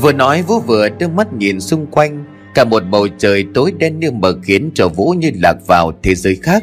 Vừa 0.00 0.12
nói 0.12 0.42
Vũ 0.42 0.60
vừa 0.60 0.88
đưa 0.88 1.08
mắt 1.08 1.32
nhìn 1.32 1.60
xung 1.60 1.86
quanh 1.86 2.24
Cả 2.54 2.64
một 2.64 2.82
bầu 2.90 3.08
trời 3.18 3.44
tối 3.54 3.72
đen 3.78 4.00
như 4.00 4.10
mờ 4.10 4.34
khiến 4.42 4.70
cho 4.74 4.88
Vũ 4.88 5.14
như 5.18 5.30
lạc 5.42 5.56
vào 5.66 5.92
thế 6.02 6.14
giới 6.14 6.38
khác. 6.42 6.62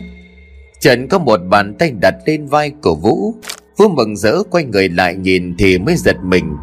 Trần 0.80 1.08
có 1.08 1.20
một 1.20 1.40
bàn 1.50 1.76
tay 1.80 1.92
đặt 2.02 2.16
lên 2.26 2.46
vai 2.46 2.72
của 2.84 2.96
Vũ. 2.96 3.34
Vũ 3.78 3.90
mừng 3.90 4.16
rỡ 4.16 4.44
quay 4.52 4.64
người 4.64 4.90
lại 4.90 5.16
nhìn 5.16 5.56
thì 5.58 5.78
mới 5.78 5.96
giật 5.96 6.16
mình. 6.24 6.56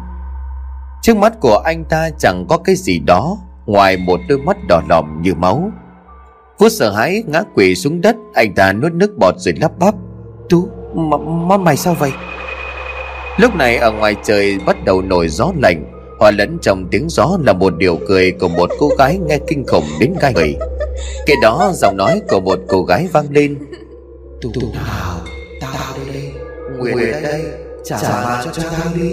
Trước 1.01 1.17
mắt 1.17 1.33
của 1.39 1.57
anh 1.57 1.83
ta 1.89 2.09
chẳng 2.19 2.45
có 2.49 2.57
cái 2.57 2.75
gì 2.75 2.99
đó 2.99 3.37
Ngoài 3.65 3.97
một 3.97 4.19
đôi 4.29 4.37
mắt 4.37 4.57
đỏ 4.69 4.81
lòm 4.89 5.21
như 5.21 5.33
máu. 5.35 5.71
Vũ 6.59 6.69
sợ 6.69 6.91
hãi 6.91 7.23
ngã 7.27 7.43
quỵ 7.55 7.75
xuống 7.75 8.01
đất 8.01 8.15
Anh 8.33 8.53
ta 8.55 8.73
nuốt 8.73 8.93
nước 8.93 9.17
bọt 9.19 9.35
rồi 9.37 9.53
lắp 9.61 9.71
bắp. 9.79 9.93
Tú, 10.49 10.67
mà, 11.47 11.57
mày 11.57 11.77
sao 11.77 11.93
vậy? 11.93 12.11
Lúc 13.37 13.55
này 13.55 13.77
ở 13.77 13.91
ngoài 13.91 14.15
trời 14.23 14.59
bắt 14.65 14.85
đầu 14.85 15.01
nổi 15.01 15.27
gió 15.27 15.51
lạnh. 15.61 15.94
Hòa 16.19 16.31
lẫn 16.31 16.57
trong 16.61 16.87
tiếng 16.91 17.09
gió 17.09 17.37
là 17.43 17.53
một 17.53 17.77
điều 17.77 17.99
cười 18.07 18.31
của 18.31 18.47
một 18.47 18.69
cô 18.79 18.89
gái 18.97 19.19
nghe 19.27 19.39
kinh 19.47 19.65
khủng 19.67 19.83
đến 19.99 20.13
gai 20.21 20.33
người. 20.33 20.55
Kế 21.25 21.33
đó 21.41 21.71
giọng 21.73 21.97
nói 21.97 22.21
của 22.29 22.39
một 22.39 22.59
cô 22.67 22.83
gái 22.83 23.07
vang 23.13 23.31
lên. 23.31 23.57
Tù 24.41 24.49
nào 24.73 25.19
Tao 25.61 25.97
đây 26.13 26.23
Nguyện 26.77 27.11
ở 27.11 27.21
đây 27.21 27.41
Trả 27.83 27.97
mà 27.97 28.43
cho 28.53 28.63
tao 28.63 28.93
đi. 28.95 29.09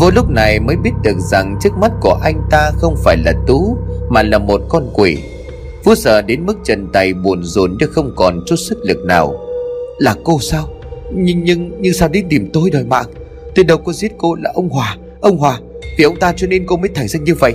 Vô 0.00 0.10
lúc 0.10 0.30
này 0.30 0.60
mới 0.60 0.76
biết 0.76 0.90
được 1.02 1.18
rằng 1.18 1.56
trước 1.60 1.72
mắt 1.80 1.92
của 2.00 2.18
anh 2.24 2.40
ta 2.50 2.70
không 2.74 2.96
phải 3.04 3.16
là 3.24 3.32
Tú 3.46 3.76
Mà 4.10 4.22
là 4.22 4.38
một 4.38 4.60
con 4.68 4.90
quỷ. 4.94 5.18
Vũ 5.84 5.94
sợ 5.94 6.22
đến 6.22 6.46
mức 6.46 6.58
chân 6.64 6.88
tay 6.92 7.14
buồn 7.14 7.44
rộn 7.44 7.76
chứ 7.80 7.86
không 7.86 8.12
còn 8.16 8.40
chút 8.46 8.56
sức 8.56 8.78
lực 8.82 8.98
nào. 9.04 9.34
Là 9.98 10.14
cô 10.24 10.38
sao? 10.40 10.68
Nhưng 11.14 11.44
nhưng 11.44 11.70
nhưng 11.80 11.92
sao 11.92 12.08
đến 12.08 12.26
tìm 12.30 12.50
tôi 12.52 12.70
đòi 12.70 12.84
mạng? 12.84 13.06
Tôi 13.54 13.64
đâu 13.64 13.78
có 13.78 13.92
giết 13.92 14.12
cô 14.18 14.34
là 14.34 14.50
ông 14.54 14.68
Hòa 14.68 14.96
Ông 15.20 15.38
Hòa 15.38 15.58
Vì 15.98 16.04
ông 16.04 16.16
ta 16.16 16.32
cho 16.36 16.46
nên 16.46 16.66
cô 16.66 16.76
mới 16.76 16.88
thành 16.94 17.08
ra 17.08 17.20
như 17.20 17.34
vậy. 17.34 17.54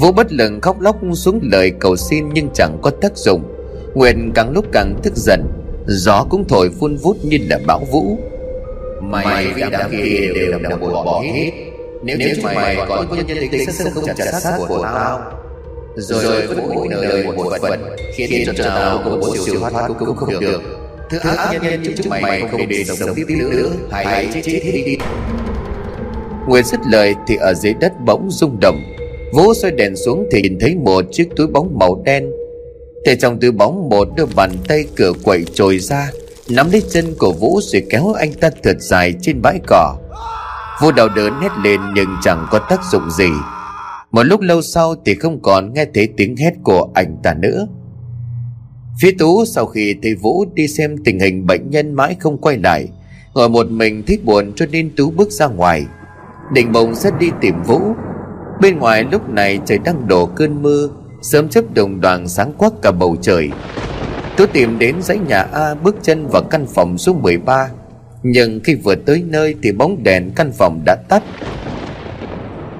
Vũ 0.00 0.12
bất 0.12 0.32
lực 0.32 0.52
khóc 0.62 0.80
lóc 0.80 0.96
xuống 1.14 1.40
lời 1.42 1.72
cầu 1.80 1.96
xin 1.96 2.24
nhưng 2.32 2.48
chẳng 2.54 2.78
có 2.82 2.90
tác 2.90 3.16
dụng. 3.16 3.42
Nguyện 3.94 4.32
càng 4.34 4.50
lúc 4.52 4.64
càng 4.72 4.94
tức 5.02 5.16
giận 5.16 5.44
Gió 5.86 6.26
cũng 6.30 6.48
thổi 6.48 6.70
phun 6.80 6.96
vút 6.96 7.16
như 7.22 7.38
là 7.48 7.58
bão 7.66 7.84
vũ. 7.84 8.18
Mày 9.02 9.46
vì 9.54 9.62
đám 9.70 9.90
kia 9.90 10.30
đều 10.34 10.58
là 10.58 10.76
một 10.76 10.90
bỏ 11.04 11.20
hết. 11.20 11.50
Nếu 12.02 12.16
chúng 12.36 12.44
mày 12.54 12.76
còn 12.88 13.08
có 13.08 13.16
nhân 13.16 13.48
tính 13.50 13.72
sẽ 13.72 13.90
không 13.90 14.04
chặt 14.06 14.40
sát 14.42 14.58
của 14.68 14.82
tao. 14.82 15.32
Rồi 15.96 16.46
vứt 16.46 16.56
mỗi 16.74 16.88
nơi 16.88 17.24
một 17.24 17.52
phận 17.62 17.80
Khiến 18.14 18.44
cho 18.56 18.64
tao 18.64 19.00
cũng 19.04 19.20
muốn 19.20 19.36
siêu 19.46 19.54
thoát 19.60 19.88
cũng 19.98 20.16
không 20.16 20.40
được. 20.40 20.62
Thứ 21.10 21.18
ác 21.18 21.52
nhân 21.62 21.82
chúng 21.96 22.10
mày 22.10 22.42
không 22.50 22.68
để 22.68 22.84
sống 22.84 23.14
tiếp 23.16 23.26
nữa 23.28 23.70
Hãy 23.90 24.28
chết 24.34 24.40
chết 24.44 24.60
hết 24.64 24.82
đi 24.86 24.96
Nguyệt 26.46 26.66
dứt 26.66 26.80
lời 26.86 27.14
thì 27.26 27.36
ở 27.36 27.54
dưới 27.54 27.74
đất 27.74 27.92
bỗng 28.06 28.30
rung 28.30 28.60
động. 28.60 28.82
Vũ 29.32 29.54
xoay 29.54 29.72
đèn 29.72 29.96
xuống 29.96 30.26
thì 30.32 30.42
nhìn 30.42 30.58
thấy 30.60 30.74
một 30.74 31.04
chiếc 31.12 31.28
túi 31.36 31.46
bóng 31.46 31.78
màu 31.78 32.02
đen. 32.04 32.30
Từ 33.04 33.14
trong 33.14 33.40
túi 33.40 33.50
bóng, 33.50 33.88
một 33.88 34.08
đôi 34.16 34.26
bàn 34.36 34.50
tay 34.68 34.84
cửa 34.96 35.12
quậy 35.24 35.44
trồi 35.54 35.78
ra, 35.78 36.10
Nắm 36.50 36.70
lấy 36.72 36.82
chân 36.90 37.14
của 37.18 37.32
Vũ 37.32 37.60
rồi 37.62 37.82
kéo 37.90 38.12
anh 38.12 38.32
ta 38.32 38.50
thật 38.62 38.76
dài 38.80 39.14
trên 39.20 39.42
bãi 39.42 39.58
cỏ. 39.66 39.96
Vũ 40.82 40.92
đau 40.92 41.08
đớn 41.08 41.32
hét 41.40 41.50
lên 41.64 41.80
nhưng 41.94 42.08
chẳng 42.22 42.46
có 42.50 42.58
tác 42.58 42.80
dụng 42.92 43.10
gì. 43.10 43.28
Một 44.12 44.22
lúc 44.22 44.40
lâu 44.40 44.62
sau 44.62 44.94
thì 45.04 45.14
không 45.14 45.42
còn 45.42 45.72
nghe 45.74 45.86
thấy 45.94 46.08
tiếng 46.16 46.36
hét 46.36 46.52
của 46.62 46.88
anh 46.94 47.16
ta 47.22 47.34
nữa. 47.34 47.66
Phía 49.00 49.10
Tú 49.18 49.44
sau 49.44 49.66
khi 49.66 49.94
thấy 50.02 50.14
Vũ 50.14 50.44
đi 50.54 50.68
xem 50.68 50.96
tình 51.04 51.20
hình 51.20 51.46
bệnh 51.46 51.70
nhân 51.70 51.92
mãi 51.92 52.16
không 52.20 52.38
quay 52.38 52.58
lại, 52.58 52.88
Ngồi 53.34 53.48
một 53.48 53.70
mình 53.70 54.02
thích 54.06 54.24
buồn 54.24 54.52
cho 54.56 54.66
nên 54.66 54.90
Tú 54.96 55.10
bước 55.10 55.30
ra 55.30 55.46
ngoài. 55.46 55.84
Định 56.52 56.72
bồng 56.72 56.94
sẽ 56.94 57.10
đi 57.20 57.30
tìm 57.40 57.62
Vũ. 57.62 57.80
Bên 58.60 58.78
ngoài 58.78 59.04
lúc 59.12 59.30
này 59.30 59.60
trời 59.66 59.78
đang 59.78 60.08
đổ 60.08 60.26
cơn 60.26 60.62
mưa, 60.62 60.88
Sớm 61.22 61.48
chấp 61.48 61.64
đồng 61.74 62.00
đoàn 62.00 62.28
sáng 62.28 62.52
quắc 62.52 62.72
cả 62.82 62.90
bầu 62.90 63.16
trời. 63.22 63.50
Tú 64.36 64.46
tìm 64.46 64.78
đến 64.78 65.02
dãy 65.02 65.18
nhà 65.28 65.40
A 65.52 65.74
bước 65.74 65.96
chân 66.02 66.26
vào 66.26 66.42
căn 66.42 66.66
phòng 66.66 66.98
số 66.98 67.12
13 67.12 67.68
Nhưng 68.22 68.60
khi 68.64 68.74
vừa 68.74 68.94
tới 68.94 69.24
nơi 69.26 69.54
thì 69.62 69.72
bóng 69.72 70.02
đèn 70.02 70.30
căn 70.36 70.52
phòng 70.52 70.82
đã 70.86 70.96
tắt. 71.08 71.22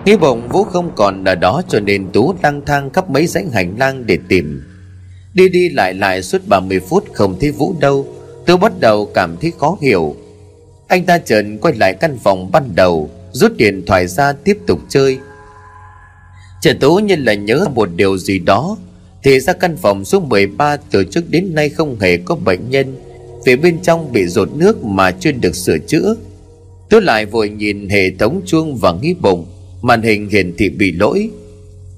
Nghĩ 0.05 0.17
bụng 0.17 0.49
Vũ 0.49 0.65
không 0.65 0.91
còn 0.97 1.25
ở 1.25 1.35
đó 1.35 1.63
cho 1.69 1.81
nên 1.81 2.07
Tú 2.13 2.35
lang 2.43 2.61
thang 2.67 2.91
khắp 2.91 3.11
mấy 3.11 3.27
dãy 3.27 3.45
hành 3.53 3.75
lang 3.79 4.07
để 4.07 4.19
tìm. 4.29 4.63
Đi 5.35 5.49
đi 5.49 5.69
lại 5.69 5.95
lại 5.95 6.23
suốt 6.23 6.49
30 6.49 6.81
phút 6.81 7.05
không 7.13 7.37
thấy 7.41 7.51
Vũ 7.51 7.75
đâu 7.81 8.07
Tú 8.47 8.57
bắt 8.57 8.73
đầu 8.81 9.11
cảm 9.15 9.37
thấy 9.41 9.53
khó 9.59 9.77
hiểu. 9.83 10.17
Anh 10.89 11.05
ta 11.05 11.19
chợt 11.19 11.45
quay 11.61 11.75
lại 11.75 11.95
căn 11.95 12.19
phòng 12.19 12.51
ban 12.53 12.65
đầu. 12.75 13.11
Rút 13.33 13.57
điện 13.57 13.83
thoại 13.87 14.07
ra 14.07 14.33
tiếp 14.33 14.59
tục 14.67 14.81
chơi. 14.89 15.19
Trần 16.61 16.79
Tú 16.79 16.97
như 16.97 17.17
là 17.17 17.35
nhớ 17.35 17.65
một 17.75 17.89
điều 17.97 18.19
gì 18.19 18.39
đó. 18.39 18.77
Thì 19.23 19.41
ra 19.41 19.53
căn 19.53 19.77
phòng 19.77 20.05
số 20.05 20.21
13 20.21 20.77
từ 20.77 21.05
trước 21.05 21.31
đến 21.31 21.55
nay 21.55 21.69
không 21.69 22.01
hề 22.01 22.17
có 22.17 22.35
bệnh 22.35 22.71
nhân. 22.71 22.97
Vì 23.47 23.57
bên 23.57 23.79
trong 23.83 24.13
bị 24.13 24.27
rột 24.27 24.53
nước 24.57 24.85
mà 24.85 25.11
chưa 25.11 25.33
được 25.33 25.57
sửa 25.57 25.79
chữa. 25.79 26.15
Tú 26.91 27.01
lại 27.01 27.27
vội 27.27 27.49
nhìn 27.49 27.89
hệ 27.89 28.11
thống 28.19 28.41
chuông 28.47 28.77
và 28.77 28.93
nghĩ 29.03 29.15
bụng. 29.21 29.47
Màn 29.83 30.03
hình 30.03 30.29
hiển 30.29 30.57
thị 30.57 30.69
bị 30.69 30.93
lỗi. 30.93 31.31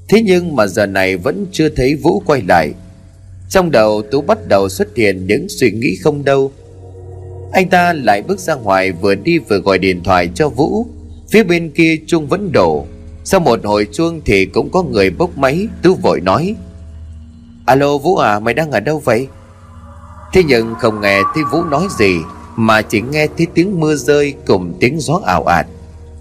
Thế 0.09 0.23
nhưng 0.23 0.57
mà 0.57 0.67
giờ 0.67 0.87
này 0.87 1.17
vẫn 1.17 1.47
chưa 1.53 1.69
thấy 1.69 1.95
Vũ 1.95 2.23
quay 2.27 2.43
lại. 2.49 2.73
Trong 3.49 3.71
đầu 3.71 4.03
Tú 4.03 4.21
bắt 4.21 4.39
đầu 4.49 4.69
xuất 4.69 4.97
hiện 4.97 5.27
những 5.27 5.47
suy 5.49 5.71
nghĩ 5.71 5.97
không 5.97 6.25
đâu. 6.25 6.53
Anh 7.53 7.69
ta 7.69 7.93
lại 7.93 8.23
bước 8.23 8.39
ra 8.41 8.55
ngoài 8.55 8.93
vừa 8.93 9.15
đi 9.15 9.39
vừa 9.39 9.59
gọi 9.59 9.79
điện 9.79 10.01
thoại 10.05 10.31
cho 10.35 10.49
Vũ. 10.49 10.87
Phía 11.33 11.43
bên 11.43 11.71
kia 11.71 11.97
chuông 12.07 12.27
vẫn 12.27 12.53
đổ. 12.53 12.87
Sau 13.25 13.41
một 13.41 13.61
hồi 13.65 13.89
chuông 13.93 14.21
thì 14.25 14.47
cũng 14.47 14.71
có 14.71 14.83
người 14.83 15.11
bốc 15.11 15.39
máy 15.39 15.69
Tú 15.83 15.95
vội 15.95 16.21
nói. 16.21 16.57
Alo 17.67 17.99
Vũ 17.99 18.17
à 18.17 18.39
mày 18.39 18.55
đang 18.55 18.71
ở 18.71 18.81
đâu 18.81 18.99
vậy? 18.99 19.29
Thế 20.33 20.43
nhưng 20.47 20.75
không 20.75 21.01
nghe 21.01 21.21
thấy 21.35 21.45
Vũ 21.53 21.65
nói 21.65 21.87
gì, 21.99 22.17
Mà 22.57 22.83
chỉ 22.83 23.01
nghe 23.01 23.27
thấy 23.39 23.47
tiếng 23.55 23.81
mưa 23.81 23.95
rơi 23.95 24.35
Cùng 24.47 24.77
tiếng 24.81 25.01
gió 25.01 25.21
ảo 25.27 25.45
ạt. 25.45 25.67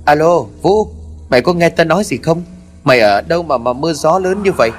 Alo, 0.05 0.39
Vũ, 0.61 0.87
Mày 1.29 1.41
có 1.41 1.53
nghe 1.53 1.69
ta 1.69 1.83
nói 1.83 2.03
gì 2.03 2.17
không? 2.17 2.43
Mày 2.83 2.99
ở 2.99 3.21
đâu 3.21 3.43
mà 3.43 3.57
mà 3.57 3.73
mưa 3.73 3.93
gió 3.93 4.19
lớn 4.19 4.43
như 4.43 4.51
vậy? 4.51 4.71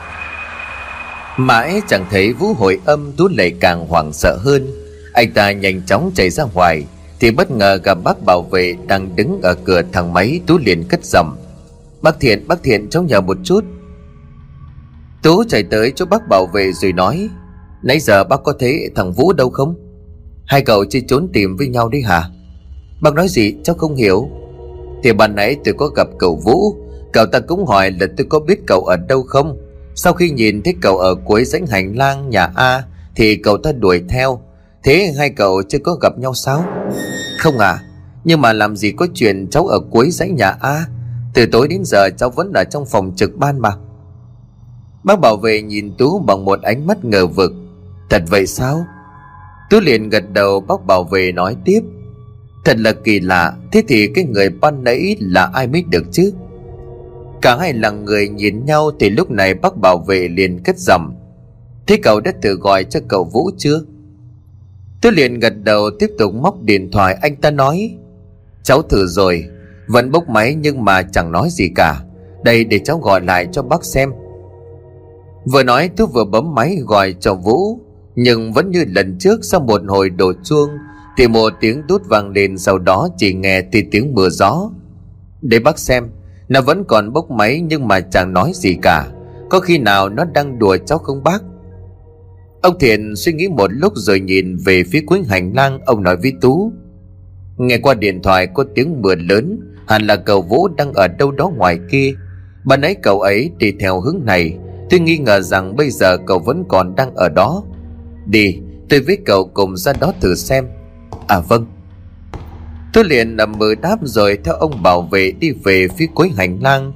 Mãi 1.36 1.80
chẳng 1.88 2.06
thấy 2.10 2.32
Vũ 2.32 2.54
hồi 2.54 2.80
âm, 2.84 3.12
Tú 3.12 3.28
lại 3.28 3.54
càng 3.60 3.86
hoảng 3.88 4.12
sợ 4.12 4.38
hơn. 4.44 4.70
Anh 5.12 5.32
ta 5.32 5.52
nhanh 5.52 5.82
chóng 5.86 6.10
chạy 6.14 6.30
ra 6.30 6.44
ngoài 6.54 6.84
thì 7.22 7.30
bất 7.30 7.50
ngờ 7.50 7.78
gặp 7.84 7.98
bác 8.04 8.22
bảo 8.24 8.42
vệ 8.42 8.74
đang 8.86 9.16
đứng 9.16 9.40
ở 9.42 9.54
cửa 9.54 9.82
thang 9.92 10.12
máy, 10.12 10.40
tú 10.46 10.58
liền 10.58 10.84
cất 10.88 11.04
giọng. 11.04 11.36
Bác 12.02 12.20
thiện 12.20 12.48
bác 12.48 12.62
thiện, 12.62 12.90
cháu 12.90 13.02
nhờ 13.02 13.20
một 13.20 13.36
chút. 13.44 13.64
Tú 15.22 15.44
chạy 15.44 15.62
tới 15.62 15.92
chỗ 15.96 16.04
bác 16.04 16.28
bảo 16.28 16.46
vệ 16.46 16.72
rồi 16.72 16.92
nói, 16.92 17.28
nãy 17.82 18.00
giờ 18.00 18.24
bác 18.24 18.42
có 18.44 18.52
thấy 18.58 18.90
thằng 18.94 19.12
vũ 19.12 19.32
đâu 19.32 19.50
không? 19.50 19.74
Hai 20.46 20.62
cậu 20.62 20.84
chỉ 20.84 21.00
trốn 21.00 21.28
tìm 21.32 21.56
với 21.56 21.68
nhau 21.68 21.88
đi 21.88 22.02
hả? 22.02 22.24
Bác 23.00 23.14
nói 23.14 23.28
gì, 23.28 23.54
cháu 23.64 23.76
không 23.76 23.94
hiểu. 23.94 24.28
Thì 25.02 25.12
ban 25.12 25.34
nãy 25.34 25.56
tôi 25.64 25.74
có 25.74 25.86
gặp 25.86 26.08
cậu 26.18 26.36
vũ, 26.44 26.76
cậu 27.12 27.26
ta 27.26 27.40
cũng 27.40 27.66
hỏi 27.66 27.90
là 28.00 28.06
tôi 28.16 28.26
có 28.30 28.40
biết 28.40 28.60
cậu 28.66 28.80
ở 28.80 28.96
đâu 28.96 29.22
không? 29.22 29.58
Sau 29.94 30.12
khi 30.12 30.30
nhìn 30.30 30.62
thấy 30.62 30.74
cậu 30.80 30.98
ở 30.98 31.14
cuối 31.14 31.44
rãnh 31.44 31.66
hành 31.66 31.96
lang 31.96 32.30
nhà 32.30 32.52
a 32.54 32.82
thì 33.16 33.36
cậu 33.36 33.56
ta 33.58 33.72
đuổi 33.72 34.02
theo. 34.08 34.40
Thế 34.84 35.12
hai 35.18 35.30
cậu 35.30 35.62
chưa 35.62 35.78
có 35.78 35.94
gặp 35.94 36.18
nhau 36.18 36.34
sao? 36.34 36.64
Không 37.38 37.58
à 37.58 37.82
Nhưng 38.24 38.40
mà 38.40 38.52
làm 38.52 38.76
gì 38.76 38.92
có 38.92 39.06
chuyện 39.14 39.48
cháu 39.50 39.66
ở 39.66 39.80
cuối 39.90 40.10
dãy 40.10 40.30
nhà 40.30 40.50
A? 40.60 40.86
Từ 41.34 41.46
tối 41.46 41.68
đến 41.68 41.82
giờ 41.84 42.08
cháu 42.18 42.30
vẫn 42.30 42.52
ở 42.54 42.64
trong 42.70 42.86
phòng 42.86 43.12
trực 43.16 43.36
ban 43.36 43.58
mà. 43.58 43.70
Bác 45.04 45.20
bảo 45.20 45.36
vệ 45.36 45.62
nhìn 45.62 45.96
Tú 45.98 46.18
bằng 46.18 46.44
một 46.44 46.62
ánh 46.62 46.86
mắt 46.86 47.04
ngờ 47.04 47.26
vực. 47.26 47.52
Thật 48.10 48.22
vậy 48.30 48.46
sao? 48.46 48.84
Tú 49.70 49.80
liền 49.80 50.08
gật 50.08 50.24
đầu, 50.32 50.60
bác 50.60 50.86
bảo 50.86 51.04
vệ 51.04 51.32
nói 51.32 51.56
tiếp. 51.64 51.80
Thật 52.64 52.78
là 52.78 52.92
kỳ 52.92 53.20
lạ, 53.20 53.52
Thế 53.72 53.82
thì 53.88 54.08
cái 54.14 54.24
người 54.24 54.48
ban 54.48 54.84
nãy 54.84 55.16
là 55.20 55.50
ai 55.54 55.66
biết 55.66 55.88
được 55.88 56.04
chứ? 56.12 56.32
Cả 57.42 57.56
hai 57.56 57.72
là 57.72 57.90
người 57.90 58.28
nhìn 58.28 58.64
nhau 58.64 58.90
Thì 59.00 59.10
lúc 59.10 59.30
này 59.30 59.54
bác 59.54 59.76
bảo 59.76 59.98
vệ 59.98 60.28
liền 60.28 60.62
cất 60.62 60.78
giọng. 60.78 61.14
Thế 61.86 61.98
cậu 62.02 62.20
đã 62.20 62.32
tự 62.42 62.54
gọi 62.54 62.84
cho 62.84 63.00
cậu 63.08 63.24
Vũ 63.24 63.50
chưa? 63.58 63.80
Tôi 65.02 65.12
liền 65.12 65.40
gật 65.40 65.54
đầu 65.64 65.90
tiếp 65.98 66.10
tục 66.18 66.34
móc 66.34 66.62
điện 66.62 66.90
thoại. 66.90 67.18
Anh 67.22 67.36
ta 67.36 67.50
nói, 67.50 67.96
Cháu 68.62 68.82
thử 68.82 69.06
rồi, 69.06 69.44
Vẫn 69.86 70.10
bốc 70.10 70.28
máy 70.28 70.54
nhưng 70.54 70.84
mà 70.84 71.02
chẳng 71.02 71.32
nói 71.32 71.48
gì 71.50 71.68
cả. 71.74 72.00
Đây 72.44 72.64
để 72.64 72.78
cháu 72.78 72.98
gọi 72.98 73.20
lại 73.20 73.48
cho 73.52 73.62
bác 73.62 73.84
xem. 73.84 74.12
Vừa 75.52 75.62
nói 75.62 75.90
tôi 75.96 76.06
vừa 76.06 76.24
bấm 76.24 76.54
máy 76.54 76.78
gọi 76.86 77.14
cho 77.20 77.34
Vũ, 77.34 77.78
Nhưng 78.14 78.52
vẫn 78.52 78.70
như 78.70 78.84
lần 78.88 79.16
trước 79.18 79.40
sau 79.42 79.60
một 79.60 79.80
hồi 79.88 80.10
đổ 80.10 80.32
chuông, 80.44 80.70
Thì 81.16 81.28
một 81.28 81.52
tiếng 81.60 81.86
đút 81.86 82.02
vang 82.08 82.30
lên, 82.30 82.58
sau 82.58 82.78
đó 82.78 83.08
chỉ 83.16 83.34
nghe 83.34 83.62
thì 83.72 83.84
tiếng 83.90 84.14
mưa 84.14 84.28
gió. 84.28 84.70
Để 85.40 85.58
bác 85.58 85.78
xem, 85.78 86.08
Nó 86.48 86.60
vẫn 86.60 86.84
còn 86.88 87.12
bốc 87.12 87.30
máy 87.30 87.60
nhưng 87.60 87.88
mà 87.88 88.00
chẳng 88.00 88.32
nói 88.32 88.52
gì 88.54 88.76
cả. 88.82 89.08
Có 89.50 89.60
khi 89.60 89.78
nào 89.78 90.08
nó 90.08 90.24
đang 90.24 90.58
đùa 90.58 90.76
cháu 90.86 90.98
không 90.98 91.22
bác? 91.22 91.42
Ông 92.62 92.78
Thiện 92.78 93.16
suy 93.16 93.32
nghĩ 93.32 93.48
một 93.48 93.70
lúc 93.72 93.92
rồi 93.96 94.20
nhìn 94.20 94.56
về 94.56 94.84
phía 94.84 95.02
cuối 95.06 95.22
hành 95.28 95.52
lang, 95.54 95.80
Ông 95.86 96.02
nói 96.02 96.16
với 96.16 96.32
Tú. 96.40 96.72
Nghe 97.56 97.78
qua 97.78 97.94
điện 97.94 98.22
thoại 98.22 98.46
có 98.54 98.64
tiếng 98.74 99.02
mưa 99.02 99.14
lớn, 99.14 99.60
Hẳn 99.86 100.06
là 100.06 100.16
cậu 100.16 100.42
Vũ 100.42 100.68
đang 100.68 100.92
ở 100.92 101.08
đâu 101.08 101.30
đó 101.30 101.52
ngoài 101.56 101.78
kia. 101.90 102.14
Bà 102.64 102.76
nãy 102.76 102.96
cậu 103.02 103.20
ấy 103.20 103.50
đi 103.58 103.72
theo 103.80 104.00
hướng 104.00 104.20
này. 104.24 104.58
Tôi 104.90 105.00
nghi 105.00 105.18
ngờ 105.18 105.40
rằng 105.40 105.76
bây 105.76 105.90
giờ 105.90 106.16
cậu 106.26 106.38
vẫn 106.38 106.64
còn 106.68 106.94
đang 106.94 107.14
ở 107.14 107.28
đó. 107.28 107.64
Đi, 108.26 108.58
tôi 108.88 109.00
với 109.00 109.18
cậu 109.26 109.44
cùng 109.54 109.76
ra 109.76 109.92
đó 110.00 110.12
thử 110.20 110.34
xem. 110.34 110.66
À 111.26 111.40
vâng. 111.40 111.66
Tôi 112.92 113.04
liền 113.04 113.36
nằm 113.36 113.52
mơ 113.58 113.74
đáp 113.82 113.96
rồi 114.02 114.38
theo 114.44 114.54
ông 114.54 114.82
bảo 114.82 115.02
vệ 115.02 115.32
đi 115.32 115.50
về 115.64 115.88
phía 115.88 116.06
cuối 116.14 116.30
hành 116.36 116.58
lang, 116.62 116.92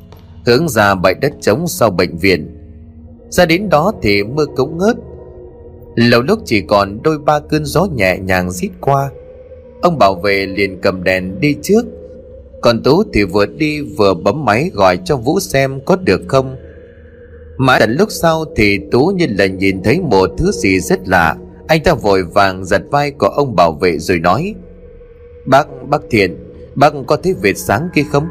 Hướng 0.47 0.69
ra 0.69 0.95
bãi 0.95 1.15
đất 1.15 1.33
trống 1.41 1.67
sau 1.67 1.91
bệnh 1.91 2.17
viện. 2.17 2.57
Ra 3.31 3.47
đến 3.47 3.69
đó 3.69 3.93
thì 4.03 4.25
mưa 4.25 4.47
cũng 4.57 4.79
ngớt 4.79 4.97
Lâu 5.97 6.23
lúc 6.23 6.39
chỉ 6.45 6.61
còn 6.61 6.99
đôi 7.03 7.19
ba 7.19 7.41
cơn 7.41 7.65
gió 7.65 7.87
nhẹ 7.95 8.19
nhàng 8.19 8.51
rít 8.51 8.71
qua. 8.81 9.11
Ông 9.83 9.99
bảo 9.99 10.15
vệ 10.15 10.47
liền 10.47 10.81
cầm 10.81 11.05
đèn 11.05 11.41
đi 11.41 11.57
trước. 11.63 11.83
Còn 12.61 12.83
Tú 12.83 13.03
thì 13.13 13.25
vừa 13.25 13.47
đi 13.47 13.81
vừa 13.81 14.15
bấm 14.15 14.45
máy 14.45 14.71
gọi 14.75 14.99
cho 15.05 15.17
Vũ 15.17 15.41
xem 15.41 15.81
có 15.85 15.97
được 15.97 16.21
không. 16.29 16.57
Mãi 17.57 17.81
tận 17.81 17.97
lúc 17.99 18.09
sau 18.11 18.45
thì 18.57 18.79
Tú 18.91 19.07
như 19.17 19.27
là 19.39 19.47
nhìn 19.47 19.83
thấy 19.83 20.01
một 20.01 20.31
thứ 20.39 20.51
gì 20.53 20.81
rất 20.81 21.09
lạ. 21.09 21.37
Anh 21.69 21.83
ta 21.83 21.95
vội 21.95 22.23
vàng 22.23 22.65
giật 22.65 22.83
vai 22.91 23.11
của 23.11 23.29
ông 23.29 23.57
bảo 23.57 23.73
vệ 23.73 23.99
rồi 23.99 24.19
nói 24.19 24.55
Bác, 25.47 25.67
bác 25.89 26.03
Thiện 26.11 26.37
Bác 26.75 26.93
có 27.07 27.17
thấy 27.17 27.35
vệt 27.43 27.59
sáng 27.59 27.89
kia 27.95 28.05
không? 28.13 28.27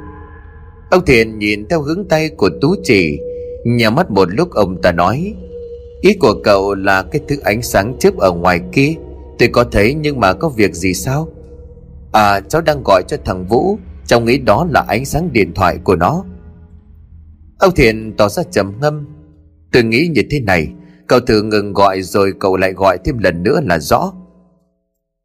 Ông 0.91 1.05
Thiện 1.05 1.39
nhìn 1.39 1.67
theo 1.69 1.81
hướng 1.81 2.07
tay 2.07 2.29
của 2.29 2.49
Tú 2.61 2.75
chỉ 2.83 3.19
Nhà 3.65 3.89
mắt 3.89 4.11
một 4.11 4.33
lúc 4.33 4.51
ông 4.51 4.81
ta 4.81 4.91
nói 4.91 5.33
Ý 6.05 6.13
của 6.13 6.33
cậu 6.43 6.75
là 6.75 7.03
cái 7.03 7.21
thứ 7.27 7.35
ánh 7.43 7.61
sáng 7.61 7.95
chớp 7.99 8.17
ở 8.17 8.31
ngoài 8.31 8.61
kia. 8.71 8.93
Tôi 9.39 9.49
có 9.49 9.63
thấy 9.63 9.93
nhưng 9.93 10.19
mà 10.19 10.33
có 10.33 10.49
việc 10.49 10.73
gì 10.73 10.93
sao? 10.93 11.27
À 12.11 12.39
cháu 12.39 12.61
đang 12.61 12.81
gọi 12.85 13.03
cho 13.07 13.17
thằng 13.25 13.45
Vũ. 13.49 13.77
Cháu 14.05 14.21
nghĩ 14.21 14.37
đó 14.37 14.67
là 14.69 14.85
ánh 14.87 15.05
sáng 15.05 15.33
điện 15.33 15.53
thoại 15.53 15.77
của 15.83 15.95
nó. 15.95 16.23
Ông 17.59 17.75
Thiện 17.75 18.13
tỏ 18.17 18.29
ra 18.29 18.43
trầm 18.51 18.73
ngâm. 18.81 19.05
Tôi 19.71 19.83
nghĩ 19.83 20.07
như 20.07 20.21
thế 20.31 20.39
này. 20.39 20.67
Cậu 21.07 21.19
thử 21.19 21.41
ngừng 21.41 21.73
gọi 21.73 22.01
rồi 22.01 22.33
cậu 22.39 22.57
lại 22.57 22.73
gọi 22.73 22.97
thêm 23.05 23.17
lần 23.17 23.43
nữa 23.43 23.59
là 23.63 23.79
rõ. 23.79 24.13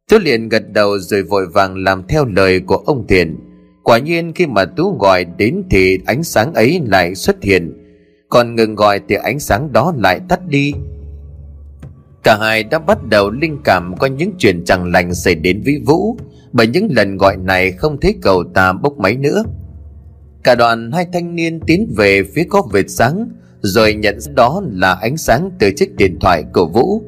Tú 0.09 0.17
liền 0.19 0.49
gật 0.49 0.71
đầu 0.71 0.99
rồi 0.99 1.23
vội 1.23 1.47
vàng 1.47 1.77
làm 1.77 2.07
theo 2.07 2.25
lời 2.25 2.59
của 2.59 2.77
ông 2.77 3.07
Thiện 3.07 3.37
Quả 3.83 3.97
nhiên 3.97 4.33
khi 4.35 4.47
mà 4.47 4.65
Tú 4.65 4.97
gọi 4.99 5.25
đến 5.37 5.63
thì 5.69 5.97
ánh 6.05 6.23
sáng 6.23 6.53
ấy 6.53 6.81
lại 6.85 7.15
xuất 7.15 7.43
hiện. 7.43 7.80
Còn 8.31 8.55
ngừng 8.55 8.75
gọi 8.75 9.01
thì 9.09 9.15
ánh 9.15 9.39
sáng 9.39 9.73
đó 9.73 9.93
lại 9.97 10.19
tắt 10.29 10.47
đi. 10.47 10.73
Cả 12.23 12.37
hai 12.41 12.63
đã 12.63 12.79
bắt 12.79 12.97
đầu 13.09 13.29
linh 13.29 13.57
cảm 13.63 13.97
có 13.97 14.07
những 14.07 14.31
chuyện 14.37 14.65
chẳng 14.65 14.91
lành 14.91 15.13
xảy 15.13 15.35
đến 15.35 15.61
với 15.65 15.81
Vũ, 15.85 16.17
Bởi 16.51 16.67
những 16.67 16.87
lần 16.91 17.17
gọi 17.17 17.37
này 17.37 17.71
không 17.71 17.99
thấy 17.99 18.15
cậu 18.21 18.43
ta 18.53 18.73
bốc 18.73 18.97
máy 18.97 19.15
nữa. 19.15 19.43
Cả 20.43 20.55
đoàn 20.55 20.91
hai 20.91 21.05
thanh 21.13 21.35
niên 21.35 21.59
tiến 21.59 21.93
về 21.97 22.23
phía 22.35 22.43
có 22.49 22.61
vệt 22.71 22.85
sáng, 22.89 23.29
Rồi 23.61 23.93
nhận 23.93 24.17
đó 24.35 24.61
là 24.71 24.93
ánh 24.93 25.17
sáng 25.17 25.51
từ 25.59 25.71
chiếc 25.75 25.95
điện 25.95 26.17
thoại 26.19 26.43
của 26.53 26.65
Vũ. 26.65 27.01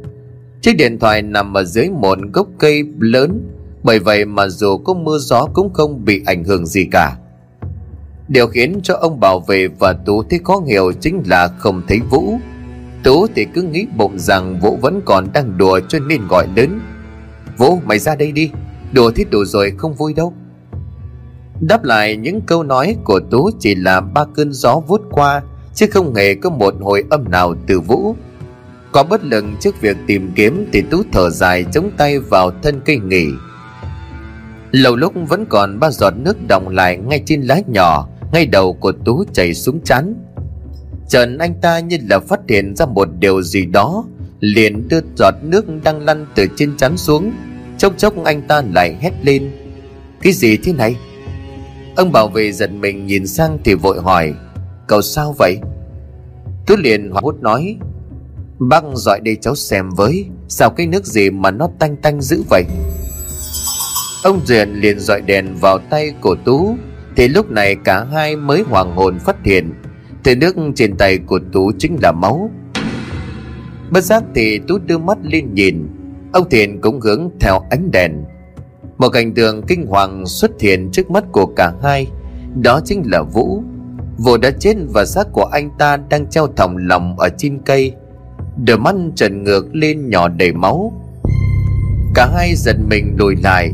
Chiếc 0.61 0.73
điện 0.77 0.99
thoại 0.99 1.21
nằm 1.21 1.57
ở 1.57 1.63
dưới 1.63 1.89
một 1.89 2.17
gốc 2.33 2.47
cây 2.59 2.83
lớn, 2.99 3.41
Bởi 3.83 3.99
vậy 3.99 4.25
mà 4.25 4.47
dù 4.47 4.77
có 4.77 4.93
mưa 4.93 5.17
gió 5.17 5.45
cũng 5.53 5.73
không 5.73 6.05
bị 6.05 6.21
ảnh 6.25 6.43
hưởng 6.43 6.65
gì 6.65 6.87
cả. 6.91 7.17
Điều 8.27 8.47
khiến 8.47 8.79
cho 8.83 8.95
ông 8.95 9.19
bảo 9.19 9.39
vệ 9.39 9.67
và 9.67 9.93
Tú 9.93 10.23
thấy 10.23 10.39
khó 10.43 10.61
hiểu 10.67 10.91
chính 11.01 11.23
là 11.25 11.47
không 11.47 11.81
thấy 11.87 11.99
Vũ. 12.09 12.39
Tú 13.03 13.27
thì 13.35 13.45
cứ 13.45 13.61
nghĩ 13.61 13.85
bụng 13.97 14.19
rằng 14.19 14.59
Vũ 14.59 14.77
vẫn 14.81 15.01
còn 15.05 15.27
đang 15.33 15.57
đùa 15.57 15.79
cho 15.87 15.99
nên 15.99 16.27
gọi 16.27 16.47
lớn. 16.55 16.79
Vũ, 17.57 17.79
mày 17.85 17.99
ra 17.99 18.15
đây 18.15 18.31
đi, 18.31 18.51
Đùa 18.91 19.11
thế 19.15 19.23
đủ 19.31 19.45
rồi, 19.45 19.73
không 19.77 19.93
vui 19.93 20.13
đâu. 20.13 20.33
Đáp 21.61 21.83
lại 21.83 22.17
những 22.17 22.41
câu 22.41 22.63
nói 22.63 22.95
của 23.03 23.19
Tú 23.31 23.49
chỉ 23.59 23.75
là 23.75 24.01
ba 24.01 24.25
cơn 24.35 24.53
gió 24.53 24.79
vút 24.87 25.01
qua, 25.11 25.41
Chứ 25.73 25.85
không 25.91 26.15
hề 26.15 26.35
có 26.35 26.49
một 26.49 26.73
hồi 26.81 27.03
âm 27.09 27.31
nào 27.31 27.55
từ 27.67 27.79
Vũ. 27.79 28.15
Có 28.91 29.03
bất 29.03 29.23
lực 29.23 29.45
trước 29.59 29.81
việc 29.81 29.97
tìm 30.07 30.31
kiếm 30.35 30.69
Thì 30.73 30.81
Tú 30.81 31.03
thở 31.11 31.29
dài 31.29 31.65
chống 31.73 31.91
tay 31.97 32.19
vào 32.19 32.51
thân 32.63 32.81
cây 32.85 32.97
nghỉ. 32.97 33.27
Lâu 34.71 34.95
lúc 34.95 35.13
vẫn 35.27 35.45
còn 35.45 35.79
ba 35.79 35.91
giọt 35.91 36.13
nước 36.17 36.37
đọng 36.47 36.69
lại 36.69 36.97
ngay 36.97 37.23
trên 37.25 37.41
lá 37.41 37.59
nhỏ. 37.67 38.07
Ngay 38.33 38.45
đầu 38.45 38.73
của 38.73 38.91
Tú 39.05 39.23
chảy 39.33 39.53
xuống 39.53 39.81
chán. 39.83 40.15
Trần 41.09 41.37
anh 41.37 41.53
ta 41.61 41.79
như 41.79 41.97
là 42.09 42.19
phát 42.19 42.39
hiện 42.49 42.75
ra 42.75 42.85
một 42.85 43.07
điều 43.19 43.41
gì 43.41 43.65
đó, 43.65 44.05
Liền 44.39 44.87
đưa 44.87 44.99
giọt 45.17 45.33
nước 45.41 45.65
đang 45.83 46.05
lăn 46.05 46.25
từ 46.35 46.47
trên 46.55 46.77
chán 46.77 46.97
xuống. 46.97 47.31
Chốc 47.77 47.93
chốc 47.97 48.23
anh 48.23 48.41
ta 48.47 48.63
lại 48.73 48.95
hét 49.01 49.11
lên, 49.23 49.51
Cái 50.21 50.33
gì 50.33 50.57
thế 50.57 50.73
này? 50.73 50.95
Ông 51.95 52.11
bảo 52.11 52.27
vệ 52.27 52.51
giật 52.51 52.71
mình 52.71 53.05
nhìn 53.05 53.27
sang 53.27 53.57
thì 53.63 53.73
vội 53.73 54.01
hỏi, 54.01 54.33
Cậu 54.87 55.01
sao 55.01 55.35
vậy? 55.39 55.57
Tú 56.67 56.75
liền 56.75 57.11
hoảng 57.11 57.23
hốt 57.23 57.35
nói, 57.41 57.77
Bác 58.59 58.83
dọi 58.93 59.19
đây 59.19 59.37
cháu 59.41 59.55
xem 59.55 59.89
với, 59.89 60.25
Sao 60.47 60.69
cái 60.69 60.87
nước 60.87 61.05
gì 61.05 61.29
mà 61.29 61.51
nó 61.51 61.69
tanh 61.79 61.95
tanh 61.95 62.21
dữ 62.21 62.43
vậy? 62.49 62.63
Ông 64.23 64.41
Duyện 64.45 64.73
liền 64.73 64.99
dọi 64.99 65.21
đèn 65.21 65.55
vào 65.61 65.79
tay 65.89 66.13
của 66.21 66.35
Tú. 66.45 66.75
Thì 67.15 67.27
lúc 67.27 67.51
này 67.51 67.75
cả 67.75 68.03
hai 68.03 68.35
mới 68.35 68.63
hoàng 68.69 68.95
hồn 68.95 69.19
phát 69.19 69.45
hiện, 69.45 69.73
Thì 70.23 70.35
nước 70.35 70.55
trên 70.75 70.97
tay 70.97 71.17
của 71.17 71.39
Tú 71.51 71.71
chính 71.79 71.97
là 72.01 72.11
máu. 72.11 72.49
Bất 73.89 74.03
giác 74.03 74.23
thì 74.35 74.59
Tú 74.67 74.77
đưa 74.77 74.97
mắt 74.97 75.17
lên 75.23 75.53
nhìn, 75.53 75.87
Ông 76.33 76.49
Thiện 76.49 76.81
cũng 76.81 77.01
hướng 77.01 77.29
theo 77.39 77.59
ánh 77.69 77.91
đèn. 77.91 78.11
Một 78.97 79.09
cảnh 79.09 79.33
tượng 79.33 79.61
kinh 79.67 79.85
hoàng 79.87 80.25
xuất 80.25 80.51
hiện 80.59 80.89
trước 80.91 81.11
mắt 81.11 81.23
của 81.31 81.45
cả 81.45 81.73
hai, 81.83 82.07
Đó 82.61 82.79
chính 82.85 83.03
là 83.05 83.21
Vũ. 83.21 83.63
Vũ 84.17 84.37
đã 84.37 84.51
chết 84.59 84.75
và 84.93 85.05
xác 85.05 85.27
của 85.31 85.45
anh 85.45 85.69
ta 85.79 85.97
đang 86.09 86.29
treo 86.29 86.47
thòng 86.47 86.77
lòng 86.77 87.19
ở 87.19 87.29
trên 87.37 87.59
cây, 87.65 87.93
Đôi 88.65 88.77
mắt 88.77 88.95
trần 89.15 89.43
ngược 89.43 89.75
lên 89.75 90.09
nhỏ 90.09 90.27
đầy 90.27 90.53
máu. 90.53 90.93
Cả 92.15 92.31
hai 92.35 92.55
giật 92.55 92.75
mình 92.89 93.15
lùi 93.17 93.35
lại 93.43 93.73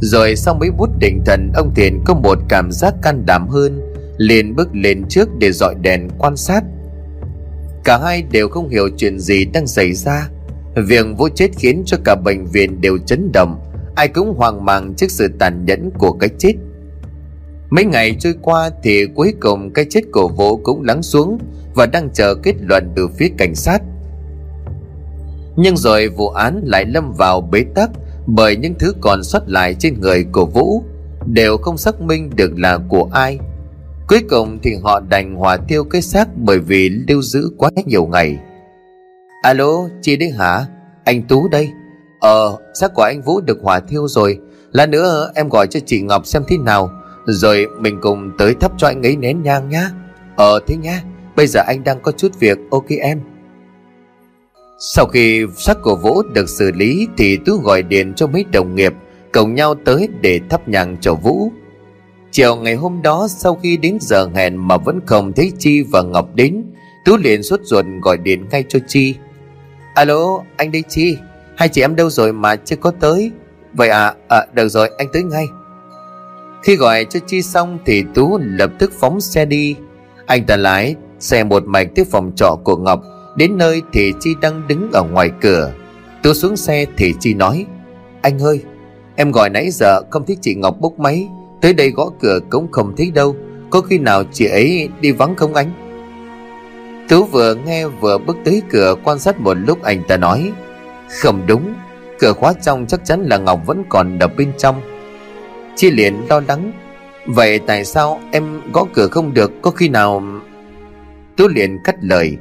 rồi 0.00 0.36
sau 0.36 0.54
mấy 0.54 0.70
bút 0.70 0.90
định 1.00 1.22
thần, 1.26 1.52
Ông 1.54 1.74
Thiện 1.74 2.00
có 2.04 2.14
một 2.14 2.38
cảm 2.48 2.72
giác 2.72 2.94
can 3.02 3.26
đảm 3.26 3.48
hơn, 3.48 3.80
liền 4.16 4.56
bước 4.56 4.68
lên 4.72 5.04
trước 5.08 5.28
để 5.38 5.52
dọi 5.52 5.74
đèn 5.82 6.08
quan 6.18 6.36
sát. 6.36 6.64
Cả 7.84 7.98
hai 7.98 8.22
đều 8.22 8.48
không 8.48 8.68
hiểu 8.68 8.88
chuyện 8.96 9.18
gì 9.18 9.44
đang 9.44 9.66
xảy 9.66 9.92
ra. 9.92 10.28
Việc 10.74 11.06
vô 11.16 11.28
chết 11.28 11.48
khiến 11.56 11.82
cho 11.86 11.96
cả 12.04 12.14
bệnh 12.14 12.46
viện 12.46 12.80
đều 12.80 12.98
chấn 12.98 13.32
động, 13.32 13.60
Ai 13.94 14.08
cũng 14.08 14.34
hoang 14.36 14.64
mang 14.64 14.94
trước 14.94 15.10
sự 15.10 15.28
tàn 15.38 15.64
nhẫn 15.64 15.90
của 15.98 16.12
cái 16.12 16.30
chết. 16.38 16.52
Mấy 17.70 17.84
ngày 17.84 18.16
trôi 18.18 18.34
qua 18.42 18.70
thì 18.82 19.06
cuối 19.14 19.34
cùng 19.40 19.72
cái 19.72 19.84
chết 19.90 20.00
của 20.12 20.28
Vũ 20.28 20.56
cũng 20.56 20.82
lắng 20.82 21.02
xuống 21.02 21.38
Và 21.74 21.86
đang 21.86 22.10
chờ 22.14 22.34
kết 22.42 22.54
luận 22.60 22.92
từ 22.96 23.08
phía 23.08 23.28
cảnh 23.38 23.54
sát. 23.54 23.82
Nhưng 25.56 25.76
rồi 25.76 26.08
vụ 26.08 26.28
án 26.28 26.62
lại 26.64 26.84
lâm 26.84 27.12
vào 27.12 27.40
bế 27.40 27.64
tắc 27.74 27.90
bởi 28.34 28.56
những 28.56 28.74
thứ 28.78 28.94
còn 29.00 29.24
sót 29.24 29.42
lại 29.46 29.74
trên 29.74 30.00
người 30.00 30.24
của 30.32 30.46
Vũ 30.46 30.82
Đều 31.26 31.56
không 31.56 31.78
xác 31.78 32.00
minh 32.00 32.30
được 32.36 32.58
là 32.58 32.78
của 32.88 33.08
ai. 33.12 33.38
Cuối 34.08 34.20
cùng 34.30 34.58
thì 34.62 34.70
họ 34.82 35.00
đành 35.00 35.34
hòa 35.34 35.56
tiêu 35.56 35.84
cái 35.84 36.02
xác 36.02 36.28
Bởi 36.36 36.58
vì 36.58 36.88
lưu 36.88 37.22
giữ 37.22 37.50
quá 37.56 37.70
nhiều 37.86 38.06
ngày. 38.06 38.38
Alo, 39.42 39.88
chị 40.02 40.16
đấy 40.16 40.30
hả? 40.30 40.66
Anh 41.04 41.22
Tú 41.22 41.48
đây. 41.48 41.70
Ờ, 42.20 42.56
xác 42.74 42.94
của 42.94 43.02
anh 43.02 43.22
Vũ 43.22 43.40
được 43.40 43.58
hỏa 43.62 43.80
thiêu 43.80 44.08
rồi. 44.08 44.38
Lát 44.72 44.88
nữa 44.88 45.30
em 45.34 45.48
gọi 45.48 45.66
cho 45.66 45.80
chị 45.86 46.00
Ngọc 46.00 46.26
xem 46.26 46.42
thế 46.48 46.56
nào. 46.58 46.90
Rồi 47.26 47.66
mình 47.80 47.98
cùng 48.02 48.30
tới 48.38 48.54
thắp 48.60 48.72
cho 48.78 48.86
anh 48.86 49.02
ấy 49.02 49.16
nén 49.16 49.42
nhang 49.42 49.68
nhá. 49.68 49.90
Ờ 50.36 50.60
thế 50.66 50.76
nhá. 50.76 51.02
Bây 51.36 51.46
giờ 51.46 51.60
anh 51.66 51.84
đang 51.84 52.00
có 52.02 52.12
chút 52.12 52.40
việc 52.40 52.58
Ok 52.70 52.86
em. 53.00 53.20
Sau 54.80 55.06
khi 55.06 55.46
xác 55.56 55.82
của 55.82 55.96
Vũ 55.96 56.22
được 56.22 56.48
xử 56.48 56.72
lý 56.72 57.08
Thì 57.16 57.38
Tú 57.46 57.56
gọi 57.56 57.82
điện 57.82 58.12
cho 58.16 58.26
mấy 58.26 58.44
đồng 58.52 58.74
nghiệp 58.74 58.92
cầu 59.32 59.46
nhau 59.46 59.74
tới 59.74 60.08
để 60.20 60.40
thắp 60.50 60.68
nhang 60.68 60.96
cho 61.00 61.14
Vũ. 61.14 61.52
Chiều 62.30 62.56
ngày 62.56 62.74
hôm 62.74 63.02
đó 63.02 63.28
Sau 63.30 63.54
khi 63.54 63.76
đến 63.76 63.98
giờ 64.00 64.28
hẹn 64.34 64.68
mà 64.68 64.76
vẫn 64.76 65.00
không 65.06 65.32
thấy 65.32 65.52
Chi 65.58 65.82
và 65.82 66.02
Ngọc 66.02 66.34
đến 66.34 66.64
Tú 67.04 67.16
liền 67.16 67.42
suốt 67.42 67.60
ruột 67.64 67.84
gọi 68.02 68.18
điện 68.18 68.44
ngay 68.50 68.64
cho 68.68 68.78
Chi. 68.88 69.14
Alo 69.94 70.40
anh 70.56 70.72
đây 70.72 70.82
Chi 70.88 71.16
Hai 71.56 71.68
chị 71.68 71.80
em 71.80 71.96
đâu 71.96 72.10
rồi 72.10 72.32
mà 72.32 72.56
chưa 72.56 72.76
có 72.76 72.92
tới? 73.00 73.30
Vậy 73.74 73.88
à, 73.88 74.14
à 74.28 74.46
được 74.52 74.68
rồi 74.68 74.90
anh 74.98 75.08
tới 75.12 75.22
ngay. 75.22 75.46
Khi 76.62 76.76
gọi 76.76 77.04
cho 77.04 77.20
Chi 77.26 77.42
xong 77.42 77.78
Thì 77.86 78.04
Tú 78.14 78.38
lập 78.42 78.70
tức 78.78 78.92
phóng 79.00 79.20
xe 79.20 79.44
đi. 79.44 79.76
Anh 80.26 80.46
ta 80.46 80.56
lái 80.56 80.94
xe 81.18 81.44
một 81.44 81.64
mạch 81.66 81.88
tới 81.94 82.04
phòng 82.04 82.32
trọ 82.36 82.56
của 82.64 82.76
Ngọc. 82.76 83.02
Đến 83.38 83.58
nơi 83.58 83.82
thì 83.92 84.12
Chi 84.20 84.34
đang 84.40 84.68
đứng 84.68 84.90
ở 84.92 85.02
ngoài 85.02 85.30
cửa. 85.40 85.72
Tôi 86.22 86.34
xuống 86.34 86.56
xe 86.56 86.86
thì 86.96 87.14
Chi 87.20 87.34
nói, 87.34 87.66
Anh 88.22 88.38
ơi, 88.38 88.62
Em 89.16 89.32
gọi 89.32 89.50
nãy 89.50 89.70
giờ 89.70 90.02
không 90.10 90.26
thấy 90.26 90.36
chị 90.40 90.54
Ngọc 90.54 90.76
bốc 90.80 90.98
máy. 90.98 91.28
Tới 91.60 91.72
đây 91.72 91.90
gõ 91.90 92.10
cửa 92.20 92.38
cũng 92.50 92.72
không 92.72 92.96
thấy 92.96 93.10
đâu. 93.10 93.36
Có 93.70 93.80
khi 93.80 93.98
nào 93.98 94.24
chị 94.32 94.46
ấy 94.46 94.88
đi 95.00 95.12
vắng 95.12 95.34
không 95.36 95.54
anh? 95.54 95.70
Tú 97.08 97.24
vừa 97.24 97.54
nghe 97.54 97.86
vừa 97.86 98.18
bước 98.18 98.36
tới 98.44 98.62
cửa 98.70 98.94
quan 99.04 99.18
sát 99.18 99.40
một 99.40 99.54
lúc 99.54 99.82
anh 99.82 100.02
ta 100.08 100.16
nói, 100.16 100.52
Không 101.22 101.42
đúng, 101.46 101.74
Cửa 102.18 102.32
khóa 102.32 102.52
trong 102.62 102.86
chắc 102.86 103.04
chắn 103.04 103.22
là 103.22 103.38
Ngọc 103.38 103.60
vẫn 103.66 103.84
còn 103.88 104.18
ở 104.18 104.28
bên 104.28 104.52
trong. 104.58 104.80
Chi 105.76 105.90
liền 105.90 106.26
lo 106.28 106.40
lắng, 106.48 106.72
Vậy 107.26 107.58
tại 107.58 107.84
sao 107.84 108.20
em 108.32 108.60
gõ 108.72 108.84
cửa 108.94 109.08
không 109.08 109.34
được? 109.34 109.52
Có 109.62 109.70
khi 109.70 109.88
nào 109.88 110.22
Tú 111.36 111.48
liền 111.48 111.78
cắt 111.84 111.96
lời 112.00 112.36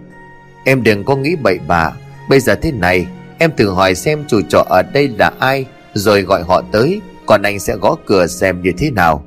Em 0.70 0.84
đừng 0.84 1.04
có 1.04 1.16
nghĩ 1.16 1.36
bậy 1.36 1.60
bạ. 1.68 1.92
Bây 2.30 2.40
giờ 2.40 2.56
thế 2.56 2.72
này, 2.72 3.08
Em 3.40 3.52
thử 3.58 3.70
hỏi 3.70 3.96
xem 3.96 4.24
chủ 4.28 4.42
trọ 4.50 4.66
ở 4.70 4.82
đây 4.94 5.08
là 5.08 5.32
ai, 5.40 5.66
Rồi 5.94 6.22
gọi 6.22 6.44
họ 6.44 6.62
tới, 6.72 7.02
Còn 7.26 7.42
anh 7.42 7.60
sẽ 7.60 7.76
gõ 7.82 7.96
cửa 8.06 8.28
xem 8.28 8.62
như 8.62 8.72
thế 8.78 8.92
nào. 8.92 9.24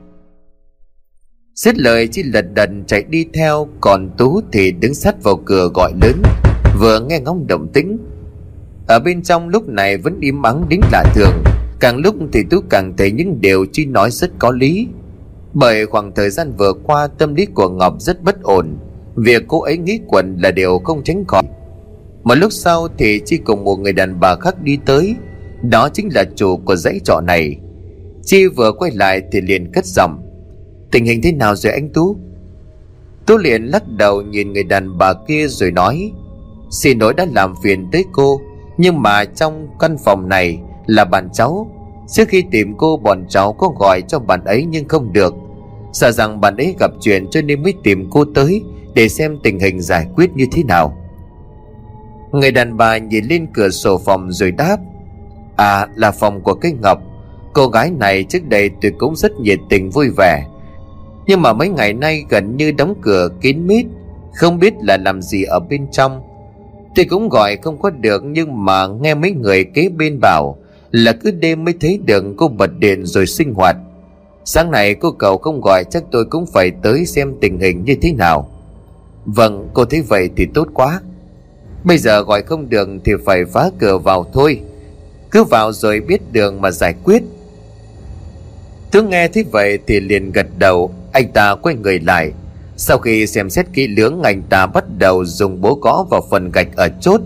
Xích 1.54 1.78
lời 1.78 2.08
chỉ 2.12 2.22
lật 2.22 2.44
đần 2.54 2.84
chạy 2.86 3.02
đi 3.08 3.26
theo, 3.34 3.68
Còn 3.80 4.10
Tú 4.18 4.40
thì 4.52 4.72
đứng 4.72 4.94
sát 4.94 5.22
vào 5.22 5.36
cửa 5.36 5.68
gọi 5.74 5.92
lớn, 6.02 6.22
Vừa 6.80 7.00
nghe 7.00 7.20
ngóng 7.20 7.46
động 7.46 7.68
tĩnh. 7.72 7.98
Ở 8.88 8.98
bên 8.98 9.22
trong 9.22 9.48
lúc 9.48 9.68
này 9.68 9.96
vẫn 9.96 10.18
im 10.20 10.42
ắng 10.42 10.66
đến 10.68 10.80
lạ 10.92 11.04
thường, 11.14 11.44
Càng 11.80 11.96
lúc 11.96 12.14
thì 12.32 12.40
Tú 12.50 12.60
càng 12.70 12.94
thấy 12.96 13.12
những 13.12 13.40
điều 13.40 13.66
Chi 13.72 13.86
nói 13.86 14.10
rất 14.10 14.30
có 14.38 14.50
lý. 14.50 14.88
Bởi 15.54 15.86
khoảng 15.86 16.14
thời 16.14 16.30
gian 16.30 16.52
vừa 16.58 16.72
qua, 16.72 17.06
tâm 17.18 17.34
lý 17.34 17.46
của 17.46 17.68
Ngọc 17.68 17.94
rất 17.98 18.22
bất 18.22 18.42
ổn. 18.42 18.78
Việc 19.24 19.44
cô 19.48 19.60
ấy 19.60 19.78
nghĩ 19.78 20.00
quẩn 20.06 20.36
là 20.36 20.50
điều 20.50 20.78
không 20.78 21.02
tránh 21.04 21.24
khỏi. 21.28 21.42
Một 22.24 22.34
lúc 22.34 22.52
sau 22.52 22.88
thì 22.98 23.20
Chi 23.26 23.36
cùng 23.36 23.64
một 23.64 23.76
người 23.76 23.92
đàn 23.92 24.20
bà 24.20 24.36
khác 24.36 24.62
đi 24.62 24.78
tới. 24.86 25.14
Đó 25.62 25.88
chính 25.88 26.08
là 26.14 26.24
chủ 26.36 26.56
của 26.56 26.76
dãy 26.76 27.00
trọ 27.04 27.20
này. 27.20 27.56
Chi 28.22 28.46
vừa 28.46 28.72
quay 28.72 28.90
lại 28.94 29.22
thì 29.32 29.40
liền 29.40 29.72
cất 29.72 29.84
giọng. 29.84 30.22
Tình 30.90 31.04
hình 31.04 31.22
thế 31.22 31.32
nào 31.32 31.56
rồi 31.56 31.72
anh 31.72 31.88
Tú? 31.88 32.16
Tú 33.26 33.36
liền 33.38 33.62
lắc 33.62 33.88
đầu 33.88 34.22
nhìn 34.22 34.52
người 34.52 34.64
đàn 34.64 34.98
bà 34.98 35.12
kia 35.28 35.46
rồi 35.48 35.70
nói. 35.70 36.12
Xin 36.70 36.98
lỗi 36.98 37.14
đã 37.14 37.26
làm 37.34 37.54
phiền 37.62 37.86
tới 37.92 38.04
cô, 38.12 38.40
Nhưng 38.78 39.02
mà 39.02 39.24
trong 39.24 39.68
căn 39.78 39.96
phòng 40.04 40.28
này 40.28 40.58
là 40.86 41.04
bạn 41.04 41.28
cháu. 41.32 41.70
Trước 42.08 42.28
khi 42.28 42.44
tìm 42.50 42.74
cô, 42.76 42.96
bọn 42.96 43.24
cháu 43.28 43.52
có 43.52 43.68
gọi 43.78 44.02
cho 44.08 44.18
bạn 44.18 44.44
ấy 44.44 44.66
nhưng 44.68 44.88
không 44.88 45.12
được. 45.12 45.34
Sợ 45.92 46.10
rằng 46.10 46.40
bạn 46.40 46.56
ấy 46.56 46.74
gặp 46.78 46.90
chuyện 47.00 47.26
cho 47.30 47.42
nên 47.42 47.62
mới 47.62 47.74
tìm 47.82 48.06
cô 48.10 48.24
tới. 48.34 48.62
Để 48.94 49.08
xem 49.08 49.38
tình 49.42 49.58
hình 49.58 49.80
giải 49.80 50.06
quyết 50.16 50.30
như 50.34 50.46
thế 50.52 50.62
nào. 50.62 50.96
Người 52.32 52.50
đàn 52.50 52.76
bà 52.76 52.98
nhìn 52.98 53.24
lên 53.24 53.46
cửa 53.54 53.70
sổ 53.70 53.98
phòng 53.98 54.32
rồi 54.32 54.50
đáp 54.50 54.76
À 55.56 55.86
là 55.94 56.10
phòng 56.10 56.40
của 56.40 56.54
cái 56.54 56.72
Ngọc. 56.82 56.98
Cô 57.52 57.68
gái 57.68 57.90
này 57.90 58.24
trước 58.24 58.48
đây 58.48 58.70
tôi 58.82 58.92
cũng 58.98 59.16
rất 59.16 59.32
nhiệt 59.40 59.58
tình 59.68 59.90
vui 59.90 60.10
vẻ. 60.16 60.46
Nhưng 61.26 61.42
mà 61.42 61.52
mấy 61.52 61.68
ngày 61.68 61.92
nay 61.92 62.24
gần 62.28 62.56
như 62.56 62.72
đóng 62.72 62.94
cửa 63.02 63.28
kín 63.40 63.66
mít, 63.66 63.86
Không 64.34 64.58
biết 64.58 64.74
là 64.80 64.96
làm 64.96 65.22
gì 65.22 65.42
ở 65.42 65.60
bên 65.60 65.86
trong. 65.90 66.22
Tôi 66.94 67.04
cũng 67.04 67.28
gọi 67.28 67.56
không 67.56 67.78
có 67.78 67.90
được 67.90 68.24
Nhưng 68.24 68.64
mà 68.64 68.86
nghe 68.86 69.14
mấy 69.14 69.32
người 69.32 69.64
kế 69.64 69.88
bên 69.88 70.20
bảo 70.20 70.56
Là 70.90 71.12
cứ 71.12 71.30
đêm 71.30 71.64
mới 71.64 71.74
thấy 71.80 71.98
được 72.04 72.24
cô 72.36 72.48
bật 72.48 72.70
điện 72.78 73.06
rồi 73.06 73.26
sinh 73.26 73.54
hoạt. 73.54 73.76
Sáng 74.44 74.70
nay 74.70 74.94
cô 74.94 75.10
cậu 75.10 75.38
không 75.38 75.60
gọi 75.60 75.84
chắc 75.84 76.04
tôi 76.10 76.24
cũng 76.24 76.46
phải 76.46 76.70
tới 76.82 77.06
xem 77.06 77.34
tình 77.40 77.60
hình 77.60 77.84
như 77.84 77.96
thế 78.02 78.12
nào. 78.12 78.48
Vâng 79.34 79.68
cô 79.74 79.84
thấy 79.84 80.02
vậy 80.08 80.30
thì 80.36 80.46
tốt 80.54 80.68
quá. 80.74 81.00
Bây 81.84 81.98
giờ 81.98 82.22
gọi 82.22 82.42
không 82.42 82.68
được 82.68 82.88
thì 83.04 83.12
phải 83.26 83.44
phá 83.44 83.70
cửa 83.78 83.98
vào 83.98 84.26
thôi. 84.32 84.60
Cứ 85.30 85.44
vào 85.44 85.72
rồi 85.72 86.00
biết 86.00 86.32
đường 86.32 86.60
mà 86.60 86.70
giải 86.70 86.94
quyết. 87.04 87.22
Tướng 88.90 89.10
nghe 89.10 89.28
thấy 89.28 89.44
vậy 89.52 89.78
thì 89.86 90.00
liền 90.00 90.32
gật 90.32 90.46
đầu. 90.58 90.94
Anh 91.12 91.32
ta 91.32 91.54
quay 91.54 91.74
người 91.74 92.00
lại. 92.00 92.32
Sau 92.76 92.98
khi 92.98 93.26
xem 93.26 93.50
xét 93.50 93.66
kỹ 93.72 93.86
lưỡng, 93.86 94.22
Anh 94.22 94.42
ta 94.42 94.66
bắt 94.66 94.84
đầu 94.98 95.24
dùng 95.24 95.60
bố 95.60 95.78
gõ 95.82 96.04
vào 96.10 96.22
phần 96.30 96.50
gạch 96.52 96.76
ở 96.76 96.88
chốt. 97.00 97.20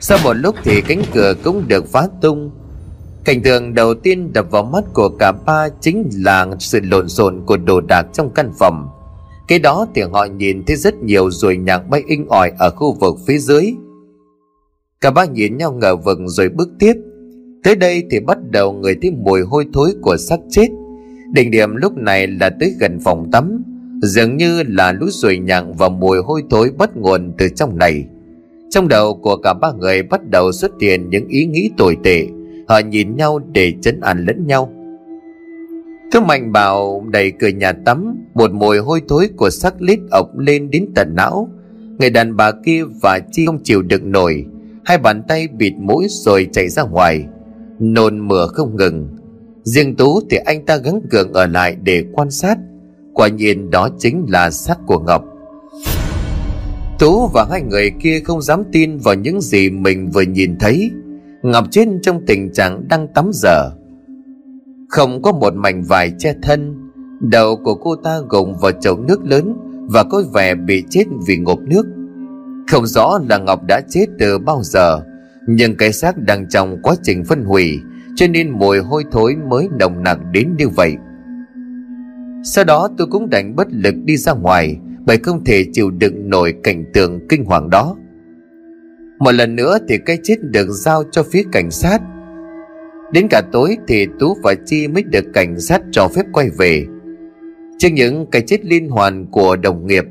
Sau 0.00 0.18
một 0.24 0.32
lúc 0.32 0.54
thì 0.64 0.80
cánh 0.80 1.02
cửa 1.14 1.34
cũng 1.44 1.68
được 1.68 1.88
phá 1.92 2.08
tung. 2.20 2.50
Cảnh 3.24 3.42
tượng 3.42 3.74
đầu 3.74 3.94
tiên 3.94 4.32
đập 4.32 4.46
vào 4.50 4.62
mắt 4.62 4.84
của 4.94 5.08
cả 5.08 5.32
ba 5.32 5.68
Chính 5.80 6.10
là 6.14 6.46
sự 6.58 6.80
lộn 6.82 7.08
xộn 7.08 7.42
của 7.46 7.56
đồ 7.56 7.80
đạc 7.80 8.06
trong 8.12 8.30
căn 8.30 8.52
phòng. 8.58 8.88
Khi 9.52 9.58
đó 9.58 9.86
thì 9.94 10.02
họ 10.02 10.24
nhìn 10.24 10.62
thấy 10.66 10.76
rất 10.76 10.94
nhiều 11.02 11.30
ruồi 11.30 11.56
nhạc 11.56 11.90
bay 11.90 12.02
inh 12.06 12.26
ỏi 12.28 12.52
ở 12.58 12.70
khu 12.70 12.96
vực 13.00 13.14
phía 13.26 13.38
dưới. 13.38 13.74
Cả 15.00 15.10
ba 15.10 15.24
nhìn 15.24 15.56
nhau 15.56 15.72
ngờ 15.72 15.96
vực 15.96 16.18
rồi 16.26 16.48
bước 16.48 16.68
tiếp. 16.78 16.92
Tới 17.64 17.76
đây 17.76 18.02
thì 18.10 18.20
bắt 18.20 18.38
đầu 18.50 18.72
người 18.72 18.96
thấy 19.02 19.10
mùi 19.10 19.40
hôi 19.40 19.66
thối 19.72 19.92
của 20.02 20.16
xác 20.16 20.36
chết. 20.50 20.66
Đỉnh 21.32 21.50
điểm 21.50 21.76
lúc 21.76 21.96
này 21.96 22.26
là 22.26 22.50
tới 22.60 22.74
gần 22.80 22.98
phòng 23.04 23.30
tắm. 23.32 23.62
Dường 24.02 24.36
như 24.36 24.62
là 24.66 24.92
lũ 24.92 25.06
ruồi 25.10 25.38
nhặng 25.38 25.74
và 25.74 25.88
mùi 25.88 26.18
hôi 26.18 26.42
thối 26.50 26.70
bắt 26.78 26.96
nguồn 26.96 27.32
từ 27.38 27.48
trong 27.48 27.78
này. 27.78 28.04
Trong 28.70 28.88
đầu 28.88 29.14
của 29.14 29.36
cả 29.36 29.54
ba 29.54 29.72
người 29.72 30.02
bắt 30.02 30.20
đầu 30.30 30.52
xuất 30.52 30.70
hiện 30.80 31.10
những 31.10 31.28
ý 31.28 31.46
nghĩ 31.46 31.70
tồi 31.76 31.96
tệ. 32.02 32.26
Họ 32.68 32.78
nhìn 32.78 33.16
nhau 33.16 33.38
để 33.52 33.72
chấn 33.82 34.00
an 34.00 34.24
lẫn 34.26 34.46
nhau. 34.46 34.72
Thứ 36.12 36.20
mạnh 36.20 36.52
bảo, 36.52 37.04
đẩy 37.10 37.32
cửa 37.40 37.48
nhà 37.48 37.72
tắm, 37.72 38.16
Một 38.34 38.52
mùi 38.52 38.78
hôi 38.78 39.02
thối 39.08 39.28
của 39.36 39.50
xác 39.50 39.82
lít 39.82 39.98
ọc 40.10 40.38
lên 40.38 40.70
đến 40.70 40.86
tận 40.94 41.14
não. 41.14 41.48
Người 41.98 42.10
đàn 42.10 42.36
bà 42.36 42.52
kia 42.64 42.82
và 43.02 43.20
Chi 43.32 43.46
không 43.46 43.62
chịu 43.62 43.82
đựng 43.82 44.12
nổi. 44.12 44.44
Hai 44.84 44.98
bàn 44.98 45.22
tay 45.28 45.48
bịt 45.48 45.72
mũi 45.78 46.06
rồi 46.08 46.48
chạy 46.52 46.68
ra 46.68 46.82
ngoài. 46.82 47.24
Nôn 47.78 48.28
mửa 48.28 48.46
không 48.46 48.76
ngừng. 48.76 49.08
Riêng 49.62 49.96
Tú 49.96 50.20
thì 50.30 50.36
anh 50.36 50.66
ta 50.66 50.76
gắng 50.76 51.00
gượng 51.10 51.32
ở 51.32 51.46
lại 51.46 51.76
để 51.82 52.04
quan 52.12 52.30
sát. 52.30 52.58
Quả 53.14 53.28
nhiên 53.28 53.70
đó 53.70 53.88
chính 53.98 54.26
là 54.28 54.50
xác 54.50 54.78
của 54.86 54.98
Ngọc. 54.98 55.24
Tú 56.98 57.26
và 57.34 57.46
hai 57.50 57.62
người 57.62 57.90
kia 58.02 58.20
không 58.24 58.42
dám 58.42 58.62
tin 58.72 58.98
vào 58.98 59.14
những 59.14 59.40
gì 59.40 59.70
mình 59.70 60.10
vừa 60.10 60.22
nhìn 60.22 60.58
thấy. 60.60 60.90
Ngọc 61.42 61.64
trên 61.70 62.00
trong 62.02 62.26
tình 62.26 62.52
trạng 62.52 62.88
đang 62.88 63.08
tắm 63.14 63.30
dở. 63.34 63.70
Không 64.92 65.22
có 65.22 65.32
một 65.32 65.54
mảnh 65.54 65.82
vải 65.82 66.12
che 66.18 66.34
thân, 66.42 66.74
Đầu 67.20 67.56
của 67.56 67.74
cô 67.74 67.96
ta 67.96 68.18
gồng 68.28 68.58
vào 68.58 68.72
chậu 68.72 68.98
nước 68.98 69.24
lớn 69.24 69.54
Và 69.90 70.04
có 70.04 70.22
vẻ 70.34 70.54
bị 70.54 70.84
chết 70.90 71.04
vì 71.26 71.36
ngộp 71.36 71.58
nước. 71.60 71.86
Không 72.68 72.86
rõ 72.86 73.18
là 73.28 73.38
Ngọc 73.38 73.60
đã 73.68 73.80
chết 73.88 74.06
từ 74.18 74.38
bao 74.38 74.60
giờ, 74.62 75.00
Nhưng 75.48 75.76
cái 75.76 75.92
xác 75.92 76.18
đang 76.18 76.48
trong 76.48 76.82
quá 76.82 76.94
trình 77.02 77.24
phân 77.24 77.44
hủy, 77.44 77.78
cho 78.16 78.26
nên 78.26 78.50
mùi 78.50 78.78
hôi 78.78 79.04
thối 79.12 79.36
mới 79.50 79.68
nồng 79.78 80.02
nặc 80.02 80.18
đến 80.32 80.54
như 80.58 80.68
vậy. 80.68 80.94
Sau 82.44 82.64
đó 82.64 82.88
tôi 82.98 83.06
cũng 83.10 83.30
đành 83.30 83.56
bất 83.56 83.66
lực 83.70 83.94
đi 84.04 84.16
ra 84.16 84.32
ngoài, 84.32 84.76
Bởi 85.06 85.18
không 85.18 85.44
thể 85.44 85.64
chịu 85.72 85.90
đựng 85.90 86.30
nổi 86.30 86.54
cảnh 86.62 86.84
tượng 86.94 87.28
kinh 87.28 87.44
hoàng 87.44 87.70
đó. 87.70 87.96
Một 89.18 89.32
lần 89.32 89.56
nữa 89.56 89.78
thì 89.88 89.98
cái 90.06 90.18
chết 90.22 90.36
được 90.42 90.66
giao 90.70 91.02
cho 91.12 91.22
phía 91.22 91.42
cảnh 91.52 91.70
sát. 91.70 92.00
Đến 93.12 93.26
cả 93.30 93.42
tối 93.52 93.76
thì 93.88 94.06
Tú 94.18 94.36
và 94.42 94.54
Chi 94.66 94.88
mới 94.88 95.02
được 95.02 95.24
cảnh 95.34 95.60
sát 95.60 95.82
cho 95.90 96.08
phép 96.08 96.22
quay 96.32 96.50
về. 96.58 96.86
Trước 97.78 97.88
những 97.92 98.26
cái 98.30 98.42
chết 98.42 98.64
liên 98.64 98.88
hoàn 98.88 99.26
của 99.26 99.56
đồng 99.56 99.86
nghiệp, 99.86 100.04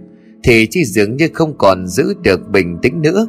Thì 0.43 0.67
Chi 0.71 0.85
dường 0.85 1.17
như 1.17 1.27
không 1.33 1.57
còn 1.57 1.87
giữ 1.87 2.13
được 2.23 2.49
bình 2.49 2.77
tĩnh 2.81 3.01
nữa. 3.01 3.27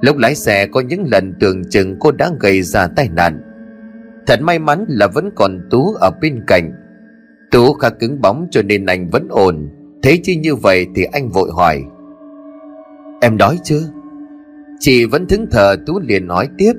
Lúc 0.00 0.16
lái 0.16 0.34
xe 0.34 0.66
có 0.66 0.80
những 0.80 1.04
lần 1.12 1.34
tưởng 1.40 1.62
chừng 1.70 1.96
cô 2.00 2.12
đã 2.12 2.30
gây 2.40 2.62
ra 2.62 2.86
tai 2.96 3.08
nạn. 3.14 3.40
Thật 4.26 4.42
may 4.42 4.58
mắn 4.58 4.84
là 4.88 5.06
vẫn 5.06 5.30
còn 5.34 5.60
Tú 5.70 5.92
ở 5.94 6.10
bên 6.20 6.40
cạnh. 6.46 6.72
Tú 7.50 7.72
khá 7.72 7.90
cứng 7.90 8.20
bóng 8.20 8.46
cho 8.50 8.62
nên 8.62 8.86
anh 8.86 9.10
vẫn 9.10 9.28
ổn. 9.28 9.68
Thấy 10.02 10.20
chi 10.22 10.36
như 10.36 10.54
vậy 10.54 10.86
thì 10.94 11.04
anh 11.04 11.30
vội 11.30 11.50
hỏi. 11.52 11.82
Em 13.20 13.36
đói 13.36 13.58
chưa? 13.64 13.82
Chị 14.78 15.04
vẫn 15.04 15.26
thứng 15.26 15.46
thờ 15.50 15.76
Tú 15.86 16.00
liền 16.00 16.26
nói 16.26 16.48
tiếp. 16.58 16.72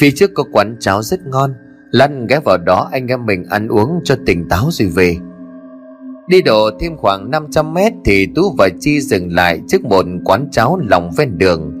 Phía 0.00 0.10
trước 0.10 0.30
có 0.34 0.44
quán 0.52 0.76
cháo 0.80 1.02
rất 1.02 1.20
ngon. 1.26 1.54
Lăn 1.90 2.26
ghé 2.26 2.40
vào 2.44 2.58
đó 2.58 2.88
anh 2.92 3.06
em 3.06 3.26
mình 3.26 3.44
ăn 3.50 3.68
uống 3.68 4.00
cho 4.04 4.16
tỉnh 4.26 4.48
táo 4.48 4.68
rồi 4.70 4.88
về. 4.88 5.16
Đi 6.28 6.42
độ 6.42 6.70
thêm 6.80 6.96
khoảng 6.96 7.30
500 7.30 7.74
mét 7.74 7.92
thì 8.04 8.26
Tú 8.34 8.54
và 8.58 8.68
Chi 8.80 9.00
dừng 9.00 9.32
lại 9.32 9.60
trước 9.68 9.84
một 9.84 10.06
quán 10.24 10.48
cháo 10.52 10.78
lòng 10.88 11.10
ven 11.16 11.38
đường. 11.38 11.80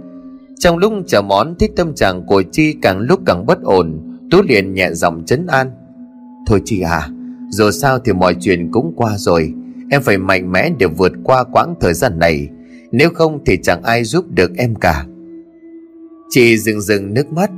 Trong 0.58 0.78
lúc 0.78 0.92
chờ 1.06 1.22
món, 1.22 1.54
thích 1.58 1.72
tâm 1.76 1.94
trạng 1.94 2.26
của 2.26 2.42
Chi 2.52 2.74
càng 2.82 3.00
lúc 3.00 3.20
càng 3.26 3.46
bất 3.46 3.62
ổn. 3.62 4.00
Tú 4.30 4.42
liền 4.42 4.74
nhẹ 4.74 4.90
giọng 4.92 5.24
chấn 5.26 5.46
an. 5.46 5.70
Thôi 6.46 6.62
chị 6.64 6.80
à 6.80 7.08
Dù 7.48 7.70
sao 7.70 7.98
thì 7.98 8.12
mọi 8.12 8.34
chuyện 8.40 8.70
cũng 8.72 8.92
qua 8.96 9.14
rồi. 9.16 9.54
Em 9.90 10.02
phải 10.02 10.18
mạnh 10.18 10.52
mẽ 10.52 10.70
để 10.78 10.86
vượt 10.86 11.12
qua 11.24 11.44
quãng 11.44 11.74
thời 11.80 11.94
gian 11.94 12.18
này. 12.18 12.48
Nếu 12.92 13.10
không 13.10 13.44
thì 13.46 13.58
chẳng 13.62 13.82
ai 13.82 14.04
giúp 14.04 14.24
được 14.30 14.50
em 14.56 14.74
cả. 14.74 15.06
Chị 16.30 16.58
dừng 16.58 16.80
dừng 16.80 17.14
nước 17.14 17.32
mắt. 17.32 17.50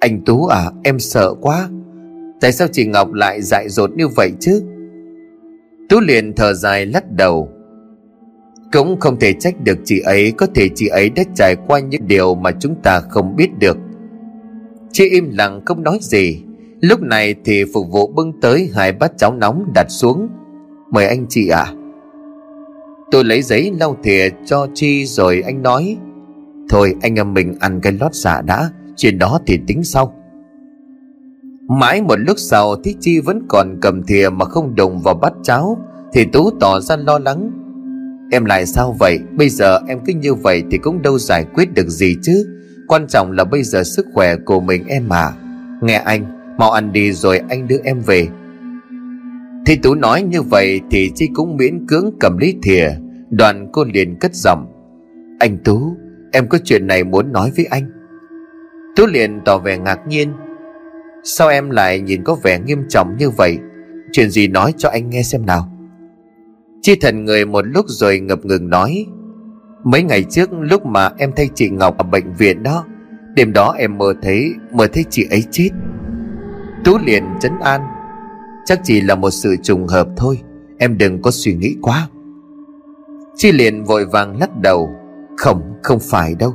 Anh 0.00 0.20
Tú 0.24 0.46
à 0.46 0.70
em 0.82 0.98
sợ 0.98 1.34
quá. 1.40 1.68
Tại 2.40 2.52
sao 2.52 2.68
chị 2.72 2.86
Ngọc 2.86 3.12
lại 3.12 3.42
dại 3.42 3.68
dột 3.68 3.90
như 3.96 4.08
vậy 4.08 4.30
chứ? 4.40 4.62
Tú 5.88 6.00
liền 6.00 6.32
thở 6.32 6.52
dài 6.52 6.86
lắc 6.86 7.12
đầu. 7.12 7.48
Cũng 8.72 9.00
không 9.00 9.18
thể 9.18 9.32
trách 9.32 9.54
được 9.64 9.78
chị 9.84 10.00
ấy, 10.00 10.32
Có 10.36 10.46
thể 10.54 10.68
chị 10.74 10.88
ấy 10.88 11.10
đã 11.10 11.22
trải 11.34 11.56
qua 11.66 11.80
những 11.80 12.06
điều 12.06 12.34
mà 12.34 12.50
chúng 12.60 12.74
ta 12.82 13.00
không 13.00 13.36
biết 13.36 13.48
được. 13.58 13.76
Chị 14.92 15.08
im 15.08 15.30
lặng 15.30 15.60
không 15.66 15.82
nói 15.82 15.98
gì. 16.02 16.42
Lúc 16.80 17.02
này 17.02 17.34
thì 17.44 17.64
phục 17.74 17.86
vụ 17.90 18.06
bưng 18.06 18.40
tới 18.40 18.70
hai 18.74 18.92
bát 18.92 19.12
cháo 19.16 19.34
nóng 19.34 19.72
đặt 19.74 19.86
xuống. 19.88 20.28
Mời 20.90 21.06
anh 21.06 21.26
chị 21.28 21.48
à 21.48 21.66
Tôi 23.10 23.24
lấy 23.24 23.42
giấy 23.42 23.72
lau 23.80 23.96
thìa 24.02 24.28
cho 24.46 24.66
Chi 24.74 25.04
rồi 25.04 25.42
anh 25.46 25.62
nói, 25.62 25.96
Thôi 26.68 26.94
anh 27.02 27.14
em 27.14 27.34
mình 27.34 27.54
ăn 27.60 27.80
cái 27.80 27.92
lót 27.92 28.14
dạ 28.14 28.40
đã. 28.42 28.70
Chuyện 28.98 29.18
đó 29.18 29.38
thì 29.46 29.58
tính 29.66 29.84
sau. 29.84 30.14
Mãi 31.68 32.02
một 32.02 32.16
lúc 32.18 32.38
sau 32.38 32.76
thì 32.84 32.96
Chi 33.00 33.20
vẫn 33.20 33.42
còn 33.48 33.78
cầm 33.80 34.02
thìa 34.02 34.28
mà 34.32 34.44
không 34.44 34.74
đụng 34.74 35.00
vào 35.04 35.14
bát 35.14 35.32
cháo, 35.42 35.78
Thì 36.12 36.24
Tú 36.24 36.50
tỏ 36.60 36.80
ra 36.80 36.96
lo 36.96 37.18
lắng. 37.18 37.50
Em 38.30 38.44
lại 38.44 38.66
sao 38.66 38.96
vậy? 38.98 39.18
Bây 39.36 39.48
giờ 39.48 39.78
em 39.88 39.98
cứ 40.06 40.12
như 40.12 40.34
vậy 40.34 40.62
thì 40.70 40.78
cũng 40.78 41.02
đâu 41.02 41.18
giải 41.18 41.44
quyết 41.54 41.74
được 41.74 41.88
gì 41.88 42.16
chứ? 42.22 42.46
Quan 42.88 43.06
trọng 43.06 43.32
là 43.32 43.44
bây 43.44 43.62
giờ 43.62 43.84
sức 43.84 44.06
khỏe 44.14 44.36
của 44.36 44.60
mình 44.60 44.84
em 44.86 45.08
mà. 45.08 45.32
Nghe 45.82 45.94
anh, 45.94 46.24
Mau 46.58 46.70
ăn 46.70 46.92
đi 46.92 47.12
rồi 47.12 47.40
anh 47.48 47.68
đưa 47.68 47.78
em 47.84 48.00
về. 48.00 48.28
Thì 49.66 49.76
Tú 49.76 49.94
nói 49.94 50.22
như 50.22 50.42
vậy 50.42 50.80
Thì 50.90 51.10
Chi 51.14 51.28
cũng 51.34 51.56
miễn 51.56 51.86
cưỡng 51.86 52.10
cầm 52.20 52.38
lấy 52.38 52.54
thìa. 52.62 52.88
Đoàn 53.30 53.68
cô 53.72 53.84
liền 53.84 54.18
cất 54.18 54.34
giọng. 54.34 54.66
Anh 55.38 55.58
Tú, 55.64 55.96
Em 56.32 56.48
có 56.48 56.58
chuyện 56.64 56.86
này 56.86 57.04
muốn 57.04 57.32
nói 57.32 57.52
với 57.56 57.64
anh. 57.64 57.97
Tú 58.98 59.06
liền 59.06 59.40
tỏ 59.44 59.58
vẻ 59.58 59.78
ngạc 59.78 60.06
nhiên. 60.06 60.32
Sao 61.24 61.48
em 61.48 61.70
lại 61.70 62.00
nhìn 62.00 62.24
có 62.24 62.36
vẻ 62.42 62.60
nghiêm 62.60 62.84
trọng 62.88 63.16
như 63.16 63.30
vậy? 63.30 63.58
Chuyện 64.12 64.30
gì 64.30 64.48
nói 64.48 64.74
cho 64.76 64.88
anh 64.88 65.10
nghe 65.10 65.22
xem 65.22 65.46
nào. 65.46 65.68
Chi 66.82 66.94
thần 67.00 67.24
người 67.24 67.44
một 67.44 67.66
lúc 67.66 67.86
rồi 67.88 68.20
ngập 68.20 68.44
ngừng 68.44 68.70
nói 68.70 69.06
Mấy 69.84 70.02
ngày 70.02 70.22
trước 70.22 70.50
lúc 70.52 70.86
mà 70.86 71.10
em 71.18 71.32
thay 71.36 71.48
chị 71.54 71.70
Ngọc 71.70 71.98
ở 71.98 72.04
bệnh 72.04 72.32
viện 72.38 72.62
đó 72.62 72.84
Đêm 73.34 73.52
đó 73.52 73.74
em 73.78 73.98
mơ 73.98 74.14
thấy 74.22 74.52
Mơ 74.72 74.86
thấy 74.92 75.04
chị 75.10 75.26
ấy 75.30 75.44
chết. 75.50 75.68
Tú 76.84 76.98
liền 76.98 77.24
chấn 77.40 77.52
an 77.60 77.80
Chắc 78.64 78.80
chỉ 78.84 79.00
là 79.00 79.14
một 79.14 79.30
sự 79.30 79.56
trùng 79.62 79.86
hợp 79.86 80.08
thôi 80.16 80.40
Em 80.78 80.98
đừng 80.98 81.22
có 81.22 81.30
suy 81.30 81.54
nghĩ 81.54 81.76
quá. 81.82 82.08
Chi 83.36 83.52
liền 83.52 83.84
vội 83.84 84.06
vàng 84.06 84.38
lắc 84.40 84.50
đầu 84.62 84.90
Không, 85.36 85.62
không 85.82 85.98
phải 85.98 86.34
đâu. 86.38 86.54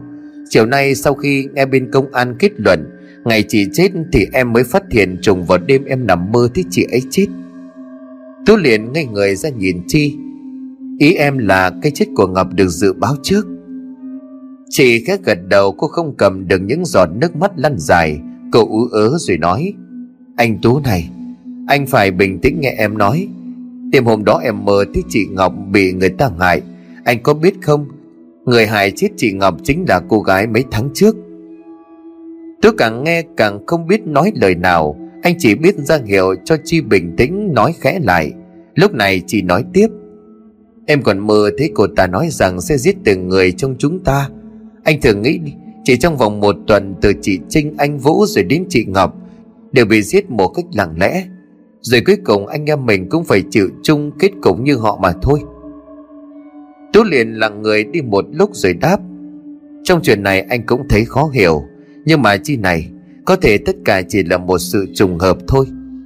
Chiều 0.53 0.65
nay 0.65 0.95
sau 0.95 1.13
khi 1.13 1.47
nghe 1.53 1.65
bên 1.65 1.91
công 1.91 2.11
an 2.11 2.35
kết 2.39 2.51
luận, 2.57 2.89
Ngày 3.25 3.43
chị 3.47 3.67
chết 3.73 3.91
thì 4.13 4.25
em 4.33 4.53
mới 4.53 4.63
phát 4.63 4.83
hiện 4.91 5.17
trùng 5.21 5.45
vào 5.45 5.57
đêm 5.57 5.85
em 5.85 6.07
nằm 6.07 6.31
mơ 6.31 6.47
thấy 6.55 6.63
chị 6.69 6.85
ấy 6.91 7.01
chết. 7.09 7.25
Tú 8.45 8.55
liền 8.55 8.93
ngây 8.93 9.05
người 9.05 9.35
ra 9.35 9.49
nhìn 9.49 9.81
Chi. 9.87 10.17
Ý 10.99 11.13
em 11.13 11.37
là 11.37 11.71
cái 11.81 11.91
chết 11.91 12.05
của 12.15 12.27
Ngọc 12.27 12.47
được 12.53 12.67
dự 12.67 12.93
báo 12.93 13.15
trước. 13.23 13.45
Chị 14.69 15.03
khẽ 15.05 15.17
gật 15.25 15.37
đầu, 15.49 15.71
cô 15.71 15.87
không 15.87 16.15
cầm 16.17 16.47
được 16.47 16.61
những 16.61 16.85
giọt 16.85 17.09
nước 17.15 17.35
mắt 17.35 17.51
lăn 17.55 17.75
dài, 17.77 18.19
Cô 18.51 18.67
ú 18.69 18.87
ớ 18.91 19.17
rồi 19.17 19.37
nói, 19.37 19.73
Anh 20.35 20.57
Tú 20.61 20.79
này, 20.79 21.09
Anh 21.67 21.87
phải 21.87 22.11
bình 22.11 22.39
tĩnh 22.39 22.59
nghe 22.59 22.75
em 22.77 22.97
nói. 22.97 23.27
Đêm 23.91 24.05
hôm 24.05 24.23
đó 24.25 24.39
em 24.43 24.65
mơ 24.65 24.85
thấy 24.93 25.03
chị 25.09 25.25
Ngọc 25.31 25.53
bị 25.71 25.93
người 25.93 26.09
ta 26.09 26.29
hại. 26.39 26.61
Anh 27.03 27.23
có 27.23 27.33
biết 27.33 27.53
không 27.61 27.87
Người 28.45 28.67
hại 28.67 28.91
chết 28.91 29.07
chị 29.17 29.31
Ngọc 29.31 29.55
chính 29.63 29.85
là 29.87 30.01
cô 30.09 30.21
gái 30.21 30.47
mấy 30.47 30.63
tháng 30.71 30.89
trước. 30.93 31.15
Tôi 32.61 32.71
càng 32.77 33.03
nghe 33.03 33.23
càng 33.37 33.65
không 33.65 33.87
biết 33.87 34.07
nói 34.07 34.31
lời 34.35 34.55
nào. 34.55 34.95
Anh 35.21 35.35
chỉ 35.39 35.55
biết 35.55 35.75
ra 35.77 35.99
hiệu 36.05 36.35
cho 36.45 36.55
Chi 36.63 36.81
bình 36.81 37.15
tĩnh 37.17 37.53
nói 37.53 37.73
khẽ 37.79 37.99
lại. 38.03 38.31
Lúc 38.75 38.93
này 38.93 39.21
chị 39.27 39.41
nói 39.41 39.63
tiếp. 39.73 39.87
Em 40.85 41.01
còn 41.01 41.19
mơ 41.19 41.49
thấy 41.57 41.71
cô 41.75 41.87
ta 41.95 42.07
nói 42.07 42.27
rằng 42.31 42.61
sẽ 42.61 42.77
giết 42.77 42.95
từng 43.03 43.29
người 43.29 43.51
trong 43.51 43.75
chúng 43.79 44.03
ta. 44.03 44.29
Anh 44.83 45.01
thường 45.01 45.21
nghĩ 45.21 45.39
Chỉ 45.83 45.97
trong 45.97 46.17
vòng 46.17 46.39
một 46.39 46.55
tuần 46.67 46.95
từ 47.01 47.13
chị 47.21 47.39
Trinh, 47.49 47.73
anh 47.77 47.97
Vũ 47.97 48.25
rồi 48.25 48.43
đến 48.43 48.65
chị 48.69 48.85
Ngọc 48.87 49.15
Đều 49.71 49.85
bị 49.85 50.01
giết 50.01 50.29
một 50.29 50.47
cách 50.47 50.65
lặng 50.73 50.95
lẽ. 50.99 51.25
Rồi 51.81 52.01
cuối 52.05 52.17
cùng 52.25 52.47
anh 52.47 52.65
em 52.65 52.85
mình 52.85 53.09
cũng 53.09 53.23
phải 53.23 53.43
chịu 53.51 53.69
chung 53.83 54.11
kết 54.19 54.31
cục 54.41 54.59
như 54.59 54.75
họ 54.75 54.99
mà 55.01 55.13
thôi. 55.21 55.39
Tú 56.93 57.03
liền 57.03 57.33
lặng 57.33 57.61
người 57.61 57.83
đi 57.83 58.01
một 58.01 58.25
lúc 58.31 58.49
rồi 58.53 58.73
đáp. 58.73 58.97
Trong 59.83 60.01
chuyện 60.03 60.23
này 60.23 60.41
anh 60.41 60.65
cũng 60.65 60.87
thấy 60.89 61.05
khó 61.05 61.29
hiểu, 61.33 61.63
Nhưng 62.05 62.21
mà 62.21 62.37
chi 62.37 62.57
này, 62.57 62.89
Có 63.25 63.35
thể 63.35 63.57
tất 63.57 63.75
cả 63.85 64.01
chỉ 64.09 64.23
là 64.23 64.37
một 64.37 64.57
sự 64.57 64.85
trùng 64.93 65.17
hợp 65.19 65.37
thôi. 65.47 65.65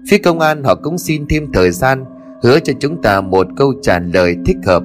Phía 0.09 0.17
công 0.17 0.39
an 0.39 0.63
họ 0.63 0.75
cũng 0.75 0.97
xin 0.97 1.25
thêm 1.29 1.47
thời 1.53 1.71
gian, 1.71 2.05
hứa 2.43 2.59
cho 2.59 2.73
chúng 2.79 3.01
ta 3.01 3.21
một 3.21 3.47
câu 3.57 3.73
trả 3.81 3.99
lời 3.99 4.35
thích 4.45 4.57
hợp. 4.65 4.83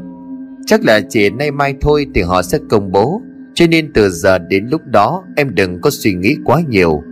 Chắc 0.66 0.84
là 0.84 1.00
chỉ 1.00 1.30
nay 1.30 1.50
mai 1.50 1.74
thôi 1.80 2.06
thì 2.14 2.22
họ 2.22 2.42
sẽ 2.42 2.58
công 2.70 2.92
bố, 2.92 3.20
cho 3.54 3.66
nên 3.66 3.92
từ 3.92 4.10
giờ 4.10 4.38
đến 4.38 4.66
lúc 4.70 4.80
đó 4.86 5.24
em 5.36 5.54
đừng 5.54 5.80
có 5.80 5.90
suy 5.90 6.14
nghĩ 6.14 6.36
quá 6.44 6.62
nhiều. 6.68 7.02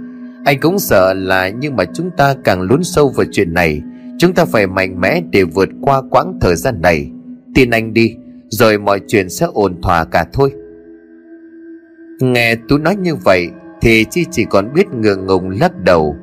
Anh 0.45 0.61
cũng 0.61 0.79
sợ 0.79 1.15
là 1.15 1.49
nhưng 1.49 1.77
mà 1.77 1.85
chúng 1.95 2.11
ta 2.17 2.35
càng 2.45 2.61
lún 2.61 2.85
sâu 2.85 3.13
vào 3.17 3.27
chuyện 3.33 3.55
này, 3.55 3.83
chúng 4.19 4.35
ta 4.35 4.45
phải 4.45 4.67
mạnh 4.67 5.01
mẽ 5.01 5.23
để 5.33 5.45
vượt 5.45 5.69
qua 5.83 6.03
quãng 6.11 6.39
thời 6.41 6.57
gian 6.57 6.81
này. 6.83 7.11
Tin 7.55 7.71
anh 7.71 7.95
đi 7.95 8.17
rồi 8.51 8.79
mọi 8.79 9.01
chuyện 9.07 9.29
sẽ 9.29 9.47
ổn 9.53 9.83
thỏa 9.83 10.05
cả 10.05 10.27
thôi. 10.33 10.53
Nghe 12.21 12.55
tú 12.69 12.79
nói 12.79 12.97
như 12.97 13.15
vậy, 13.15 13.49
thì 13.81 14.05
chi 14.11 14.27
chỉ 14.31 14.45
còn 14.45 14.73
biết 14.75 14.87
ngượng 14.95 15.27
ngùng 15.27 15.51
lắc 15.51 15.85
đầu. 15.85 16.17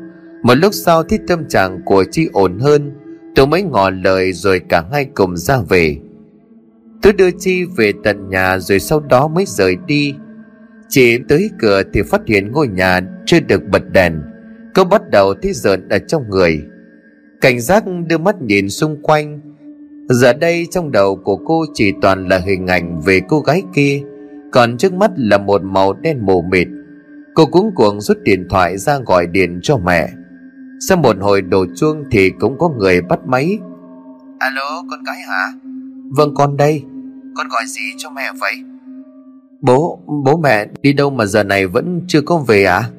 Một 0.44 0.54
lúc 0.56 0.74
sau 0.74 1.04
thì 1.04 1.18
tâm 1.28 1.48
trạng 1.48 1.82
của 1.86 2.04
chi 2.12 2.28
ổn 2.34 2.60
hơn. 2.60 2.92
Tôi 3.36 3.48
mới 3.48 3.64
ngỏ 3.64 3.90
lời 3.90 4.34
rồi 4.34 4.62
cả 4.70 4.84
hai 4.92 5.06
cùng 5.06 5.38
ra 5.38 5.58
về. 5.70 5.98
Tôi 7.02 7.14
đưa 7.14 7.32
chi 7.40 7.66
về 7.78 7.92
tận 8.04 8.30
nhà 8.30 8.60
rồi 8.60 8.80
sau 8.80 9.00
đó 9.00 9.28
mới 9.28 9.46
rời 9.48 9.78
đi. 9.88 10.16
Chị 10.90 11.18
tới 11.30 11.50
cửa 11.60 11.84
thì 11.94 12.02
phát 12.02 12.22
hiện 12.28 12.52
ngôi 12.52 12.68
nhà 12.68 13.00
chưa 13.26 13.40
được 13.40 13.62
bật 13.72 13.92
đèn. 13.92 14.22
Cô 14.76 14.84
bắt 14.84 15.02
đầu 15.12 15.34
thấy 15.42 15.54
rợn 15.54 15.90
ở 15.90 16.00
trong 16.00 16.30
người. 16.30 16.62
Cảnh 17.42 17.60
giác 17.60 17.84
đưa 18.08 18.18
mắt 18.18 18.42
nhìn 18.42 18.70
xung 18.70 19.02
quanh 19.02 19.47
giờ 20.10 20.34
đây 20.34 20.68
trong 20.72 20.92
đầu 20.92 21.16
của 21.16 21.36
cô 21.36 21.66
chỉ 21.74 21.94
toàn 22.02 22.28
là 22.28 22.38
hình 22.38 22.68
ảnh 22.68 23.02
về 23.02 23.22
cô 23.28 23.40
gái 23.40 23.64
kia 23.74 24.04
còn 24.52 24.78
trước 24.78 24.94
mắt 24.94 25.12
là 25.16 25.38
một 25.38 25.64
màu 25.64 25.94
đen 25.94 26.26
mù 26.26 26.42
mịt. 26.42 26.68
Cô 27.34 27.46
cuống 27.46 27.76
cuồng 27.76 28.02
rút 28.02 28.18
điện 28.24 28.48
thoại 28.50 28.78
ra 28.78 29.00
gọi 29.06 29.28
điện 29.28 29.60
cho 29.64 29.78
mẹ. 29.78 30.10
Sau 30.88 30.98
một 30.98 31.18
hồi 31.20 31.42
đổ 31.42 31.66
chuông 31.76 32.04
thì 32.12 32.30
cũng 32.30 32.58
có 32.60 32.70
người 32.70 33.02
bắt 33.02 33.20
máy. 33.28 33.60
Alo 34.40 34.84
con 34.90 35.04
gái 35.04 35.18
hả? 35.28 35.54
Vâng 36.18 36.34
con 36.36 36.58
đây. 36.58 36.84
Con 37.38 37.48
gọi 37.48 37.64
gì 37.68 37.82
cho 37.98 38.10
mẹ 38.10 38.24
vậy? 38.40 38.54
Bố, 39.62 40.00
bố 40.26 40.38
mẹ 40.38 40.68
đi 40.82 40.94
đâu 40.94 41.10
mà 41.10 41.26
giờ 41.26 41.44
này 41.44 41.68
vẫn 41.68 42.02
chưa 42.08 42.22
có 42.22 42.38
về 42.38 42.64
à 42.64 42.90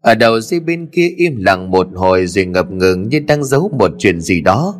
Ở 0.00 0.14
đầu 0.14 0.40
dây 0.40 0.60
bên 0.60 0.86
kia 0.86 1.08
im 1.16 1.36
lặng 1.36 1.70
một 1.70 1.86
hồi 1.94 2.26
rồi 2.26 2.46
ngập 2.46 2.70
ngừng 2.70 3.08
như 3.08 3.20
đang 3.20 3.44
giấu 3.44 3.70
một 3.78 3.90
chuyện 3.98 4.20
gì 4.20 4.40
đó 4.40 4.74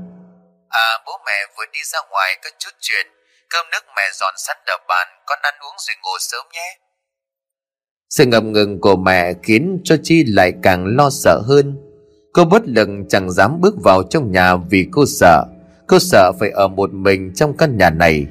À 0.75 0.99
bố 1.07 1.13
mẹ 1.27 1.39
vừa 1.57 1.65
đi 1.73 1.79
ra 1.93 1.99
ngoài 2.11 2.39
có 2.45 2.51
chút 2.59 2.71
chuyện. 2.81 3.07
Cơm 3.51 3.67
nước 3.73 3.85
mẹ 3.97 4.03
dọn 4.21 4.35
sẵn 4.37 4.57
ở 4.67 4.77
bàn, 4.89 5.07
Con 5.27 5.39
ăn 5.43 5.55
uống 5.61 5.77
rồi 5.79 5.97
ngủ 6.03 6.11
sớm 6.21 6.47
nhé. 6.53 6.79
Sự 8.11 8.27
ngập 8.27 8.45
ngừng 8.45 8.81
của 8.81 8.97
mẹ 8.97 9.33
khiến 9.43 9.81
cho 9.85 9.97
Chi 10.03 10.25
lại 10.27 10.53
càng 10.63 10.87
lo 10.97 11.11
sợ 11.11 11.41
hơn. 11.49 11.79
Cô 12.33 12.45
bất 12.45 12.63
lực 12.65 12.89
chẳng 13.09 13.31
dám 13.31 13.61
bước 13.61 13.75
vào 13.85 14.03
trong 14.11 14.33
nhà 14.33 14.57
vì 14.57 14.87
cô 14.93 15.05
sợ. 15.07 15.45
Cô 15.89 15.99
sợ 15.99 16.33
phải 16.41 16.51
ở 16.51 16.69
một 16.69 16.91
mình 16.93 17.33
trong 17.35 17.57
căn 17.57 17.77
nhà 17.77 17.91
này. 17.91 18.27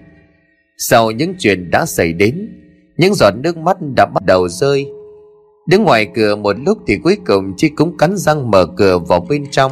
Sau 0.77 1.11
những 1.11 1.35
chuyện 1.39 1.71
đã 1.71 1.85
xảy 1.85 2.13
đến, 2.13 2.59
Những 2.97 3.13
giọt 3.13 3.31
nước 3.35 3.57
mắt 3.57 3.77
đã 3.97 4.05
bắt 4.05 4.23
đầu 4.25 4.49
rơi. 4.49 4.85
Đứng 5.67 5.83
ngoài 5.83 6.07
cửa 6.15 6.35
một 6.35 6.55
lúc 6.65 6.77
thì 6.87 6.97
cuối 7.03 7.17
cùng 7.25 7.53
Chi 7.57 7.69
cũng 7.75 7.97
cắn 7.97 8.17
răng 8.17 8.51
mở 8.51 8.65
cửa 8.77 8.97
vào 8.97 9.25
bên 9.29 9.51
trong. 9.51 9.71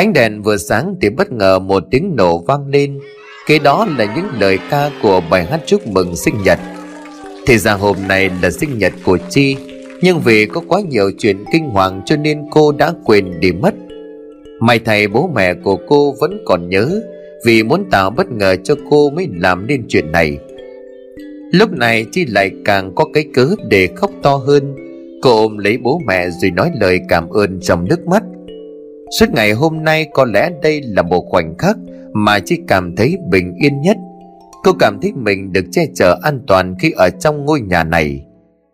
Ánh 0.00 0.12
đèn 0.12 0.42
vừa 0.42 0.56
sáng 0.56 0.94
thì 1.00 1.10
bất 1.10 1.32
ngờ 1.32 1.58
một 1.58 1.82
tiếng 1.90 2.16
nổ 2.16 2.38
vang 2.38 2.66
lên. 2.68 2.98
Kế 3.46 3.58
đó 3.58 3.86
là 3.98 4.14
những 4.16 4.40
lời 4.40 4.58
ca 4.70 4.90
của 5.02 5.20
bài 5.30 5.44
hát 5.44 5.60
chúc 5.66 5.86
mừng 5.86 6.16
sinh 6.16 6.34
nhật. 6.44 6.58
Thì 7.46 7.58
ra 7.58 7.72
hôm 7.72 7.96
nay 8.08 8.30
là 8.42 8.50
sinh 8.50 8.78
nhật 8.78 8.92
của 9.04 9.18
Chi, 9.30 9.56
nhưng 10.02 10.20
vì 10.20 10.46
có 10.46 10.62
quá 10.68 10.80
nhiều 10.88 11.10
chuyện 11.18 11.44
kinh 11.52 11.64
hoàng 11.64 12.02
cho 12.06 12.16
nên 12.16 12.42
cô 12.50 12.72
đã 12.72 12.92
quên 13.04 13.40
đi 13.40 13.52
mất. 13.52 13.74
May 14.60 14.78
thầy 14.78 15.08
bố 15.08 15.30
mẹ 15.34 15.54
của 15.54 15.76
cô 15.88 16.14
vẫn 16.20 16.42
còn 16.46 16.68
nhớ, 16.68 17.00
vì 17.46 17.62
muốn 17.62 17.84
tạo 17.90 18.10
bất 18.10 18.32
ngờ 18.32 18.56
cho 18.64 18.74
cô 18.90 19.10
mới 19.10 19.28
làm 19.34 19.66
nên 19.66 19.84
chuyện 19.88 20.12
này. 20.12 20.38
Lúc 21.52 21.72
này 21.72 22.06
chi 22.12 22.26
lại 22.26 22.50
càng 22.64 22.92
có 22.94 23.04
cái 23.14 23.24
cớ 23.34 23.48
để 23.68 23.88
khóc 23.96 24.10
to 24.22 24.36
hơn. 24.36 24.74
Cô 25.22 25.36
ôm 25.36 25.58
lấy 25.58 25.78
bố 25.78 26.00
mẹ 26.06 26.30
rồi 26.30 26.50
nói 26.50 26.70
lời 26.80 27.00
cảm 27.08 27.28
ơn 27.28 27.60
trong 27.60 27.88
nước 27.88 28.06
mắt 28.06 28.22
suốt 29.10 29.26
ngày 29.32 29.52
hôm 29.52 29.84
nay 29.84 30.08
có 30.14 30.24
lẽ 30.24 30.50
đây 30.62 30.82
là 30.82 31.02
một 31.02 31.20
khoảnh 31.28 31.58
khắc 31.58 31.76
mà 32.12 32.38
chị 32.38 32.58
cảm 32.68 32.96
thấy 32.96 33.16
bình 33.30 33.54
yên 33.54 33.80
nhất. 33.80 33.96
Cô 34.64 34.72
cảm 34.78 35.00
thấy 35.00 35.12
mình 35.12 35.52
được 35.52 35.64
che 35.72 35.86
chở 35.94 36.18
an 36.22 36.40
toàn 36.46 36.74
khi 36.78 36.90
ở 36.90 37.10
trong 37.10 37.44
ngôi 37.44 37.60
nhà 37.60 37.84
này. 37.84 38.24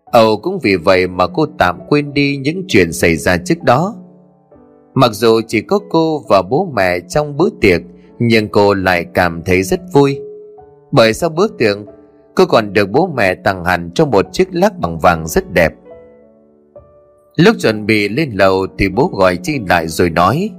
Âu 0.05 0.37
cũng 0.37 0.59
vì 0.63 0.77
vậy 0.77 1.07
mà 1.07 1.27
cô 1.27 1.47
tạm 1.59 1.79
quên 1.89 2.15
đi 2.15 2.37
những 2.37 2.65
chuyện 2.69 2.93
xảy 2.93 3.17
ra 3.17 3.37
trước 3.37 3.63
đó. 3.63 3.97
Mặc 4.95 5.11
dù 5.13 5.41
chỉ 5.49 5.61
có 5.61 5.79
cô 5.91 6.23
và 6.29 6.43
bố 6.43 6.73
mẹ 6.77 7.01
trong 7.01 7.37
bữa 7.37 7.49
tiệc, 7.61 7.81
Nhưng 8.19 8.49
cô 8.49 8.75
lại 8.75 9.07
cảm 9.15 9.43
thấy 9.43 9.63
rất 9.63 9.81
vui. 9.93 10.21
Bởi 10.93 11.15
sau 11.15 11.31
bữa 11.31 11.47
tiệc, 11.59 11.77
Cô 12.37 12.47
còn 12.47 12.73
được 12.73 12.91
bố 12.91 13.11
mẹ 13.17 13.35
tặng 13.35 13.65
hẳn 13.65 13.91
cho 13.95 14.07
một 14.07 14.27
chiếc 14.33 14.49
lắc 14.53 14.79
bằng 14.79 14.99
vàng 14.99 15.27
rất 15.27 15.53
đẹp. 15.53 15.73
Lúc 17.37 17.57
chuẩn 17.59 17.87
bị 17.87 18.09
lên 18.09 18.31
lầu 18.35 18.67
thì 18.79 18.89
bố 18.89 19.11
gọi 19.15 19.37
Chi 19.43 19.59
lại 19.69 19.89
rồi 19.89 20.11
nói 20.11 20.51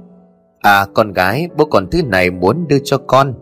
À 0.60 0.86
con 0.94 1.12
gái, 1.12 1.48
bố 1.56 1.64
còn 1.64 1.90
thứ 1.90 2.02
này 2.02 2.30
muốn 2.30 2.68
đưa 2.68 2.78
cho 2.84 2.98
con. 2.98 3.34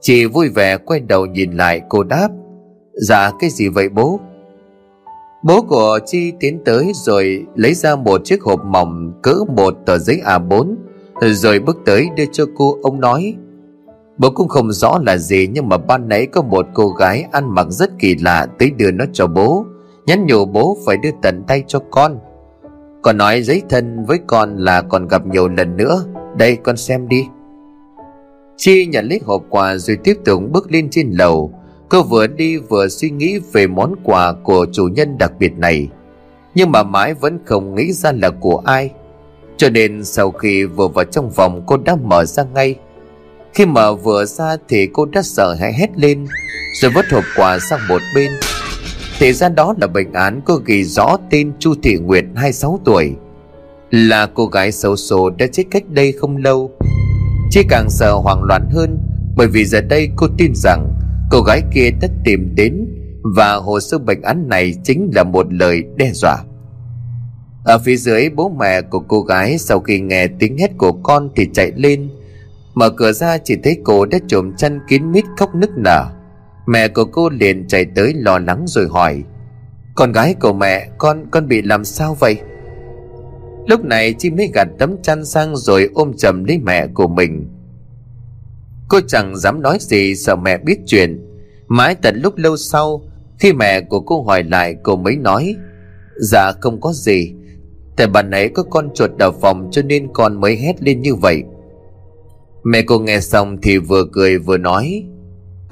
Chị 0.00 0.24
vui 0.26 0.48
vẻ 0.48 0.76
quay 0.76 1.00
đầu 1.00 1.26
nhìn 1.26 1.52
lại, 1.52 1.80
cô 1.88 2.02
đáp 2.02 2.28
Dạ 2.92 3.30
cái 3.38 3.50
gì 3.50 3.68
vậy 3.68 3.88
bố? 3.88 4.20
Bố 5.44 5.62
của 5.62 5.98
Chi 6.06 6.32
tiến 6.40 6.60
tới 6.64 6.92
rồi 6.94 7.46
lấy 7.54 7.74
ra 7.74 7.96
một 7.96 8.20
chiếc 8.24 8.42
hộp 8.42 8.64
mỏng 8.64 9.12
cỡ 9.22 9.34
một 9.56 9.74
tờ 9.86 9.98
giấy 9.98 10.20
A4 10.24 10.74
rồi 11.20 11.58
bước 11.58 11.78
tới 11.84 12.08
đưa 12.16 12.24
cho 12.32 12.44
cô. 12.56 12.78
Ông 12.82 13.00
nói, 13.00 13.34
Bố 14.18 14.30
cũng 14.30 14.48
không 14.48 14.72
rõ 14.72 14.98
là 15.06 15.16
gì, 15.16 15.48
Nhưng 15.52 15.68
mà 15.68 15.78
ban 15.78 16.08
nãy 16.08 16.26
có 16.26 16.42
một 16.42 16.66
cô 16.74 16.88
gái 16.88 17.24
ăn 17.32 17.54
mặc 17.54 17.66
rất 17.70 17.90
kỳ 17.98 18.16
lạ 18.20 18.46
Tới 18.58 18.70
đưa 18.70 18.90
nó 18.90 19.04
cho 19.12 19.26
bố. 19.26 19.66
Nhắn 20.06 20.26
nhủ 20.26 20.44
bố 20.44 20.76
phải 20.86 20.96
đưa 20.96 21.10
tận 21.22 21.42
tay 21.46 21.64
cho 21.66 21.78
con. 21.90 22.18
Còn 23.02 23.16
nói 23.16 23.42
giấy 23.42 23.62
thân 23.68 24.04
với 24.04 24.18
con 24.26 24.56
là 24.56 24.82
còn 24.82 25.08
gặp 25.08 25.26
nhiều 25.26 25.48
lần 25.48 25.76
nữa. 25.76 26.04
Đây 26.36 26.56
con 26.56 26.76
xem 26.76 27.08
đi. 27.08 27.26
Chi 28.56 28.86
nhận 28.86 29.08
lấy 29.08 29.20
hộp 29.24 29.42
quà 29.48 29.76
rồi 29.76 29.96
tiếp 30.04 30.14
tục 30.24 30.42
bước 30.50 30.72
lên 30.72 30.90
trên 30.90 31.10
lầu. 31.10 31.52
Cô 31.88 32.02
vừa 32.02 32.26
đi 32.26 32.56
vừa 32.56 32.88
suy 32.88 33.10
nghĩ 33.10 33.38
về 33.52 33.66
món 33.66 33.94
quà 34.04 34.32
của 34.32 34.66
chủ 34.72 34.84
nhân 34.84 35.18
đặc 35.18 35.32
biệt 35.38 35.52
này. 35.58 35.88
Nhưng 36.54 36.72
mà 36.72 36.82
mãi 36.82 37.14
vẫn 37.14 37.38
không 37.44 37.74
nghĩ 37.74 37.92
ra 37.92 38.12
là 38.12 38.30
của 38.30 38.62
ai. 38.64 38.90
Cho 39.56 39.70
nên 39.70 40.04
sau 40.04 40.30
khi 40.30 40.64
vừa 40.64 40.88
vào 40.88 41.04
trong 41.04 41.30
phòng, 41.30 41.62
cô 41.66 41.76
đã 41.76 41.96
mở 42.02 42.24
ra 42.24 42.44
ngay. 42.54 42.76
Khi 43.54 43.66
mở 43.66 43.94
vừa 43.94 44.24
ra 44.24 44.56
thì 44.68 44.88
cô 44.92 45.04
đã 45.04 45.22
sợ 45.22 45.54
hãi 45.60 45.72
hét 45.72 45.90
lên, 45.96 46.26
Rồi 46.80 46.90
vứt 46.94 47.04
hộp 47.10 47.24
quà 47.36 47.58
sang 47.58 47.80
một 47.88 48.00
bên. 48.14 48.32
Thì 49.22 49.32
ra 49.32 49.48
đó 49.48 49.74
là 49.80 49.86
bệnh 49.86 50.12
án 50.12 50.40
có 50.44 50.60
ghi 50.64 50.84
rõ 50.84 51.16
tên 51.30 51.52
Chu 51.58 51.74
Thị 51.82 51.96
Nguyệt 51.96 52.24
26 52.36 52.80
tuổi. 52.84 53.12
Là 53.90 54.26
cô 54.34 54.46
gái 54.46 54.72
xấu 54.72 54.96
xố 54.96 55.30
đã 55.30 55.46
chết 55.52 55.62
cách 55.70 55.82
đây 55.88 56.12
không 56.12 56.36
lâu. 56.36 56.70
Chỉ 57.50 57.62
càng 57.68 57.90
sợ 57.90 58.12
hoảng 58.12 58.42
loạn 58.42 58.68
hơn, 58.70 58.98
Bởi 59.36 59.46
vì 59.46 59.64
giờ 59.64 59.80
đây 59.80 60.08
cô 60.16 60.26
tin 60.38 60.52
rằng 60.54 60.88
Cô 61.30 61.42
gái 61.42 61.62
kia 61.74 61.90
đã 62.00 62.08
tìm 62.24 62.54
đến 62.54 62.86
Và 63.36 63.54
hồ 63.54 63.80
sơ 63.80 63.98
bệnh 63.98 64.22
án 64.22 64.48
này 64.48 64.74
chính 64.84 65.10
là 65.14 65.24
một 65.24 65.52
lời 65.52 65.82
đe 65.96 66.10
dọa. 66.14 66.36
Ở 67.64 67.78
phía 67.78 67.96
dưới, 67.96 68.28
bố 68.28 68.48
mẹ 68.58 68.82
của 68.82 69.00
cô 69.00 69.20
gái 69.20 69.58
Sau 69.58 69.80
khi 69.80 70.00
nghe 70.00 70.26
tiếng 70.26 70.58
hét 70.58 70.70
của 70.78 70.92
con 70.92 71.28
thì 71.36 71.48
chạy 71.54 71.72
lên. 71.76 72.10
Mở 72.74 72.90
cửa 72.90 73.12
ra 73.12 73.38
chỉ 73.38 73.56
thấy 73.64 73.76
cô 73.84 74.06
đã 74.06 74.18
trộm 74.28 74.52
chăn 74.56 74.80
kín 74.88 75.12
mít 75.12 75.24
khóc 75.36 75.54
nức 75.54 75.70
nở. 75.76 76.06
Mẹ 76.66 76.88
của 76.88 77.04
cô 77.04 77.28
liền 77.28 77.66
chạy 77.68 77.86
tới 77.94 78.14
lo 78.14 78.38
lắng 78.38 78.64
rồi 78.66 78.88
hỏi, 78.88 79.22
Con 79.94 80.12
gái 80.12 80.34
của 80.40 80.52
mẹ, 80.52 80.88
Con 80.98 81.26
con 81.30 81.48
bị 81.48 81.62
làm 81.62 81.84
sao 81.84 82.16
vậy? 82.20 82.36
Lúc 83.66 83.84
này 83.84 84.14
chi 84.18 84.30
mới 84.30 84.50
gạt 84.54 84.68
tấm 84.78 84.96
chăn 85.02 85.24
sang 85.24 85.56
rồi 85.56 85.88
ôm 85.94 86.12
chầm 86.16 86.44
lấy 86.44 86.58
mẹ 86.58 86.86
của 86.86 87.08
mình. 87.08 87.48
Cô 88.88 89.00
chẳng 89.08 89.36
dám 89.36 89.62
nói 89.62 89.78
gì, 89.80 90.14
sợ 90.14 90.36
mẹ 90.36 90.58
biết 90.58 90.78
chuyện. 90.86 91.26
Mãi 91.68 91.94
tận 91.94 92.20
lúc 92.22 92.36
lâu 92.36 92.56
sau, 92.56 93.02
Khi 93.38 93.52
mẹ 93.52 93.80
của 93.80 94.00
cô 94.00 94.22
hỏi 94.22 94.42
lại, 94.42 94.76
cô 94.82 94.96
mới 94.96 95.16
nói 95.16 95.56
Dạ 96.16 96.52
không 96.60 96.80
có 96.80 96.92
gì. 96.92 97.34
Tại 97.96 98.06
bà 98.06 98.22
ấy 98.32 98.48
có 98.48 98.62
con 98.62 98.90
chuột 98.94 99.10
ở 99.18 99.32
phòng 99.32 99.68
cho 99.72 99.82
nên 99.82 100.08
con 100.12 100.40
mới 100.40 100.56
hét 100.56 100.82
lên 100.82 101.00
như 101.00 101.14
vậy. 101.14 101.42
Mẹ 102.64 102.82
cô 102.82 102.98
nghe 102.98 103.20
xong 103.20 103.56
thì 103.62 103.78
vừa 103.78 104.04
cười 104.12 104.38
vừa 104.38 104.58
nói 104.58 105.04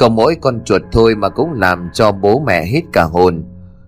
có 0.00 0.08
mỗi 0.08 0.36
con 0.40 0.60
chuột 0.64 0.82
thôi 0.92 1.14
mà 1.14 1.28
cũng 1.28 1.52
làm 1.52 1.88
cho 1.92 2.12
bố 2.12 2.42
mẹ 2.46 2.64
hít 2.64 2.84
cả 2.92 3.02
hồn. 3.02 3.44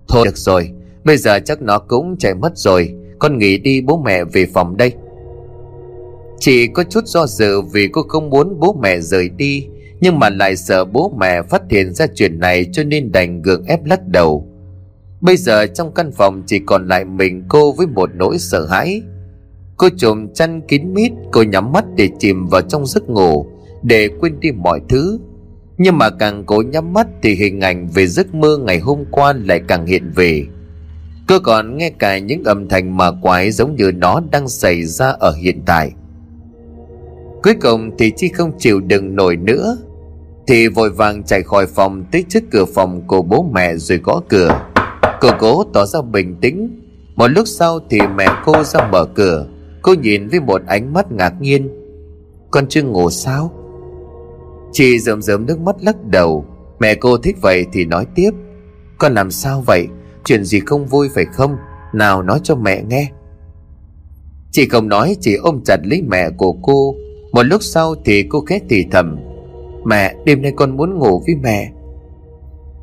Thôi, 0.08 0.24
được 0.24 0.36
rồi, 0.36 0.70
Bây 1.04 1.16
giờ 1.16 1.38
chắc 1.44 1.62
nó 1.62 1.78
cũng 1.78 2.16
chạy 2.18 2.34
mất 2.34 2.52
rồi. 2.58 2.94
Con 3.18 3.38
nghỉ 3.38 3.58
đi, 3.58 3.80
bố 3.80 4.02
mẹ 4.04 4.24
về 4.24 4.46
phòng 4.54 4.76
đây. 4.76 4.92
Chị 6.38 6.66
có 6.66 6.84
chút 6.84 7.06
do 7.06 7.26
dự 7.26 7.60
vì 7.60 7.88
cô 7.88 8.02
không 8.02 8.30
muốn 8.30 8.60
bố 8.60 8.76
mẹ 8.82 9.00
rời 9.00 9.28
đi, 9.28 9.66
Nhưng 10.00 10.18
mà 10.18 10.30
lại 10.30 10.56
sợ 10.56 10.84
bố 10.84 11.14
mẹ 11.18 11.42
phát 11.42 11.62
hiện 11.70 11.94
ra 11.94 12.06
chuyện 12.14 12.40
này 12.40 12.66
cho 12.72 12.84
nên 12.84 13.12
đành 13.12 13.42
gượng 13.42 13.64
ép 13.64 13.84
lắc 13.84 14.06
đầu. 14.06 14.46
Bây 15.20 15.36
giờ 15.36 15.66
trong 15.66 15.94
căn 15.94 16.12
phòng 16.12 16.42
chỉ 16.46 16.58
còn 16.66 16.88
lại 16.88 17.04
mình, 17.04 17.44
cô 17.48 17.72
với 17.72 17.86
một 17.86 18.10
nỗi 18.14 18.38
sợ 18.38 18.66
hãi. 18.66 19.02
Cô 19.76 19.88
trùm 19.96 20.32
chăn 20.34 20.60
kín 20.68 20.94
mít, 20.94 21.12
Cô 21.32 21.42
nhắm 21.42 21.72
mắt 21.72 21.84
để 21.96 22.08
chìm 22.18 22.46
vào 22.46 22.60
trong 22.60 22.86
giấc 22.86 23.08
ngủ, 23.08 23.46
Để 23.82 24.08
quên 24.20 24.40
đi 24.40 24.50
mọi 24.52 24.80
thứ. 24.88 25.18
Nhưng 25.82 25.98
mà 25.98 26.10
càng 26.10 26.44
cố 26.46 26.62
nhắm 26.62 26.92
mắt 26.92 27.06
Thì 27.22 27.34
hình 27.34 27.60
ảnh 27.60 27.88
về 27.94 28.06
giấc 28.06 28.34
mơ 28.34 28.58
ngày 28.58 28.78
hôm 28.78 29.04
qua 29.10 29.32
lại 29.44 29.60
càng 29.68 29.86
hiện 29.86 30.12
về. 30.14 30.46
Cơ 31.26 31.38
còn 31.38 31.76
nghe 31.76 31.90
cả 31.90 32.18
những 32.18 32.44
âm 32.44 32.68
thanh 32.68 32.96
mà 32.96 33.10
quái 33.22 33.50
giống 33.50 33.76
như 33.76 33.92
nó 33.94 34.20
đang 34.30 34.48
xảy 34.48 34.84
ra 34.84 35.08
ở 35.08 35.32
hiện 35.32 35.62
tại. 35.66 35.92
Cuối 37.42 37.54
cùng 37.60 37.90
thì 37.98 38.12
Chi 38.16 38.28
không 38.28 38.52
chịu 38.58 38.80
đựng 38.80 39.16
nổi 39.16 39.36
nữa, 39.36 39.78
Thì 40.46 40.68
vội 40.68 40.90
vàng 40.90 41.22
chạy 41.22 41.42
khỏi 41.42 41.66
phòng 41.66 42.04
tới 42.12 42.24
trước 42.28 42.42
cửa 42.50 42.64
phòng 42.64 43.02
của 43.06 43.22
bố 43.22 43.50
mẹ 43.52 43.76
rồi 43.76 43.98
gõ 43.98 44.20
cửa. 44.28 44.60
Cô 45.20 45.28
cố 45.38 45.64
tỏ 45.72 45.86
ra 45.86 46.02
bình 46.02 46.36
tĩnh. 46.40 46.80
Một 47.16 47.28
lúc 47.28 47.48
sau 47.48 47.78
thì 47.90 47.98
mẹ 48.16 48.26
cô 48.44 48.62
ra 48.64 48.88
mở 48.92 49.04
cửa. 49.04 49.46
Cô 49.82 49.94
nhìn 49.94 50.28
với 50.28 50.40
một 50.40 50.62
ánh 50.66 50.92
mắt 50.92 51.12
ngạc 51.12 51.40
nhiên. 51.40 51.68
Con 52.50 52.66
chưa 52.68 52.82
ngủ 52.82 53.10
sao? 53.10 53.61
Chị 54.72 54.98
rơm 54.98 55.22
rớm 55.22 55.46
nước 55.46 55.60
mắt 55.60 55.76
lắc 55.80 55.96
đầu. 56.04 56.44
Mẹ 56.80 56.94
cô 56.94 57.16
thích 57.16 57.36
vậy 57.40 57.66
thì 57.72 57.84
nói 57.84 58.06
tiếp. 58.14 58.30
Con 58.98 59.14
làm 59.14 59.30
sao 59.30 59.62
vậy? 59.66 59.86
Chuyện 60.24 60.44
gì 60.44 60.60
không 60.60 60.86
vui 60.86 61.08
phải 61.14 61.24
không? 61.24 61.56
Nào 61.94 62.22
nói 62.22 62.40
cho 62.42 62.54
mẹ 62.54 62.82
nghe. 62.82 63.10
Chị 64.50 64.68
không 64.68 64.88
nói 64.88 65.16
chỉ 65.20 65.34
ôm 65.34 65.60
chặt 65.64 65.76
lấy 65.84 66.02
mẹ 66.02 66.30
của 66.30 66.52
cô. 66.62 66.94
Một 67.32 67.42
lúc 67.42 67.62
sau 67.62 67.94
thì 68.04 68.22
cô 68.22 68.40
khét 68.40 68.62
thì 68.68 68.84
thầm. 68.90 69.16
Mẹ, 69.84 70.14
đêm 70.24 70.42
nay 70.42 70.52
con 70.56 70.76
muốn 70.76 70.98
ngủ 70.98 71.22
với 71.26 71.36
mẹ. 71.42 71.72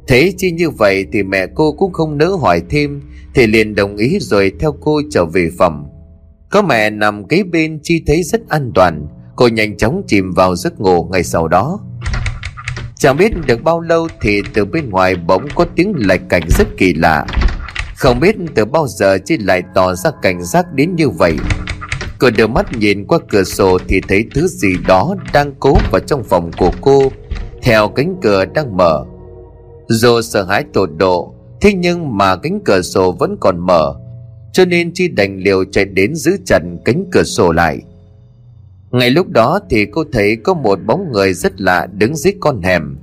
Thế 0.07 0.33
chi 0.37 0.51
như 0.51 0.69
vậy 0.69 1.05
thì 1.11 1.23
mẹ 1.23 1.47
cô 1.55 1.71
cũng 1.71 1.93
không 1.93 2.17
nỡ 2.17 2.25
hỏi 2.25 2.61
thêm, 2.69 3.01
Thì 3.35 3.47
liền 3.47 3.75
đồng 3.75 3.97
ý 3.97 4.17
rồi 4.21 4.51
theo 4.59 4.75
cô 4.81 5.01
trở 5.11 5.25
về 5.25 5.49
phòng. 5.57 5.89
Có 6.49 6.61
mẹ 6.61 6.89
nằm 6.89 7.27
kế 7.27 7.43
bên, 7.43 7.79
Chi 7.83 8.03
thấy 8.07 8.23
rất 8.23 8.49
an 8.49 8.71
toàn. 8.75 9.07
Cô 9.39 9.47
nhanh 9.47 9.77
chóng 9.77 10.01
chìm 10.07 10.31
vào 10.33 10.55
giấc 10.55 10.79
ngủ 10.79 11.03
ngay 11.11 11.23
sau 11.23 11.47
đó. 11.47 11.79
Chẳng 12.95 13.17
biết 13.17 13.31
được 13.47 13.63
bao 13.63 13.81
lâu 13.81 14.07
thì 14.21 14.41
từ 14.53 14.65
bên 14.65 14.89
ngoài 14.89 15.15
bỗng 15.15 15.47
có 15.55 15.65
tiếng 15.75 15.93
lạch 15.95 16.21
cảnh 16.29 16.43
rất 16.49 16.67
kỳ 16.77 16.93
lạ. 16.93 17.25
Không 17.97 18.19
biết 18.19 18.35
từ 18.55 18.65
bao 18.65 18.87
giờ 18.87 19.17
chị 19.25 19.37
lại 19.37 19.63
tỏ 19.75 19.95
ra 19.95 20.11
cảnh 20.21 20.43
giác 20.43 20.65
đến 20.73 20.95
như 20.95 21.09
vậy. 21.09 21.37
Cô 22.19 22.29
đưa 22.29 22.47
mắt 22.47 22.77
nhìn 22.77 23.05
qua 23.07 23.19
cửa 23.29 23.43
sổ 23.43 23.77
thì 23.87 24.01
thấy 24.07 24.25
thứ 24.35 24.47
gì 24.47 24.75
đó 24.87 25.15
đang 25.33 25.53
cố 25.59 25.77
vào 25.91 26.01
trong 26.07 26.23
phòng 26.23 26.51
của 26.57 26.71
cô, 26.81 27.11
Theo 27.61 27.87
cánh 27.87 28.15
cửa 28.21 28.45
đang 28.45 28.77
mở. 28.77 29.05
Dù 29.87 30.21
sợ 30.21 30.43
hãi 30.43 30.63
tột 30.73 30.89
độ, 30.97 31.33
Thế 31.61 31.73
nhưng 31.73 32.17
mà 32.17 32.35
cánh 32.35 32.59
cửa 32.65 32.81
sổ 32.81 33.11
vẫn 33.11 33.37
còn 33.41 33.65
mở, 33.65 33.95
Cho 34.53 34.65
nên 34.65 34.91
Chi 34.93 35.07
đành 35.07 35.37
liều 35.37 35.63
chạy 35.71 35.85
đến 35.85 36.15
giữ 36.15 36.37
chặt 36.45 36.61
cánh 36.85 37.05
cửa 37.11 37.23
sổ 37.23 37.51
lại. 37.51 37.81
Ngay 38.91 39.09
lúc 39.09 39.29
đó 39.29 39.59
thì 39.69 39.85
cô 39.85 40.03
thấy 40.11 40.35
có 40.43 40.53
một 40.53 40.79
bóng 40.85 41.11
người 41.11 41.33
rất 41.33 41.61
lạ 41.61 41.87
đứng 41.93 42.15
dưới 42.15 42.33
con 42.39 42.61
hẻm. 42.61 42.97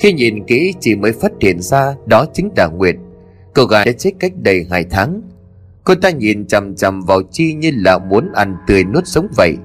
Khi 0.00 0.12
nhìn 0.12 0.44
kỹ 0.46 0.74
chị 0.80 0.96
mới 0.96 1.12
phát 1.12 1.32
hiện 1.40 1.60
ra 1.60 1.94
đó 2.06 2.26
chính 2.34 2.48
là 2.56 2.66
Nguyệt. 2.66 2.96
Cô 3.54 3.64
gái 3.64 3.86
đã 3.86 3.92
chết 3.92 4.10
cách 4.20 4.32
đây 4.42 4.66
hai 4.70 4.84
tháng. 4.90 5.22
Cô 5.84 5.94
ta 5.94 6.10
nhìn 6.10 6.46
chằm 6.46 6.74
chằm 6.74 7.00
vào 7.00 7.22
Chi 7.32 7.54
như 7.54 7.70
là 7.74 7.98
muốn 7.98 8.32
ăn 8.34 8.56
tươi 8.66 8.84
nuốt 8.84 9.06
sống 9.06 9.26
vậy. 9.36 9.56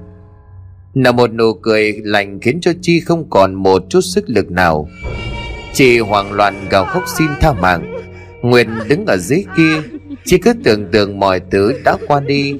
Là 0.94 1.12
một 1.12 1.32
nụ 1.32 1.52
cười 1.52 1.92
lạnh 2.02 2.38
khiến 2.42 2.58
cho 2.60 2.72
Chi 2.80 3.00
không 3.00 3.30
còn 3.30 3.54
một 3.54 3.82
chút 3.88 4.00
sức 4.00 4.24
lực 4.26 4.50
nào. 4.50 4.88
Chị 5.72 5.98
hoảng 5.98 6.32
loạn 6.32 6.66
gào 6.70 6.84
khóc 6.84 7.02
xin 7.18 7.28
tha 7.40 7.52
mạng. 7.52 7.94
Nguyệt 8.42 8.66
đứng 8.88 9.06
ở 9.06 9.16
dưới 9.16 9.44
kia 9.56 9.98
Chị 10.24 10.38
cứ 10.38 10.52
tưởng 10.64 10.86
tượng 10.92 11.20
mọi 11.20 11.40
thứ 11.50 11.72
đã 11.84 11.96
qua 12.08 12.20
đi. 12.20 12.54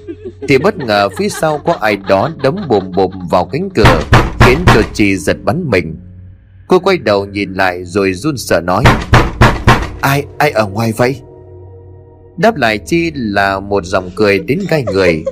Thì 0.48 0.58
bất 0.58 0.76
ngờ 0.76 1.08
phía 1.16 1.28
sau 1.28 1.58
có 1.58 1.72
ai 1.80 1.96
đó 1.96 2.30
đấm 2.42 2.56
bùm 2.68 2.90
bùm 2.90 3.10
vào 3.30 3.44
cánh 3.44 3.68
cửa 3.74 4.00
Khiến 4.40 4.58
cho 4.74 4.82
chị 4.92 5.16
giật 5.16 5.36
bắn 5.44 5.70
mình. 5.70 5.96
Cô 6.68 6.78
quay 6.78 6.98
đầu 6.98 7.26
nhìn 7.26 7.52
lại 7.54 7.84
rồi 7.84 8.12
run 8.12 8.36
sợ 8.36 8.60
nói 8.60 8.84
Ai, 10.00 10.24
ai 10.38 10.50
ở 10.50 10.66
ngoài 10.66 10.92
vậy? 10.96 11.20
Đáp 12.36 12.56
lại 12.56 12.78
Chi 12.78 13.10
là 13.14 13.60
một 13.60 13.84
dòng 13.84 14.10
cười 14.16 14.38
đến 14.38 14.58
gai 14.68 14.84
người. 14.92 15.24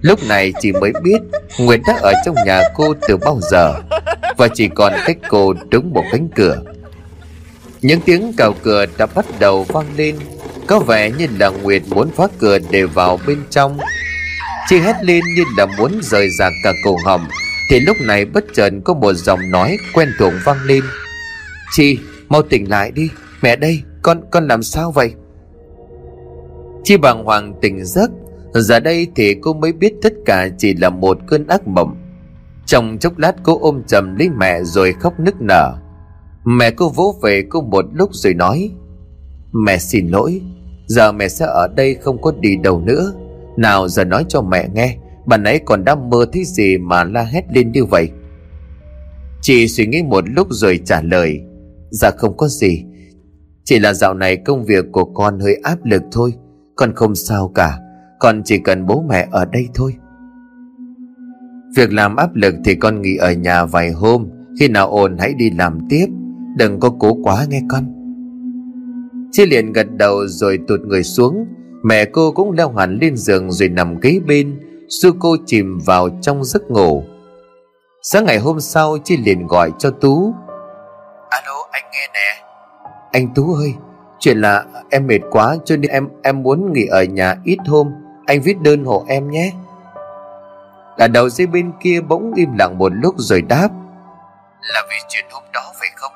Lúc 0.00 0.24
này 0.28 0.52
chị 0.60 0.72
mới 0.72 0.92
biết 1.04 1.18
Nguyệt 1.58 1.80
đã 1.86 1.98
ở 2.02 2.12
trong 2.24 2.34
nhà 2.46 2.62
cô 2.74 2.94
từ 3.08 3.16
bao 3.16 3.40
giờ 3.50 3.74
Và 4.36 4.48
chỉ 4.54 4.68
còn 4.68 4.92
cách 5.06 5.16
cô 5.28 5.54
đúng 5.70 5.92
một 5.92 6.04
cánh 6.12 6.28
cửa. 6.34 6.62
Những 7.82 8.00
tiếng 8.00 8.32
cào 8.36 8.54
cửa 8.62 8.86
đã 8.98 9.06
bắt 9.06 9.26
đầu 9.38 9.64
vang 9.68 9.86
lên 9.96 10.16
Có 10.66 10.78
vẻ 10.78 11.10
như 11.18 11.26
là 11.38 11.48
Nguyệt 11.48 11.82
muốn 11.88 12.10
phá 12.16 12.26
cửa 12.38 12.58
để 12.70 12.82
vào 12.82 13.18
bên 13.26 13.38
trong. 13.50 13.78
Chị 14.68 14.78
hét 14.78 15.04
lên 15.04 15.24
như 15.36 15.44
là 15.56 15.66
muốn 15.78 15.92
rời 16.02 16.28
ra 16.30 16.50
cả 16.62 16.72
cổ 16.84 16.96
họng. 17.04 17.24
Thì 17.70 17.80
lúc 17.80 17.96
này 18.00 18.24
bất 18.24 18.44
chợt 18.54 18.70
có 18.84 18.94
một 18.94 19.12
giọng 19.12 19.50
nói 19.50 19.78
quen 19.94 20.08
thuộc 20.18 20.32
vang 20.44 20.62
lên. 20.64 20.82
Chị, 21.72 21.98
mau 22.28 22.42
tỉnh 22.42 22.70
lại 22.70 22.90
đi. 22.90 23.10
Mẹ 23.42 23.56
đây, 23.56 23.82
con 24.02 24.20
con 24.30 24.48
làm 24.48 24.62
sao 24.62 24.92
vậy? 24.92 25.14
Chi 26.84 26.96
bàng 26.96 27.24
hoàng 27.24 27.54
tỉnh 27.60 27.84
giấc. 27.84 28.10
Giờ 28.54 28.80
đây 28.80 29.06
thì 29.16 29.34
cô 29.42 29.54
mới 29.54 29.72
biết 29.72 29.92
tất 30.02 30.12
cả 30.26 30.48
chỉ 30.58 30.74
là 30.74 30.90
một 30.90 31.18
cơn 31.26 31.46
ác 31.46 31.68
mộng. 31.68 31.96
Trong 32.66 32.98
chốc 33.00 33.18
lát 33.18 33.32
cô 33.42 33.58
ôm 33.60 33.82
chầm 33.86 34.16
lấy 34.16 34.28
mẹ 34.38 34.62
rồi 34.62 34.92
khóc 34.92 35.20
nức 35.20 35.40
nở. 35.40 35.74
Mẹ 36.44 36.70
cô 36.70 36.88
vỗ 36.88 37.14
về 37.22 37.44
cô 37.50 37.60
một 37.60 37.84
lúc 37.92 38.10
rồi 38.12 38.34
nói, 38.34 38.70
Mẹ 39.52 39.78
xin 39.78 40.08
lỗi. 40.08 40.40
Giờ 40.86 41.12
mẹ 41.12 41.28
sẽ 41.28 41.46
ở 41.46 41.68
đây 41.76 41.94
không 41.94 42.22
có 42.22 42.32
đi 42.40 42.56
đâu 42.56 42.80
nữa. 42.80 43.12
Nào 43.56 43.88
giờ 43.88 44.04
nói 44.04 44.24
cho 44.28 44.42
mẹ 44.42 44.68
nghe 44.74 44.96
Bà 45.26 45.36
nãy 45.36 45.60
còn 45.64 45.84
đang 45.84 46.10
mơ 46.10 46.26
thấy 46.32 46.44
gì 46.44 46.78
mà 46.78 47.04
la 47.04 47.22
hét 47.22 47.44
lên 47.54 47.72
như 47.72 47.84
vậy? 47.84 48.10
Chị 49.40 49.68
suy 49.68 49.86
nghĩ 49.86 50.02
một 50.02 50.24
lúc 50.28 50.46
rồi 50.50 50.80
trả 50.84 51.02
lời 51.02 51.40
Dạ 51.90 52.10
không 52.10 52.36
có 52.36 52.48
gì, 52.48 52.84
Chỉ 53.64 53.78
là 53.78 53.92
dạo 53.92 54.14
này 54.14 54.36
công 54.36 54.64
việc 54.64 54.84
của 54.92 55.04
con 55.04 55.40
hơi 55.40 55.60
áp 55.62 55.84
lực 55.84 56.02
thôi, 56.12 56.34
Con 56.76 56.94
không 56.94 57.14
sao 57.14 57.52
cả, 57.54 57.78
Con 58.18 58.42
chỉ 58.44 58.58
cần 58.58 58.86
bố 58.86 59.04
mẹ 59.08 59.28
ở 59.30 59.44
đây 59.44 59.68
thôi. 59.74 59.94
Việc 61.76 61.92
làm 61.92 62.16
áp 62.16 62.34
lực 62.34 62.54
thì 62.64 62.74
con 62.74 63.02
nghỉ 63.02 63.16
ở 63.16 63.32
nhà 63.32 63.64
vài 63.64 63.90
hôm, 63.90 64.26
Khi 64.60 64.68
nào 64.68 64.90
ổn 64.90 65.16
hãy 65.18 65.34
đi 65.34 65.50
làm 65.50 65.78
tiếp, 65.88 66.06
Đừng 66.56 66.80
có 66.80 66.90
cố 66.98 67.14
quá 67.22 67.46
nghe 67.48 67.62
con. 67.68 67.92
Chị 69.32 69.46
liền 69.46 69.72
gật 69.72 69.86
đầu 69.96 70.26
rồi 70.26 70.58
tụt 70.68 70.80
người 70.80 71.02
xuống 71.02 71.46
Mẹ 71.88 72.04
cô 72.04 72.32
cũng 72.32 72.52
leo 72.52 72.72
hẳn 72.72 72.98
lên 73.00 73.16
giường 73.16 73.52
rồi 73.52 73.68
nằm 73.68 74.00
kế 74.00 74.20
bên 74.26 74.60
Xua 74.88 75.10
cô 75.20 75.36
chìm 75.46 75.78
vào 75.86 76.08
trong 76.22 76.44
giấc 76.44 76.70
ngủ. 76.70 77.04
Sáng 78.02 78.24
ngày 78.24 78.38
hôm 78.38 78.60
sau 78.60 78.98
Chi 79.04 79.16
liền 79.16 79.46
gọi 79.46 79.70
cho 79.78 79.90
Tú. 79.90 80.34
Alo 81.30 81.68
anh 81.70 81.84
nghe 81.92 82.08
nè. 82.14 82.42
Anh 83.12 83.34
Tú 83.34 83.54
ơi 83.54 83.74
Chuyện 84.18 84.40
là 84.40 84.64
em 84.90 85.06
mệt 85.06 85.18
quá 85.30 85.56
cho 85.64 85.76
nên 85.76 85.90
em 85.90 86.08
em 86.22 86.42
muốn 86.42 86.72
nghỉ 86.72 86.86
ở 86.86 87.04
nhà 87.04 87.34
ít 87.44 87.58
hôm. 87.66 87.92
Anh 88.26 88.42
viết 88.42 88.60
đơn 88.60 88.84
hộ 88.84 89.04
em 89.08 89.30
nhé. 89.30 89.52
Cả 90.98 91.08
đầu 91.08 91.28
dây 91.28 91.46
bên 91.46 91.72
kia 91.80 92.00
bỗng 92.00 92.32
im 92.36 92.48
lặng 92.58 92.78
một 92.78 92.92
lúc 92.94 93.14
rồi 93.18 93.42
đáp. 93.42 93.68
Là 94.60 94.86
vì 94.90 94.96
chuyện 95.08 95.24
hôm 95.30 95.42
đó 95.52 95.72
phải 95.80 95.88
không? 95.96 96.12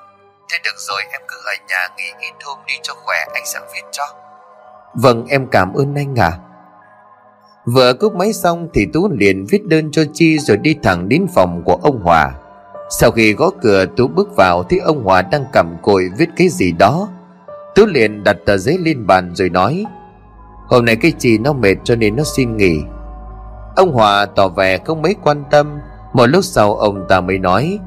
Thế 0.52 0.59
được 0.64 0.76
rồi 0.88 1.02
em 1.12 1.20
cứ 1.28 1.37
ở 1.46 1.54
nhà 1.68 1.88
nghỉ 1.96 2.12
ít 2.20 2.35
hôm 2.44 2.59
đi 2.66 2.74
cho 2.83 2.94
khỏe 2.94 3.18
Anh 3.35 3.46
sẽ 3.46 3.61
viết 3.74 3.83
cho 3.92 4.04
Vâng 4.94 5.26
em 5.26 5.46
cảm 5.46 5.72
ơn 5.74 5.94
anh 5.94 6.18
ạ. 6.18 6.31
À. 6.31 6.38
Vừa 7.64 7.92
cúp 7.92 8.14
máy 8.14 8.33
xong 8.33 8.68
thì 8.74 8.87
Tú 8.92 9.09
liền 9.11 9.46
viết 9.50 9.66
đơn 9.66 9.90
cho 9.90 10.05
Chi 10.12 10.38
rồi 10.38 10.57
đi 10.57 10.76
thẳng 10.83 11.09
đến 11.09 11.26
phòng 11.35 11.62
của 11.64 11.79
ông 11.83 12.00
Hòa. 12.03 12.31
Sau 12.90 13.11
khi 13.11 13.33
gõ 13.33 13.50
cửa, 13.62 13.87
Tú 13.96 14.09
bước 14.09 14.37
vào 14.37 14.62
thì 14.62 14.79
ông 14.79 15.05
Hòa 15.05 15.22
đang 15.22 15.44
cầm 15.53 15.76
cội 15.83 16.11
viết 16.18 16.29
cái 16.37 16.48
gì 16.48 16.72
đó. 16.72 17.09
Tú 17.74 17.87
liền 17.87 18.24
đặt 18.24 18.37
tờ 18.46 18.57
giấy 18.57 18.79
lên 18.79 19.07
bàn 19.07 19.35
rồi 19.35 19.50
nói, 19.50 19.85
Hôm 20.66 20.85
nay 20.85 20.96
cái 20.96 21.12
chị 21.18 21.38
nó 21.38 21.53
mệt 21.53 21.74
cho 21.85 21.96
nên 21.96 22.16
nó 22.16 22.22
xin 22.24 22.57
nghỉ. 22.57 22.81
Ông 23.76 23.92
Hòa 23.92 24.26
tỏ 24.26 24.48
vẻ 24.48 24.79
không 24.79 25.03
mấy 25.03 25.14
quan 25.22 25.44
tâm. 25.50 25.79
Một 26.12 26.26
lúc 26.26 26.44
sau, 26.44 26.74
ông 26.74 27.07
ta 27.09 27.20
mới 27.20 27.38
nói, 27.38 27.79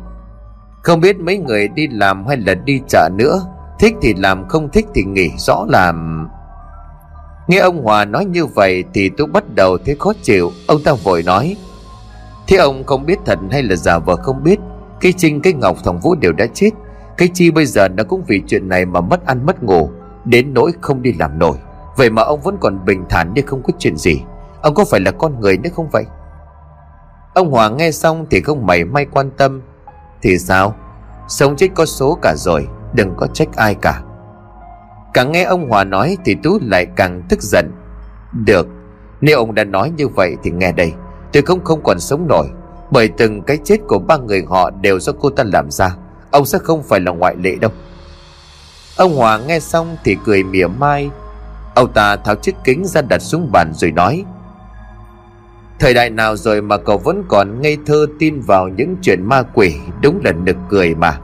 Không 0.81 1.01
biết 1.01 1.19
mấy 1.19 1.37
người 1.37 1.67
đi 1.67 1.87
làm 1.87 2.27
hay 2.27 2.37
là 2.37 2.53
đi 2.53 2.81
chợ 2.87 3.09
nữa. 3.17 3.41
Thích 3.79 3.95
thì 4.01 4.13
làm, 4.13 4.47
không 4.47 4.69
thích 4.69 4.85
thì 4.93 5.03
nghỉ, 5.03 5.29
rõ 5.37 5.65
làm. 5.69 6.27
Nghe 7.47 7.57
ông 7.57 7.83
Hòa 7.83 8.05
nói 8.05 8.25
như 8.25 8.45
vậy 8.45 8.83
Thì 8.93 9.09
tôi 9.17 9.27
bắt 9.27 9.43
đầu 9.55 9.77
thấy 9.85 9.95
khó 9.99 10.13
chịu. 10.21 10.51
Ông 10.67 10.83
ta 10.83 10.93
vội 10.93 11.23
nói, 11.23 11.55
Thế 12.47 12.57
ông 12.57 12.83
không 12.83 13.05
biết 13.05 13.19
thật 13.25 13.39
hay 13.51 13.63
là 13.63 13.75
giả 13.75 13.97
vờ 13.97 14.15
không 14.15 14.43
biết, 14.43 14.59
Cái 14.99 15.13
Trinh, 15.17 15.41
cái 15.41 15.53
Ngọc, 15.53 15.77
thằng 15.83 15.99
Vũ 15.99 16.15
đều 16.15 16.31
đã 16.31 16.45
chết. 16.53 16.69
Cái 17.17 17.29
Chi 17.33 17.51
bây 17.51 17.65
giờ 17.65 17.87
nó 17.87 18.03
cũng 18.03 18.23
vì 18.27 18.41
chuyện 18.47 18.69
này 18.69 18.85
mà 18.85 19.01
mất 19.01 19.25
ăn 19.25 19.45
mất 19.45 19.63
ngủ, 19.63 19.89
Đến 20.25 20.53
nỗi 20.53 20.71
không 20.81 21.01
đi 21.01 21.13
làm 21.19 21.39
nổi. 21.39 21.57
Vậy 21.97 22.09
mà 22.09 22.21
ông 22.21 22.41
vẫn 22.41 22.57
còn 22.59 22.85
bình 22.85 23.05
thản 23.09 23.33
như 23.33 23.41
không 23.45 23.63
có 23.63 23.73
chuyện 23.79 23.97
gì. 23.97 24.21
Ông 24.61 24.73
có 24.73 24.85
phải 24.85 24.99
là 24.99 25.11
con 25.11 25.39
người 25.39 25.57
nữa 25.57 25.69
không 25.75 25.89
vậy? 25.91 26.05
Ông 27.33 27.51
Hòa 27.51 27.69
nghe 27.69 27.91
xong 27.91 28.25
thì 28.29 28.41
không 28.41 28.65
mảy 28.65 28.85
may 28.85 29.05
quan 29.05 29.31
tâm. 29.37 29.61
Thì 30.21 30.37
sao? 30.37 30.75
Sống 31.27 31.55
chết 31.55 31.67
có 31.75 31.85
số 31.85 32.17
cả 32.21 32.35
rồi, 32.35 32.67
Đừng 32.93 33.13
có 33.17 33.27
trách 33.27 33.55
ai 33.55 33.75
cả. 33.75 34.01
Càng 35.13 35.31
nghe 35.31 35.43
ông 35.43 35.69
Hòa 35.69 35.83
nói 35.83 36.17
thì 36.25 36.35
Tú 36.43 36.59
lại 36.61 36.87
càng 36.95 37.21
tức 37.29 37.41
giận. 37.41 37.71
Được, 38.45 38.67
Nếu 39.21 39.37
ông 39.37 39.55
đã 39.55 39.63
nói 39.63 39.91
như 39.97 40.07
vậy 40.07 40.35
thì 40.43 40.51
nghe 40.51 40.71
đây, 40.71 40.93
Tôi 41.33 41.43
không 41.43 41.63
không 41.63 41.83
còn 41.83 41.99
sống 41.99 42.27
nổi. 42.27 42.47
Bởi 42.91 43.07
từng 43.07 43.41
cái 43.41 43.57
chết 43.63 43.77
của 43.87 43.99
ba 43.99 44.17
người 44.17 44.45
họ 44.49 44.69
đều 44.69 44.99
do 44.99 45.13
cô 45.19 45.29
ta 45.29 45.43
làm 45.43 45.71
ra, 45.71 45.95
Ông 46.31 46.45
sẽ 46.45 46.57
không 46.57 46.83
phải 46.83 46.99
là 46.99 47.11
ngoại 47.11 47.35
lệ 47.35 47.55
đâu. 47.55 47.71
Ông 48.97 49.15
Hòa 49.15 49.37
nghe 49.37 49.59
xong 49.59 49.97
thì 50.03 50.17
cười 50.25 50.43
mỉa 50.43 50.67
mai. 50.67 51.09
Ông 51.75 51.93
ta 51.93 52.15
tháo 52.15 52.35
chiếc 52.35 52.55
kính 52.63 52.85
ra 52.85 53.01
đặt 53.01 53.21
xuống 53.21 53.51
bàn 53.51 53.73
rồi 53.73 53.91
nói, 53.91 54.25
Thời 55.79 55.93
đại 55.93 56.09
nào 56.09 56.35
rồi 56.35 56.61
mà 56.61 56.77
cậu 56.77 56.97
vẫn 56.97 57.23
còn 57.27 57.61
ngây 57.61 57.77
thơ 57.85 58.05
tin 58.19 58.41
vào 58.41 58.67
những 58.67 58.95
chuyện 59.01 59.25
ma 59.25 59.43
quỷ, 59.53 59.75
Đúng 60.01 60.21
là 60.23 60.31
nực 60.31 60.55
cười 60.69 60.95
mà. 60.95 61.19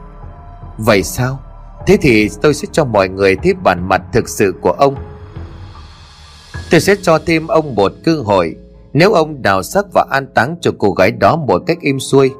Vậy 0.78 1.02
sao? 1.02 1.40
Thế 1.86 1.96
thì 2.00 2.28
tôi 2.42 2.54
sẽ 2.54 2.68
cho 2.72 2.84
mọi 2.84 3.08
người 3.08 3.36
thấy 3.36 3.54
bản 3.54 3.88
mặt 3.88 4.02
thực 4.12 4.28
sự 4.28 4.54
của 4.60 4.70
ông. 4.70 4.94
Tôi 6.70 6.80
sẽ 6.80 6.94
cho 7.02 7.18
thêm 7.26 7.46
ông 7.46 7.74
một 7.74 7.92
cơ 8.04 8.16
hội. 8.24 8.56
Nếu 8.92 9.12
ông 9.12 9.42
đào 9.42 9.62
xác 9.62 9.84
và 9.94 10.06
an 10.10 10.26
táng 10.34 10.56
cho 10.60 10.70
cô 10.78 10.92
gái 10.92 11.10
đó 11.10 11.36
một 11.36 11.62
cách 11.66 11.78
im 11.80 12.00
xuôi, 12.00 12.30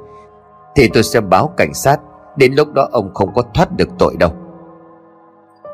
Thì 0.76 0.88
tôi 0.94 1.02
sẽ 1.02 1.20
báo 1.20 1.54
cảnh 1.56 1.74
sát. 1.74 2.00
Đến 2.36 2.54
lúc 2.54 2.72
đó 2.72 2.88
ông 2.92 3.14
không 3.14 3.34
có 3.34 3.42
thoát 3.54 3.76
được 3.76 3.88
tội 3.98 4.16
đâu. 4.18 4.32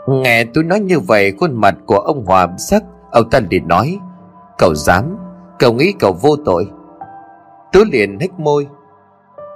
Nghe 0.09 0.45
tôi 0.55 0.65
nói 0.65 0.81
như 0.81 1.01
vậy, 1.01 1.33
Khuôn 1.41 1.55
mặt 1.55 1.75
của 1.87 1.99
ông 1.99 2.25
Hòa 2.27 2.49
sắc. 2.59 2.83
Ông 3.11 3.31
ta 3.31 3.41
liền 3.51 3.69
nói, 3.69 3.99
Cậu 4.59 4.75
dám, 4.75 5.17
Cậu 5.59 5.73
nghĩ 5.73 5.93
cậu 5.99 6.13
vô 6.13 6.37
tội. 6.45 6.67
Tú 7.73 7.81
liền 7.93 8.19
hít 8.21 8.31
môi, 8.39 8.67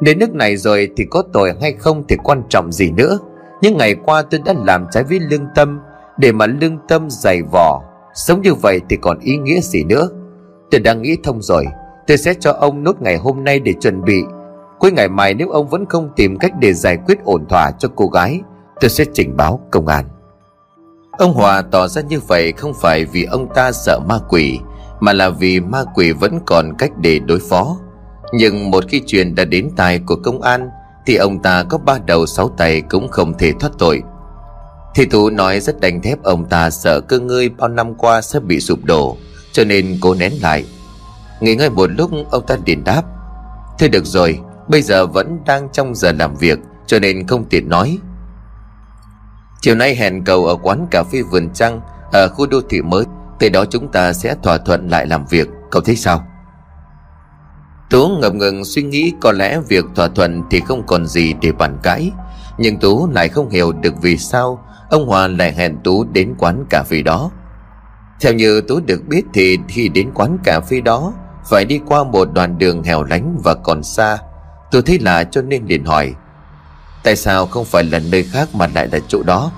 Đến 0.01 0.19
nước 0.19 0.35
này 0.35 0.57
rồi 0.57 0.91
thì 0.97 1.05
có 1.11 1.23
tội 1.33 1.53
hay 1.61 1.73
không 1.73 2.05
thì 2.09 2.17
quan 2.25 2.43
trọng 2.49 2.73
gì 2.73 2.91
nữa 2.91 3.19
những 3.61 3.77
ngày 3.77 3.95
qua 3.95 4.23
tôi 4.23 4.41
đã 4.45 4.55
làm 4.67 4.87
trái 4.91 5.05
với 5.05 5.21
lương 5.21 5.47
tâm, 5.55 5.81
Để 6.19 6.33
mà 6.33 6.47
lương 6.47 6.79
tâm 6.89 7.11
dày 7.11 7.43
vỏ 7.53 7.83
Sống 8.15 8.43
như 8.43 8.55
vậy 8.55 8.81
thì 8.89 8.97
còn 8.97 9.19
ý 9.19 9.37
nghĩa 9.37 9.61
gì 9.61 9.85
nữa? 9.85 10.09
Tôi 10.71 10.81
đang 10.81 11.03
nghĩ 11.03 11.17
thông 11.23 11.43
rồi. 11.43 11.67
Tôi 12.07 12.17
sẽ 12.17 12.35
cho 12.41 12.53
ông 12.53 12.85
nốt 12.85 13.03
ngày 13.03 13.17
hôm 13.17 13.45
nay 13.45 13.61
để 13.61 13.73
chuẩn 13.81 14.05
bị. 14.05 14.23
Cuối 14.79 14.93
ngày 14.93 15.09
mai 15.09 15.35
nếu 15.35 15.49
ông 15.51 15.69
vẫn 15.69 15.87
không 15.87 16.11
tìm 16.17 16.39
cách 16.39 16.53
để 16.61 16.73
giải 16.73 16.99
quyết 17.07 17.25
ổn 17.25 17.47
thỏa 17.49 17.71
cho 17.79 17.89
cô 17.97 18.07
gái, 18.07 18.41
Tôi 18.81 18.91
sẽ 18.91 19.05
trình 19.13 19.37
báo 19.37 19.61
công 19.71 19.87
an. 19.87 20.05
Ông 21.19 21.35
Hòa 21.35 21.63
tỏ 21.63 21.89
ra 21.89 22.03
như 22.03 22.21
vậy 22.21 22.53
không 22.53 22.73
phải 22.75 23.05
vì 23.05 23.25
ông 23.25 23.55
ta 23.55 23.73
sợ 23.73 24.01
ma 24.09 24.19
quỷ, 24.29 24.59
Mà 25.01 25.13
là 25.13 25.29
vì 25.29 25.61
ma 25.61 25.85
quỷ 25.95 26.13
vẫn 26.13 26.41
còn 26.47 26.73
cách 26.79 26.91
để 26.97 27.19
đối 27.19 27.39
phó. 27.51 27.77
Nhưng 28.33 28.71
một 28.71 28.85
khi 28.89 29.03
chuyện 29.07 29.35
đã 29.35 29.45
đến 29.45 29.71
tài 29.77 30.01
của 30.07 30.17
công 30.25 30.43
an 30.43 30.71
thì 31.07 31.17
ông 31.17 31.43
ta 31.43 31.63
có 31.63 31.79
ba 31.79 31.99
đầu 32.07 32.27
sáu 32.27 32.49
tay 32.49 32.81
cũng 32.81 33.09
không 33.09 33.39
thể 33.39 33.53
thoát 33.61 33.71
tội. 33.79 34.03
Thì 34.95 35.07
Tú 35.07 35.31
nói 35.31 35.61
rất 35.61 35.81
đành 35.81 36.03
thép 36.03 36.23
ông 36.23 36.45
ta 36.45 36.71
sợ 36.71 37.01
cơ 37.01 37.19
ngươi 37.19 37.49
bao 37.49 37.69
năm 37.69 37.95
qua 37.95 38.23
sẽ 38.23 38.41
bị 38.41 38.61
sụp 38.61 38.85
đổ, 38.85 39.17
Cho 39.53 39.65
nên 39.65 39.99
cố 40.01 40.15
nén 40.15 40.33
lại. 40.43 40.65
Nghỉ 41.41 41.55
ngơi 41.55 41.71
một 41.71 41.91
lúc, 41.91 42.11
ông 42.31 42.47
ta 42.47 42.57
điện 42.65 42.85
đáp. 42.85 43.03
Thế 43.79 43.89
được 43.89 44.07
rồi, 44.07 44.41
Bây 44.69 44.83
giờ 44.83 45.07
vẫn 45.07 45.39
đang 45.47 45.69
trong 45.73 45.95
giờ 45.95 46.13
làm 46.13 46.37
việc, 46.37 46.59
Cho 46.87 46.99
nên 46.99 47.27
không 47.27 47.45
tiện 47.45 47.69
nói. 47.69 47.99
Chiều 49.61 49.75
nay 49.75 49.95
hẹn 49.95 50.25
cầu 50.25 50.47
ở 50.47 50.57
quán 50.63 50.87
cà 50.91 51.03
phê 51.13 51.23
vườn 51.23 51.51
trăng, 51.55 51.81
Ở 52.13 52.29
khu 52.29 52.47
đô 52.47 52.61
thị 52.69 52.83
mới, 52.83 53.05
Từ 53.39 53.49
đó 53.49 53.65
chúng 53.65 53.89
ta 53.89 54.13
sẽ 54.13 54.35
thỏa 54.43 54.59
thuận 54.59 54.89
lại 54.89 55.07
làm 55.07 55.27
việc. 55.27 55.49
Cậu 55.71 55.83
thấy 55.83 55.97
sao? 55.97 56.30
Tú 57.91 58.09
ngập 58.09 58.35
ngừng 58.35 58.65
suy 58.65 58.83
nghĩ 58.83 59.13
có 59.21 59.33
lẽ 59.33 59.61
việc 59.69 59.85
thỏa 59.95 60.09
thuận 60.09 60.43
thì 60.51 60.61
không 60.61 60.87
còn 60.87 61.07
gì 61.07 61.35
để 61.41 61.53
bàn 61.53 61.79
cãi. 61.83 62.11
Nhưng 62.59 62.79
Tú 62.79 63.09
lại 63.13 63.29
không 63.29 63.51
hiểu 63.51 63.73
được 63.73 63.95
vì 64.03 64.17
sao 64.17 64.65
Ông 64.91 65.07
Hòa 65.07 65.29
lại 65.29 65.53
hẹn 65.53 65.77
Tú 65.85 66.05
đến 66.05 66.35
quán 66.39 66.65
cà 66.71 66.83
phê 66.83 67.03
đó. 67.03 67.31
Theo 68.21 68.33
như 68.33 68.61
Tú 68.61 68.81
được 68.81 69.09
biết 69.09 69.23
thì 69.35 69.59
khi 69.69 69.89
đến 69.89 70.11
quán 70.15 70.39
cà 70.45 70.61
phê 70.61 70.81
đó, 70.81 71.13
Phải 71.51 71.65
đi 71.65 71.81
qua 71.87 72.05
một 72.05 72.29
đoạn 72.33 72.59
đường 72.59 72.83
hẻo 72.83 73.05
lánh 73.05 73.39
và 73.45 73.55
còn 73.55 73.83
xa. 73.83 74.19
Tôi 74.71 74.83
thấy 74.83 74.99
lạ 74.99 75.25
cho 75.25 75.43
nên 75.43 75.67
liền 75.67 75.85
hỏi, 75.85 76.15
Tại 77.03 77.17
sao 77.17 77.47
không 77.47 77.65
phải 77.65 77.85
là 77.85 77.99
nơi 77.99 78.23
khác 78.23 78.49
mà 78.55 78.67
lại 78.75 78.89
là 78.93 78.99
chỗ 79.09 79.23
đó? 79.23 79.51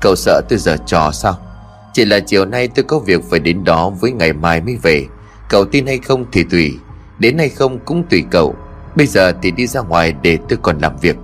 Cậu 0.00 0.16
sợ 0.16 0.40
tôi 0.48 0.58
giờ 0.58 0.76
trò 0.86 1.10
sao? 1.12 1.38
Chỉ 1.92 2.04
là 2.04 2.20
chiều 2.20 2.44
nay 2.44 2.68
tôi 2.68 2.84
có 2.84 2.98
việc 2.98 3.20
phải 3.30 3.40
đến 3.40 3.64
đó 3.64 3.90
với 3.90 4.12
ngày 4.12 4.32
mai 4.32 4.60
mới 4.60 4.76
về. 4.82 5.06
Cậu 5.48 5.64
tin 5.64 5.86
hay 5.86 5.98
không 5.98 6.24
thì 6.32 6.44
tùy. 6.50 6.78
Đến 7.18 7.38
hay 7.38 7.48
không 7.48 7.78
cũng 7.84 8.04
tùy 8.10 8.24
cậu. 8.30 8.54
Bây 8.96 9.06
giờ 9.06 9.32
thì 9.42 9.50
đi 9.50 9.66
ra 9.66 9.80
ngoài 9.80 10.14
để 10.22 10.38
tôi 10.48 10.58
còn 10.62 10.78
làm 10.78 10.96
việc. 11.00 11.16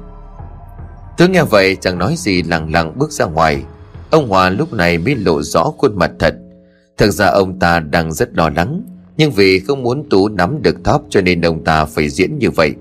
Tôi 1.16 1.28
nghe 1.28 1.42
vậy 1.42 1.76
chẳng 1.80 1.98
nói 1.98 2.14
gì 2.16 2.42
lặng 2.42 2.72
lặng 2.72 2.92
bước 2.98 3.12
ra 3.12 3.24
ngoài. 3.24 3.62
Ông 4.10 4.28
Hòa 4.28 4.50
lúc 4.50 4.72
này 4.72 4.98
mới 4.98 5.14
lộ 5.14 5.42
rõ 5.42 5.64
khuôn 5.78 5.98
mặt 5.98 6.10
thật. 6.18 6.34
Thực 6.96 7.10
ra 7.10 7.26
ông 7.26 7.58
ta 7.58 7.80
đang 7.80 8.12
rất 8.12 8.28
lo 8.32 8.50
lắng, 8.56 8.82
Nhưng 9.16 9.30
vì 9.30 9.60
không 9.60 9.82
muốn 9.82 10.08
Tú 10.10 10.28
nắm 10.28 10.62
được 10.62 10.84
thóp 10.84 11.02
cho 11.10 11.20
nên 11.20 11.40
ông 11.40 11.64
ta 11.64 11.84
phải 11.84 12.08
diễn 12.08 12.38
như 12.38 12.50
vậy. 12.50 12.74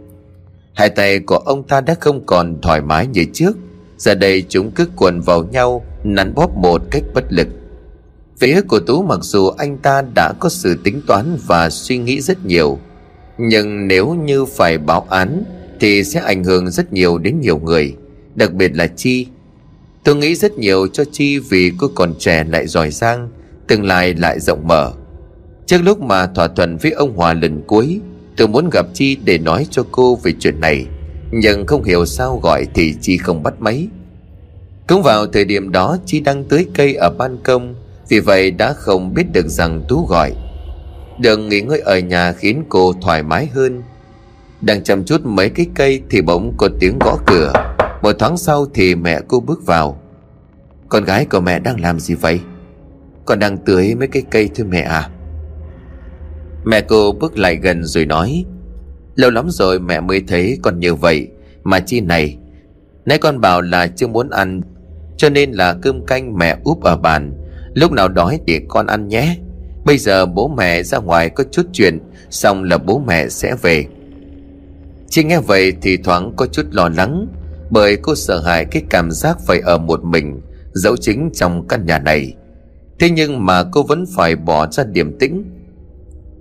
Hai 0.73 0.89
tay 0.89 1.19
của 1.19 1.37
ông 1.37 1.63
ta 1.63 1.81
đã 1.81 1.95
không 1.99 2.25
còn 2.25 2.61
thoải 2.61 2.81
mái 2.81 3.07
như 3.07 3.25
trước. 3.33 3.57
Giờ 3.97 4.15
đây 4.15 4.45
chúng 4.49 4.71
cứ 4.71 4.85
cuộn 4.95 5.19
vào 5.19 5.43
nhau, 5.43 5.85
Nắn 6.03 6.33
bóp 6.35 6.57
một 6.57 6.81
cách 6.91 7.03
bất 7.13 7.23
lực. 7.29 7.47
Phía 8.37 8.61
của 8.61 8.79
Tú 8.79 9.03
mặc 9.03 9.19
dù 9.21 9.49
anh 9.49 9.77
ta 9.77 10.01
đã 10.15 10.33
có 10.39 10.49
sự 10.49 10.77
tính 10.83 11.01
toán 11.07 11.37
và 11.47 11.69
suy 11.69 11.97
nghĩ 11.97 12.21
rất 12.21 12.45
nhiều 12.45 12.79
nhưng 13.41 13.87
nếu 13.87 14.13
như 14.13 14.45
phải 14.45 14.77
báo 14.77 15.05
án, 15.09 15.43
Thì 15.79 16.03
sẽ 16.03 16.19
ảnh 16.19 16.43
hưởng 16.43 16.71
rất 16.71 16.93
nhiều 16.93 17.17
đến 17.17 17.39
nhiều 17.41 17.59
người, 17.59 17.95
Đặc 18.35 18.53
biệt 18.53 18.75
là 18.75 18.87
Chi. 18.87 19.27
Tôi 20.03 20.15
nghĩ 20.15 20.35
rất 20.35 20.57
nhiều 20.57 20.87
cho 20.87 21.03
Chi 21.11 21.39
Vì 21.39 21.71
cô 21.77 21.87
còn 21.95 22.13
trẻ 22.19 22.43
lại 22.43 22.67
giỏi 22.67 22.91
giang, 22.91 23.29
Tương 23.67 23.85
lai 23.85 24.13
lại 24.13 24.39
rộng 24.39 24.67
mở. 24.67 24.91
Trước 25.65 25.77
lúc 25.83 26.01
mà 26.01 26.27
thỏa 26.27 26.47
thuận 26.47 26.77
với 26.77 26.91
ông 26.91 27.15
Hòa 27.15 27.33
lần 27.33 27.61
cuối, 27.67 27.99
Tôi 28.37 28.47
muốn 28.47 28.69
gặp 28.73 28.85
Chi 28.93 29.17
để 29.23 29.37
nói 29.37 29.67
cho 29.71 29.85
cô 29.91 30.15
về 30.15 30.33
chuyện 30.39 30.59
này, 30.59 30.85
Nhưng 31.31 31.65
không 31.65 31.83
hiểu 31.83 32.05
sao 32.05 32.39
gọi 32.43 32.65
thì 32.73 32.93
Chi 33.01 33.17
không 33.17 33.43
bắt 33.43 33.53
máy. 33.59 33.87
Cũng 34.87 35.01
vào 35.03 35.27
thời 35.27 35.45
điểm 35.45 35.71
đó, 35.71 35.97
Chi 36.05 36.19
đang 36.19 36.43
tưới 36.43 36.65
cây 36.75 36.93
ở 36.95 37.09
ban 37.17 37.37
công, 37.43 37.75
Vì 38.09 38.19
vậy 38.19 38.51
đã 38.51 38.73
không 38.73 39.13
biết 39.13 39.25
được 39.33 39.47
rằng 39.47 39.83
Tú 39.87 40.05
gọi. 40.05 40.31
Được 41.19 41.37
nghỉ 41.37 41.61
ngơi 41.61 41.79
ở 41.79 41.99
nhà 41.99 42.31
khiến 42.31 42.63
cô 42.69 42.93
thoải 43.01 43.23
mái 43.23 43.45
hơn. 43.45 43.83
Đang 44.61 44.83
chăm 44.83 45.05
chút 45.05 45.21
mấy 45.23 45.49
cái 45.49 45.67
cây 45.75 46.01
Thì 46.09 46.21
bỗng 46.21 46.53
có 46.57 46.69
tiếng 46.79 46.99
gõ 46.99 47.17
cửa. 47.27 47.53
Một 48.01 48.19
thoáng 48.19 48.37
sau 48.37 48.65
thì 48.73 48.95
mẹ 48.95 49.19
cô 49.27 49.39
bước 49.39 49.65
vào. 49.65 50.01
Con 50.89 51.03
gái 51.03 51.25
của 51.25 51.39
mẹ 51.39 51.59
đang 51.59 51.79
làm 51.79 51.99
gì 51.99 52.15
vậy? 52.15 52.39
Con 53.25 53.39
đang 53.39 53.57
tưới 53.57 53.95
mấy 53.95 54.07
cái 54.07 54.23
cây 54.31 54.49
thôi 54.55 54.67
mẹ 54.69 54.81
à? 54.81 55.09
Mẹ 56.65 56.81
cô 56.81 57.11
bước 57.11 57.37
lại 57.37 57.55
gần 57.55 57.83
rồi 57.83 58.05
nói, 58.05 58.45
Lâu 59.15 59.31
lắm 59.31 59.47
rồi 59.49 59.79
mẹ 59.79 59.99
mới 59.99 60.21
thấy 60.27 60.57
con 60.61 60.79
như 60.79 60.95
vậy, 60.95 61.27
Mà 61.63 61.79
chi 61.79 62.01
này. 62.01 62.37
Nãy 63.05 63.17
con 63.17 63.41
bảo 63.41 63.61
là 63.61 63.87
chưa 63.87 64.07
muốn 64.07 64.29
ăn, 64.29 64.61
Cho 65.17 65.29
nên 65.29 65.51
là 65.51 65.75
cơm 65.81 66.05
canh 66.05 66.37
mẹ 66.37 66.57
úp 66.63 66.83
ở 66.83 66.97
bàn. 66.97 67.33
Lúc 67.73 67.91
nào 67.91 68.07
đói 68.07 68.39
thì 68.47 68.59
con 68.67 68.87
ăn 68.87 69.07
nhé. 69.07 69.37
Bây 69.89 69.97
giờ 69.97 70.25
bố 70.25 70.47
mẹ 70.47 70.83
ra 70.83 70.97
ngoài 70.97 71.29
có 71.29 71.43
chút 71.51 71.65
chuyện, 71.73 71.99
Xong 72.29 72.63
là 72.63 72.77
bố 72.77 72.99
mẹ 73.07 73.29
sẽ 73.29 73.55
về. 73.61 73.85
Chị 75.09 75.23
nghe 75.23 75.39
vậy 75.39 75.73
thì 75.81 75.97
thoáng 75.97 76.33
có 76.35 76.45
chút 76.45 76.65
lo 76.71 76.89
lắng, 76.97 77.27
Bởi 77.69 77.97
cô 78.01 78.15
sợ 78.15 78.39
hãi 78.39 78.65
cái 78.65 78.83
cảm 78.89 79.11
giác 79.11 79.37
phải 79.47 79.59
ở 79.59 79.77
một 79.77 80.03
mình 80.03 80.41
Dẫu 80.73 80.97
chính 80.97 81.29
trong 81.33 81.67
căn 81.67 81.85
nhà 81.85 81.99
này. 81.99 82.33
Thế 82.99 83.09
nhưng 83.09 83.45
mà 83.45 83.63
cô 83.63 83.83
vẫn 83.83 84.05
phải 84.15 84.35
bỏ 84.35 84.67
ra 84.71 84.83
điểm 84.83 85.17
tĩnh. 85.19 85.43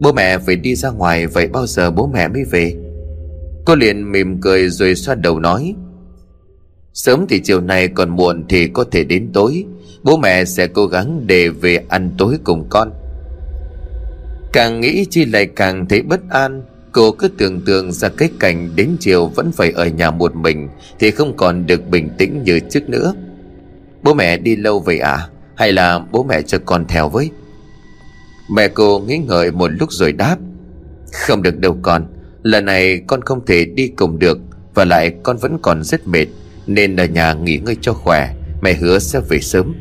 Bố 0.01 0.13
mẹ 0.13 0.39
phải 0.39 0.57
đi 0.57 0.75
ra 0.75 0.91
ngoài, 0.91 1.27
Vậy 1.27 1.49
bao 1.49 1.67
giờ 1.67 1.91
bố 1.91 2.07
mẹ 2.07 2.29
mới 2.29 2.45
về? 2.45 2.75
Cô 3.65 3.75
liền 3.75 4.13
mỉm 4.13 4.41
cười 4.41 4.69
rồi 4.69 4.95
xoa 4.95 5.15
đầu 5.15 5.41
nói, 5.41 5.75
Sớm 6.95 7.27
thì 7.29 7.41
chiều 7.45 7.61
nay 7.61 7.89
còn 7.89 8.11
muộn 8.11 8.45
thì 8.49 8.69
có 8.69 8.85
thể 8.91 9.05
đến 9.05 9.31
tối, 9.33 9.65
Bố 10.03 10.17
mẹ 10.17 10.45
sẽ 10.45 10.67
cố 10.67 10.87
gắng 10.87 11.23
để 11.27 11.49
về 11.49 11.85
ăn 11.89 12.11
tối 12.19 12.39
cùng 12.45 12.67
con. 12.71 12.98
Càng 14.53 14.81
nghĩ 14.81 15.05
chi 15.11 15.25
lại 15.25 15.47
càng 15.47 15.87
thấy 15.87 16.03
bất 16.03 16.21
an. 16.31 16.63
Cô 16.93 17.13
cứ 17.13 17.29
tưởng 17.29 17.61
tượng 17.61 17.93
ra 17.93 18.09
cái 18.09 18.31
cảnh 18.41 18.71
đến 18.77 18.97
chiều 19.01 19.27
vẫn 19.27 19.53
phải 19.53 19.71
ở 19.71 19.87
nhà 19.87 20.11
một 20.11 20.37
mình, 20.37 20.69
Thì 20.99 21.11
không 21.11 21.37
còn 21.37 21.67
được 21.67 21.89
bình 21.89 22.09
tĩnh 22.19 22.43
như 22.43 22.61
trước 22.71 22.89
nữa. 22.89 23.15
Bố 24.03 24.15
mẹ 24.15 24.37
đi 24.37 24.57
lâu 24.57 24.81
vậy 24.81 24.99
à? 24.99 25.29
Hay 25.55 25.73
là 25.73 25.99
bố 26.13 26.23
mẹ 26.23 26.43
cho 26.43 26.59
con 26.65 26.85
theo 26.89 27.09
với? 27.09 27.31
Mẹ 28.51 28.69
cô 28.69 28.99
nghĩ 28.99 29.19
ngợi 29.19 29.51
một 29.51 29.71
lúc 29.81 29.93
rồi 29.93 30.13
đáp. 30.13 30.37
Không 31.13 31.43
được 31.43 31.59
đâu 31.59 31.79
con. 31.83 32.07
Lần 32.43 32.65
này 32.65 33.01
con 33.07 33.23
không 33.23 33.47
thể 33.47 33.65
đi 33.65 33.89
cùng 33.89 34.19
được, 34.19 34.39
Và 34.75 34.85
lại 34.85 35.15
con 35.23 35.37
vẫn 35.37 35.59
còn 35.63 35.85
rất 35.85 36.07
mệt, 36.07 36.27
Nên 36.67 36.97
ở 36.97 37.05
nhà 37.05 37.35
nghỉ 37.35 37.59
ngơi 37.59 37.77
cho 37.81 37.93
khỏe. 37.93 38.35
Mẹ 38.63 38.75
hứa 38.75 38.99
sẽ 38.99 39.21
về 39.29 39.39
sớm. 39.41 39.75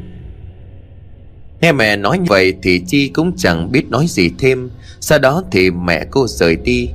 Nghe 1.61 1.71
mẹ 1.71 1.95
nói 1.95 2.17
như 2.17 2.25
vậy 2.29 2.53
Thì 2.61 2.81
Chi 2.87 3.07
cũng 3.07 3.31
chẳng 3.37 3.71
biết 3.71 3.89
nói 3.89 4.05
gì 4.07 4.31
thêm. 4.39 4.69
Sau 4.99 5.19
đó 5.19 5.43
thì 5.51 5.71
mẹ 5.71 6.05
cô 6.11 6.27
rời 6.27 6.55
đi. 6.55 6.89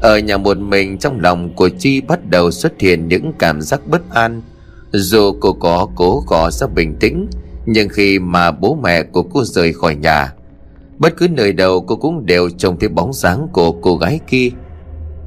Ở 0.00 0.18
nhà 0.18 0.36
một 0.36 0.58
mình, 0.58 0.98
trong 0.98 1.20
lòng 1.20 1.54
của 1.54 1.68
Chi 1.68 2.00
bắt 2.00 2.30
đầu 2.30 2.50
xuất 2.50 2.80
hiện 2.80 3.08
những 3.08 3.32
cảm 3.38 3.62
giác 3.62 3.80
bất 3.86 4.10
an. 4.10 4.42
Dù 4.92 5.32
cô 5.40 5.52
có 5.52 5.88
cố 5.94 6.24
gõ 6.26 6.50
ra 6.50 6.66
bình 6.66 6.96
tĩnh, 7.00 7.26
Nhưng 7.66 7.88
khi 7.88 8.18
mà 8.18 8.50
bố 8.50 8.78
mẹ 8.82 9.02
của 9.02 9.22
cô 9.22 9.44
rời 9.44 9.72
khỏi 9.72 9.94
nhà, 9.94 10.32
Bất 10.98 11.16
cứ 11.16 11.28
nơi 11.28 11.52
đâu 11.52 11.80
cô 11.80 11.96
cũng 11.96 12.26
đều 12.26 12.50
trông 12.50 12.78
thấy 12.78 12.88
bóng 12.88 13.12
dáng 13.12 13.48
của 13.52 13.72
cô 13.72 13.96
gái 13.96 14.20
kia. 14.26 14.48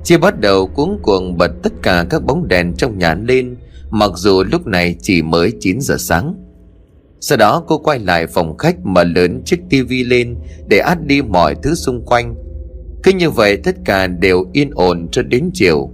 Chi 0.03 0.17
bắt 0.17 0.39
đầu 0.39 0.67
cuống 0.67 0.99
cuồng 1.03 1.37
bật 1.37 1.51
tất 1.63 1.73
cả 1.81 2.05
các 2.09 2.23
bóng 2.23 2.47
đèn 2.47 2.73
trong 2.77 2.97
nhà 2.97 3.15
lên, 3.15 3.55
Mặc 3.89 4.11
dù 4.15 4.43
lúc 4.43 4.67
này 4.67 4.95
chỉ 5.01 5.21
mới 5.21 5.51
9 5.59 5.81
giờ 5.81 5.95
sáng. 5.99 6.44
Sau 7.27 7.37
đó 7.37 7.63
cô 7.67 7.77
quay 7.77 7.99
lại 7.99 8.27
phòng 8.27 8.57
khách 8.57 8.75
mở 8.85 9.03
lớn 9.03 9.41
chiếc 9.45 9.59
tivi 9.69 10.03
lên 10.03 10.35
Để 10.67 10.79
át 10.79 11.05
đi 11.05 11.21
mọi 11.21 11.55
thứ 11.63 11.75
xung 11.75 12.05
quanh. 12.05 12.35
Cứ 13.03 13.11
như 13.11 13.29
vậy 13.29 13.57
tất 13.57 13.75
cả 13.85 14.07
đều 14.07 14.45
yên 14.53 14.69
ổn 14.73 15.07
cho 15.11 15.21
đến 15.21 15.49
chiều. 15.53 15.89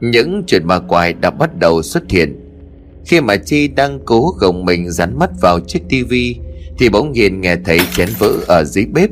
Những 0.00 0.42
chuyện 0.46 0.66
ma 0.66 0.78
quái 0.78 1.12
đã 1.12 1.30
bắt 1.30 1.58
đầu 1.58 1.82
xuất 1.82 2.10
hiện. 2.10 2.36
Khi 3.06 3.20
mà 3.20 3.36
Chi 3.36 3.68
đang 3.68 4.00
cố 4.04 4.34
gồng 4.38 4.64
mình 4.64 4.90
dán 4.90 5.18
mắt 5.18 5.30
vào 5.40 5.60
chiếc 5.60 5.80
tivi, 5.88 6.36
thì 6.78 6.88
bỗng 6.88 7.12
nhiên 7.12 7.40
nghe 7.40 7.56
thấy 7.64 7.78
chén 7.96 8.08
vỡ 8.18 8.32
ở 8.46 8.64
dưới 8.64 8.84
bếp. 8.84 9.10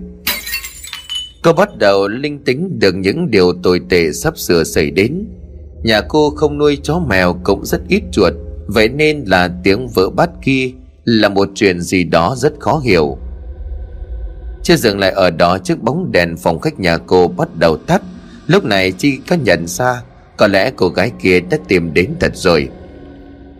Cô 1.42 1.52
bắt 1.52 1.78
đầu 1.78 2.08
linh 2.08 2.44
tính 2.44 2.78
được 2.78 2.94
những 2.94 3.30
điều 3.30 3.52
tồi 3.62 3.80
tệ 3.88 4.12
sắp 4.12 4.38
sửa 4.38 4.64
xảy 4.64 4.90
đến. 4.90 5.24
Nhà 5.82 6.00
cô 6.00 6.30
không 6.30 6.58
nuôi 6.58 6.78
chó 6.82 6.98
mèo 7.08 7.40
cũng 7.44 7.64
rất 7.64 7.80
ít 7.88 8.02
chuột, 8.12 8.32
Vậy 8.66 8.88
nên 8.88 9.24
là 9.26 9.50
tiếng 9.64 9.88
vỡ 9.88 10.10
bát 10.10 10.30
kia 10.42 10.70
là 11.10 11.28
một 11.28 11.48
chuyện 11.54 11.80
gì 11.80 12.04
đó 12.04 12.34
rất 12.36 12.52
khó 12.60 12.80
hiểu. 12.84 13.18
Chưa 14.62 14.76
dừng 14.76 14.98
lại 14.98 15.10
ở 15.10 15.30
đó, 15.30 15.58
chiếc 15.58 15.82
bóng 15.82 16.12
đèn 16.12 16.36
phòng 16.36 16.58
khách 16.58 16.80
nhà 16.80 16.98
cô 16.98 17.28
bắt 17.28 17.56
đầu 17.56 17.76
tắt. 17.76 18.02
Lúc 18.46 18.64
này 18.64 18.92
Chi 18.92 19.18
có 19.28 19.36
nhận 19.36 19.66
ra, 19.66 20.02
Có 20.36 20.46
lẽ 20.46 20.72
cô 20.76 20.88
gái 20.88 21.12
kia 21.22 21.40
đã 21.40 21.58
tìm 21.68 21.94
đến 21.94 22.10
thật 22.20 22.36
rồi. 22.36 22.68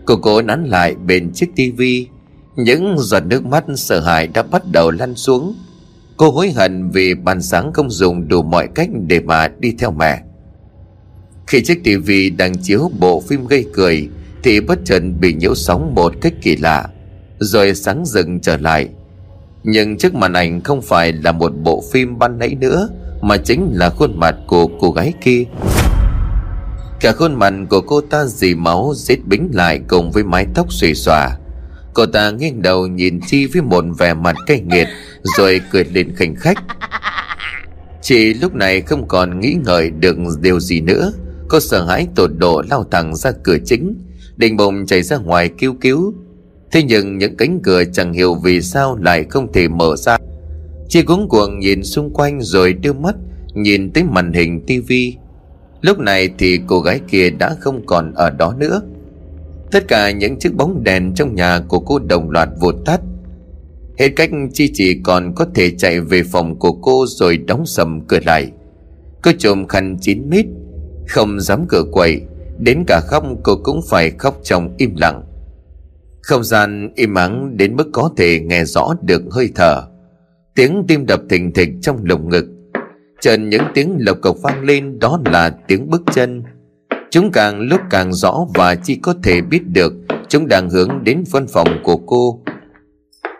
Cô 0.05 0.15
cố 0.15 0.41
nắn 0.41 0.65
lại 0.65 0.95
bên 0.95 1.31
chiếc 1.33 1.49
tivi. 1.55 2.07
Những 2.55 2.95
giọt 2.99 3.25
nước 3.25 3.45
mắt 3.45 3.63
sợ 3.75 3.99
hãi 3.99 4.27
đã 4.27 4.43
bắt 4.43 4.61
đầu 4.71 4.91
lăn 4.91 5.15
xuống. 5.15 5.55
Cô 6.17 6.31
hối 6.31 6.51
hận 6.51 6.89
vì 6.89 7.13
ban 7.13 7.41
sáng 7.41 7.73
không 7.73 7.89
dùng 7.89 8.27
đủ 8.27 8.43
mọi 8.43 8.67
cách 8.75 8.89
để 9.07 9.19
mà 9.19 9.47
đi 9.59 9.75
theo 9.79 9.91
mẹ. 9.91 10.21
Khi 11.47 11.63
chiếc 11.63 11.83
tivi 11.83 12.29
đang 12.29 12.57
chiếu 12.57 12.91
bộ 12.99 13.21
phim 13.21 13.47
gây 13.47 13.65
cười, 13.73 14.09
Thì 14.43 14.59
bất 14.59 14.79
chợt 14.85 15.01
bị 15.19 15.33
nhiễu 15.33 15.55
sóng 15.55 15.95
một 15.95 16.13
cách 16.21 16.33
kỳ 16.41 16.55
lạ. 16.55 16.89
Rồi 17.41 17.75
sáng 17.75 18.05
dựng 18.05 18.39
trở 18.39 18.57
lại. 18.57 18.89
Nhưng 19.63 19.97
chiếc 19.97 20.15
màn 20.15 20.33
ảnh 20.33 20.61
không 20.61 20.81
phải 20.81 21.13
là 21.13 21.31
một 21.31 21.51
bộ 21.63 21.83
phim 21.91 22.19
ban 22.19 22.39
nãy 22.39 22.55
nữa, 22.59 22.89
Mà 23.21 23.37
chính 23.37 23.71
là 23.73 23.89
khuôn 23.89 24.19
mặt 24.19 24.35
của 24.47 24.67
cô 24.79 24.91
gái 24.91 25.13
kia. 25.21 25.43
Cả 26.99 27.11
khuôn 27.11 27.35
mặt 27.35 27.53
của 27.69 27.81
cô 27.81 28.01
ta 28.01 28.25
dì 28.25 28.55
máu 28.55 28.93
rít 28.95 29.19
bính 29.25 29.49
lại 29.53 29.81
cùng 29.87 30.11
với 30.11 30.23
mái 30.23 30.45
tóc 30.55 30.73
xùy 30.73 30.93
xòa. 30.95 31.29
Cô 31.93 32.05
ta 32.05 32.31
nghiêng 32.31 32.61
đầu 32.61 32.87
nhìn 32.87 33.19
Chi 33.27 33.45
với 33.45 33.61
một 33.61 33.83
vẻ 33.99 34.13
mặt 34.13 34.35
cay 34.47 34.61
nghiệt, 34.61 34.87
Rồi 35.37 35.61
cười 35.71 35.85
lên 35.85 36.15
khinh 36.15 36.35
khách. 36.35 36.57
Chị 38.01 38.33
lúc 38.33 38.55
này 38.55 38.81
không 38.81 39.07
còn 39.07 39.39
nghĩ 39.39 39.55
ngợi 39.65 39.89
được 39.89 40.17
điều 40.41 40.59
gì 40.59 40.81
nữa. 40.81 41.13
Cô 41.49 41.59
sợ 41.59 41.85
hãi 41.85 42.07
tột 42.15 42.29
độ 42.37 42.63
lao 42.69 42.85
thẳng 42.91 43.15
ra 43.15 43.31
cửa 43.43 43.57
chính, 43.65 43.95
Định 44.37 44.57
bụng 44.57 44.85
chạy 44.85 45.01
ra 45.01 45.17
ngoài 45.17 45.49
kêu 45.57 45.73
cứu. 45.81 46.13
Thế 46.71 46.83
nhưng 46.83 47.17
những 47.17 47.37
cánh 47.37 47.59
cửa 47.63 47.83
chẳng 47.93 48.13
hiểu 48.13 48.35
vì 48.35 48.61
sao 48.61 48.97
lại 49.01 49.25
không 49.29 49.51
thể 49.53 49.67
mở 49.67 49.95
ra. 49.95 50.17
Chị 50.89 51.01
cuống 51.01 51.29
cuồng 51.29 51.59
nhìn 51.59 51.83
xung 51.83 52.13
quanh 52.13 52.41
rồi 52.41 52.73
đưa 52.73 52.93
mắt, 52.93 53.15
Nhìn 53.53 53.91
tới 53.93 54.03
màn 54.03 54.33
hình 54.33 54.65
tivi 54.65 55.15
Lúc 55.81 55.99
này 55.99 56.29
thì 56.37 56.59
cô 56.67 56.79
gái 56.79 56.99
kia 57.07 57.29
đã 57.29 57.55
không 57.59 57.85
còn 57.85 58.13
ở 58.13 58.29
đó 58.29 58.55
nữa. 58.57 58.81
Tất 59.71 59.87
cả 59.87 60.11
những 60.11 60.39
chiếc 60.39 60.55
bóng 60.55 60.83
đèn 60.83 61.13
trong 61.13 61.35
nhà 61.35 61.59
của 61.67 61.79
cô 61.79 61.99
đồng 61.99 62.29
loạt 62.29 62.49
vụt 62.59 62.75
tắt. 62.85 63.01
Hết 63.99 64.09
cách 64.15 64.29
Chi 64.53 64.71
chỉ 64.73 65.01
còn 65.03 65.33
có 65.35 65.45
thể 65.55 65.71
chạy 65.77 65.99
về 65.99 66.23
phòng 66.23 66.59
của 66.59 66.71
cô 66.71 67.05
rồi 67.07 67.37
đóng 67.37 67.65
sầm 67.65 68.01
cửa 68.07 68.19
lại. 68.25 68.51
Cô 69.21 69.31
trộm 69.37 69.67
khăn 69.67 69.97
chín 70.01 70.29
mít, 70.29 70.45
Không 71.07 71.39
dám 71.39 71.65
cửa 71.67 71.83
quậy, 71.91 72.21
Đến 72.59 72.83
cả 72.87 73.01
khóc 73.07 73.25
cô 73.43 73.55
cũng 73.63 73.81
phải 73.89 74.11
khóc 74.11 74.39
trong 74.43 74.75
im 74.77 74.95
lặng. 74.95 75.23
Không 76.21 76.43
gian 76.43 76.91
im 76.95 77.15
ắng 77.15 77.57
đến 77.57 77.75
mức 77.75 77.89
có 77.93 78.09
thể 78.17 78.39
nghe 78.39 78.65
rõ 78.65 78.93
được 79.01 79.21
hơi 79.31 79.49
thở 79.55 79.83
Tiếng 80.55 80.83
tim 80.87 81.05
đập 81.05 81.21
thình 81.29 81.53
thịch 81.53 81.69
trong 81.81 81.99
lồng 82.03 82.29
ngực 82.29 82.45
Trần 83.21 83.49
những 83.49 83.63
tiếng 83.73 83.97
lộc 83.99 84.17
cộc 84.21 84.35
vang 84.41 84.63
lên 84.63 84.99
đó 84.99 85.19
là 85.25 85.49
tiếng 85.67 85.89
bước 85.89 86.01
chân 86.13 86.43
Chúng 87.11 87.31
càng 87.31 87.59
lúc 87.61 87.81
càng 87.89 88.13
rõ 88.13 88.45
và 88.53 88.75
chỉ 88.75 88.95
có 88.95 89.15
thể 89.23 89.41
biết 89.41 89.67
được 89.67 89.93
chúng 90.31 90.47
đang 90.47 90.69
hướng 90.69 91.03
đến 91.03 91.23
văn 91.31 91.47
phòng 91.47 91.67
của 91.83 91.97
cô. 91.97 92.39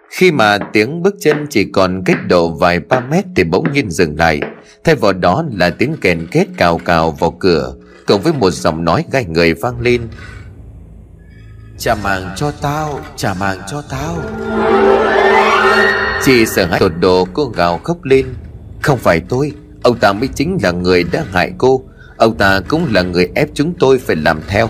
Khi 0.10 0.32
mà 0.32 0.58
tiếng 0.74 1.04
bước 1.04 1.16
chân 1.20 1.48
chỉ 1.50 1.66
còn 1.66 2.04
cách 2.06 2.18
độ 2.28 2.50
vài 2.50 2.80
ba 2.80 3.00
mét 3.00 3.26
thì 3.36 3.44
bỗng 3.44 3.72
nhiên 3.74 3.90
dừng 3.92 4.18
lại. 4.18 4.42
Thay 4.84 4.96
vào 4.96 5.14
đó 5.14 5.46
là 5.52 5.70
tiếng 5.70 5.96
kèn 6.02 6.28
kết 6.32 6.46
cào 6.58 6.78
cào 6.78 7.12
vào 7.12 7.32
cửa, 7.32 7.76
cộng 8.08 8.22
với 8.22 8.34
một 8.34 8.52
giọng 8.52 8.86
nói 8.86 9.06
gai 9.12 9.26
người 9.26 9.54
vang 9.54 9.80
lên. 9.80 10.02
Trả 11.82 11.96
màng 11.96 12.34
cho 12.36 12.52
tao, 12.52 13.00
trả 13.16 13.34
màng 13.34 13.60
cho 13.72 13.84
tao. 13.90 14.18
Chị 16.24 16.46
sợ 16.46 16.66
hãi 16.66 16.80
tột 16.80 16.92
độ 17.00 17.28
cô 17.34 17.46
gào 17.46 17.78
khóc 17.78 17.98
lên. 18.04 18.26
Không 18.82 18.98
phải 18.98 19.22
tôi, 19.30 19.52
ông 19.84 19.98
ta 19.98 20.14
mới 20.14 20.30
chính 20.36 20.58
là 20.64 20.72
người 20.72 21.04
đã 21.04 21.24
hại 21.32 21.52
cô. 21.58 21.84
Ông 22.18 22.38
ta 22.38 22.60
cũng 22.68 22.88
là 22.94 23.02
người 23.02 23.28
ép 23.36 23.50
chúng 23.54 23.74
tôi 23.80 23.98
phải 23.98 24.16
làm 24.16 24.42
theo. 24.48 24.70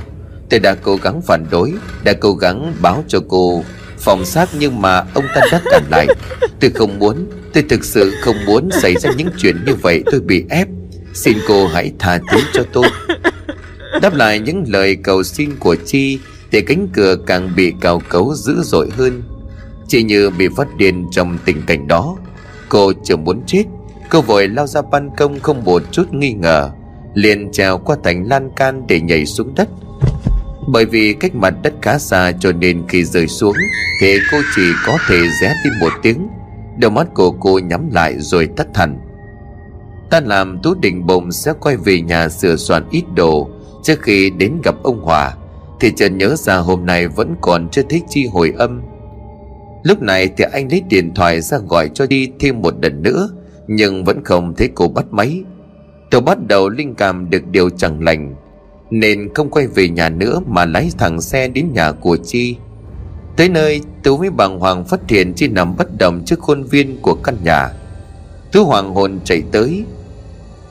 Tôi 0.49 0.59
đã 0.59 0.76
cố 0.82 0.95
gắng 0.95 1.22
phản 1.22 1.45
đối 1.51 1.74
Đã 2.03 2.14
cố 2.14 2.34
gắng 2.34 2.74
báo 2.82 3.03
cho 3.07 3.20
cô 3.28 3.64
phòng 3.97 4.26
xác 4.26 4.49
nhưng 4.59 4.82
mà 4.82 5.03
ông 5.14 5.26
ta 5.36 5.41
đã 5.51 5.62
cản 5.72 5.84
lại. 5.91 6.07
Tôi 6.59 6.70
không 6.70 6.99
muốn 6.99 7.30
Tôi 7.53 7.64
thực 7.70 7.86
sự 7.86 8.14
không 8.22 8.45
muốn 8.45 8.70
xảy 8.82 8.95
ra 8.95 9.12
những 9.18 9.30
chuyện 9.38 9.55
như 9.66 9.76
vậy 9.76 10.03
Tôi 10.12 10.20
bị 10.22 10.45
ép. 10.49 10.68
Xin 11.14 11.38
cô 11.47 11.68
hãy 11.68 11.91
tha 11.99 12.20
thứ 12.32 12.39
cho 12.53 12.64
tôi. 12.74 12.88
Đáp 14.01 14.16
lại 14.16 14.39
những 14.39 14.64
lời 14.68 14.97
cầu 15.03 15.24
xin 15.24 15.55
của 15.59 15.76
Chi 15.76 16.20
thì 16.52 16.62
cánh 16.62 16.88
cửa 16.93 17.16
càng 17.28 17.49
bị 17.56 17.74
cào 17.82 18.02
cấu 18.10 18.34
dữ 18.36 18.62
dội 18.64 18.89
hơn. 18.97 19.24
Chỉ 19.88 20.04
như 20.04 20.30
bị 20.30 20.47
phát 20.58 20.76
điên 20.78 21.08
trong 21.12 21.38
tình 21.45 21.62
cảnh 21.68 21.88
đó, 21.88 22.18
Cô 22.72 22.93
chưa 23.04 23.16
muốn 23.16 23.41
chết. 23.45 23.64
Cô 24.10 24.22
vội 24.22 24.47
lao 24.47 24.68
ra 24.68 24.82
ban 24.82 25.10
công 25.18 25.39
không 25.39 25.64
một 25.64 25.84
chút 25.91 26.14
nghi 26.14 26.34
ngờ, 26.34 26.70
liền 27.14 27.52
trèo 27.52 27.78
qua 27.78 27.97
thành 28.04 28.28
lan 28.30 28.49
can 28.56 28.88
để 28.88 29.02
nhảy 29.02 29.26
xuống 29.26 29.56
đất. 29.56 29.70
Bởi 30.68 30.86
vì 30.86 31.14
cách 31.14 31.36
mặt 31.36 31.54
đất 31.64 31.74
khá 31.82 31.97
xa 31.97 32.32
cho 32.39 32.52
nên 32.52 32.84
khi 32.88 33.04
rơi 33.04 33.28
xuống 33.28 33.56
thì 34.02 34.18
cô 34.32 34.38
chỉ 34.56 34.62
có 34.86 34.97
thể 35.08 35.18
ré 35.41 35.54
đi 35.64 35.70
một 35.80 35.91
tiếng. 36.02 36.28
Đôi 36.80 36.91
mắt 36.91 37.08
của 37.14 37.32
cô 37.32 37.60
nhắm 37.60 37.89
lại 37.91 38.16
rồi 38.20 38.49
tắt 38.58 38.68
hẳn. 38.76 38.99
Ta 40.10 40.20
làm 40.20 40.60
tú 40.64 40.74
đình 40.74 41.06
bụng 41.06 41.32
sẽ 41.32 41.54
quay 41.60 41.78
về 41.78 42.02
nhà 42.02 42.30
sửa 42.30 42.56
soạn 42.56 42.84
ít 42.91 43.04
đồ 43.16 43.49
trước 43.84 44.02
khi 44.02 44.30
đến 44.30 44.62
gặp 44.64 44.76
ông 44.84 45.02
hòa 45.02 45.34
thì 45.82 45.91
chợt 45.95 46.09
nhớ 46.09 46.36
ra 46.36 46.57
hôm 46.57 46.86
nay 46.86 47.07
vẫn 47.07 47.36
còn 47.41 47.69
chưa 47.69 47.82
thích 47.89 48.03
chi 48.09 48.25
hồi 48.25 48.53
âm. 48.57 48.82
Lúc 49.84 50.01
này 50.01 50.29
thì 50.38 50.45
anh 50.51 50.71
lấy 50.71 50.82
điện 50.89 51.13
thoại 51.13 51.41
ra 51.41 51.57
gọi 51.57 51.89
cho 51.93 52.05
đi 52.05 52.32
thêm 52.39 52.61
một 52.61 52.73
lần 52.82 53.03
nữa, 53.03 53.29
nhưng 53.67 54.03
vẫn 54.03 54.23
không 54.23 54.53
thấy 54.57 54.69
cô 54.75 54.88
bắt 54.88 55.05
máy. 55.11 55.43
Tôi 56.11 56.21
bắt 56.21 56.38
đầu 56.47 56.69
linh 56.69 56.95
cảm 56.95 57.29
được 57.29 57.47
điều 57.47 57.69
chẳng 57.69 58.03
lành, 58.03 58.36
nên 58.89 59.34
không 59.34 59.49
quay 59.49 59.67
về 59.67 59.89
nhà 59.89 60.09
nữa 60.09 60.39
mà 60.47 60.65
lái 60.65 60.91
thẳng 60.97 61.21
xe 61.21 61.47
đến 61.47 61.73
nhà 61.73 61.91
của 61.91 62.17
chi. 62.17 62.55
Tới 63.36 63.49
nơi, 63.49 63.82
tú 64.03 64.17
với 64.17 64.29
bàng 64.29 64.59
hoàng 64.59 64.86
phát 64.86 65.09
hiện 65.09 65.34
chi 65.34 65.47
nằm 65.47 65.75
bất 65.77 65.88
động 65.99 66.21
trước 66.25 66.39
khuôn 66.39 66.63
viên 66.63 67.01
của 67.01 67.15
căn 67.23 67.36
nhà. 67.43 67.69
Tú 68.51 68.65
hoàng 68.65 68.93
hồn 68.93 69.19
chạy 69.23 69.43
tới. 69.51 69.84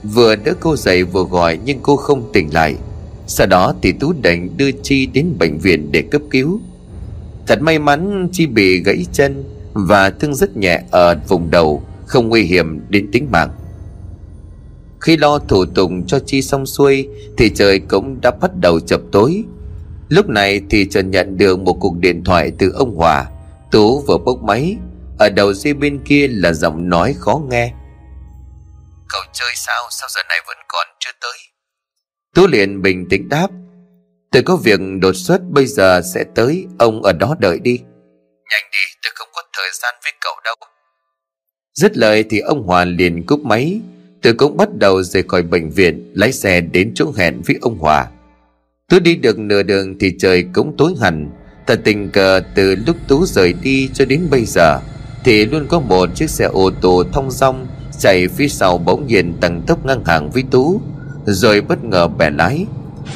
Vừa 0.02 0.36
đỡ 0.36 0.52
cô 0.61 0.76
dậy 0.76 1.04
vừa 1.04 1.24
gọi 1.24 1.58
nhưng 1.64 1.78
cô 1.82 1.96
không 1.96 2.32
tỉnh 2.32 2.54
lại 2.54 2.76
sau 3.31 3.47
đó 3.47 3.74
thì 3.83 3.93
tú 3.93 4.12
đành 4.22 4.57
đưa 4.57 4.70
chi 4.83 5.07
đến 5.07 5.35
bệnh 5.39 5.59
viện 5.59 5.93
để 5.93 6.03
cấp 6.03 6.22
cứu. 6.31 6.61
Thật 7.47 7.62
may 7.62 7.78
mắn 7.78 8.28
chi 8.33 8.47
bị 8.47 8.83
gãy 8.83 9.07
chân 9.12 9.45
và 9.72 10.11
thương 10.11 10.35
rất 10.35 10.57
nhẹ 10.57 10.83
ở 10.91 11.14
vùng 11.28 11.51
đầu, 11.51 11.83
không 12.07 12.28
nguy 12.28 12.43
hiểm 12.43 12.81
đến 12.89 13.09
tính 13.12 13.28
mạng. 13.31 13.51
Khi 15.01 15.16
lo 15.16 15.39
thủ 15.39 15.64
tục 15.74 15.91
cho 16.07 16.18
chi 16.26 16.43
xong 16.43 16.66
xuôi 16.66 17.09
Thì 17.37 17.51
trời 17.55 17.78
cũng 17.78 18.20
đã 18.20 18.31
bắt 18.31 18.51
đầu 18.57 18.81
chập 18.81 19.01
tối. 19.12 19.45
Lúc 20.09 20.28
này 20.28 20.62
thì 20.70 20.87
Trần 20.91 21.11
nhận 21.11 21.37
được 21.37 21.59
một 21.59 21.76
cuộc 21.81 21.97
điện 21.97 22.24
thoại 22.24 22.53
từ 22.59 22.70
ông 22.70 22.97
Hòa. 22.97 23.26
Tú 23.70 24.01
vừa 24.01 24.18
bốc 24.18 24.43
máy, 24.43 24.76
Ở 25.18 25.28
đầu 25.28 25.53
dây 25.53 25.74
bên 25.74 26.01
kia 26.05 26.28
là 26.28 26.53
giọng 26.53 26.89
nói 26.89 27.14
khó 27.18 27.41
nghe. 27.51 27.72
Cậu 29.09 29.22
chơi 29.33 29.53
sao? 29.55 29.83
Sao 29.91 30.09
giờ 30.14 30.20
này 30.28 30.39
vẫn 30.47 30.57
còn 30.68 30.87
chưa 30.99 31.12
tới? 31.20 31.49
Tú 32.35 32.47
liền 32.47 32.83
bình 32.83 33.09
tĩnh 33.09 33.28
đáp 33.28 33.49
Tôi 34.33 34.43
có 34.43 34.57
việc 34.57 34.81
đột 35.01 35.12
xuất 35.12 35.41
bây 35.51 35.66
giờ 35.66 36.01
sẽ 36.14 36.24
tới 36.35 36.66
Ông 36.78 37.03
ở 37.03 37.12
đó 37.12 37.37
đợi 37.39 37.59
đi. 37.59 37.78
Nhanh 38.51 38.70
đi 38.72 38.95
tôi 39.03 39.12
không 39.14 39.28
có 39.33 39.43
thời 39.57 39.68
gian 39.83 39.95
với 40.05 40.12
cậu 40.20 40.33
đâu. 40.45 40.55
Dứt 41.74 41.97
lời 41.97 42.24
thì 42.31 42.39
ông 42.39 42.62
Hòa 42.62 42.85
liền 42.85 43.26
cúp 43.26 43.41
máy. 43.41 43.81
Tôi 44.22 44.35
cũng 44.35 44.57
bắt 44.57 44.68
đầu 44.74 45.03
rời 45.03 45.22
khỏi 45.22 45.43
bệnh 45.43 45.70
viện 45.70 46.12
Lái 46.14 46.33
xe 46.33 46.61
đến 46.61 46.93
chỗ 46.95 47.12
hẹn 47.16 47.43
với 47.47 47.59
ông 47.61 47.78
Hòa. 47.78 48.07
Tôi 48.89 49.01
đi 49.01 49.16
được 49.16 49.39
nửa 49.39 49.62
đường 49.62 49.99
thì 49.99 50.12
trời 50.18 50.45
cũng 50.55 50.74
tối 50.78 50.95
hẳn. 51.01 51.31
Thật 51.66 51.81
tình 51.85 52.11
cờ 52.11 52.41
từ 52.55 52.74
lúc 52.87 52.97
Tú 53.09 53.26
rời 53.26 53.53
đi 53.62 53.91
cho 53.95 54.05
đến 54.05 54.26
bây 54.31 54.45
giờ 54.45 54.81
Thì 55.24 55.45
luôn 55.45 55.66
có 55.68 55.81
một 55.81 56.09
chiếc 56.14 56.31
xe 56.31 56.45
ô 56.45 56.70
tô 56.81 57.05
thông 57.12 57.31
dong 57.31 57.66
Chạy 57.99 58.28
phía 58.28 58.49
sau 58.49 58.78
bỗng 58.78 59.07
nhiên 59.07 59.35
tăng 59.41 59.62
tốc 59.66 59.87
ngang 59.87 60.05
hàng 60.05 60.31
với 60.31 60.45
Tú 60.51 60.81
rồi 61.27 61.61
bất 61.61 61.85
ngờ 61.85 62.09
bẻ 62.09 62.31
lái, 62.31 62.66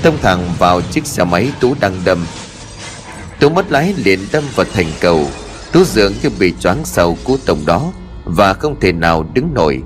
Tông 0.03 0.19
thẳng 0.23 0.49
vào 0.59 0.81
chiếc 0.81 1.07
xe 1.07 1.25
máy 1.25 1.51
Tú 1.61 1.75
đang 1.81 1.93
đâm. 2.05 2.19
Tú 3.41 3.49
mất 3.49 3.73
lái 3.73 3.95
liền 4.05 4.19
đâm 4.33 4.45
vào 4.55 4.67
thành 4.75 4.87
cầu. 5.01 5.27
Tú 5.73 5.85
dường 5.85 6.13
như 6.23 6.31
bị 6.39 6.55
choáng 6.61 6.85
sau 6.85 7.17
cú 7.25 7.37
tổng 7.47 7.59
đó 7.67 7.93
Và 8.25 8.53
không 8.53 8.81
thể 8.81 8.93
nào 8.93 9.27
đứng 9.35 9.55
nổi. 9.55 9.83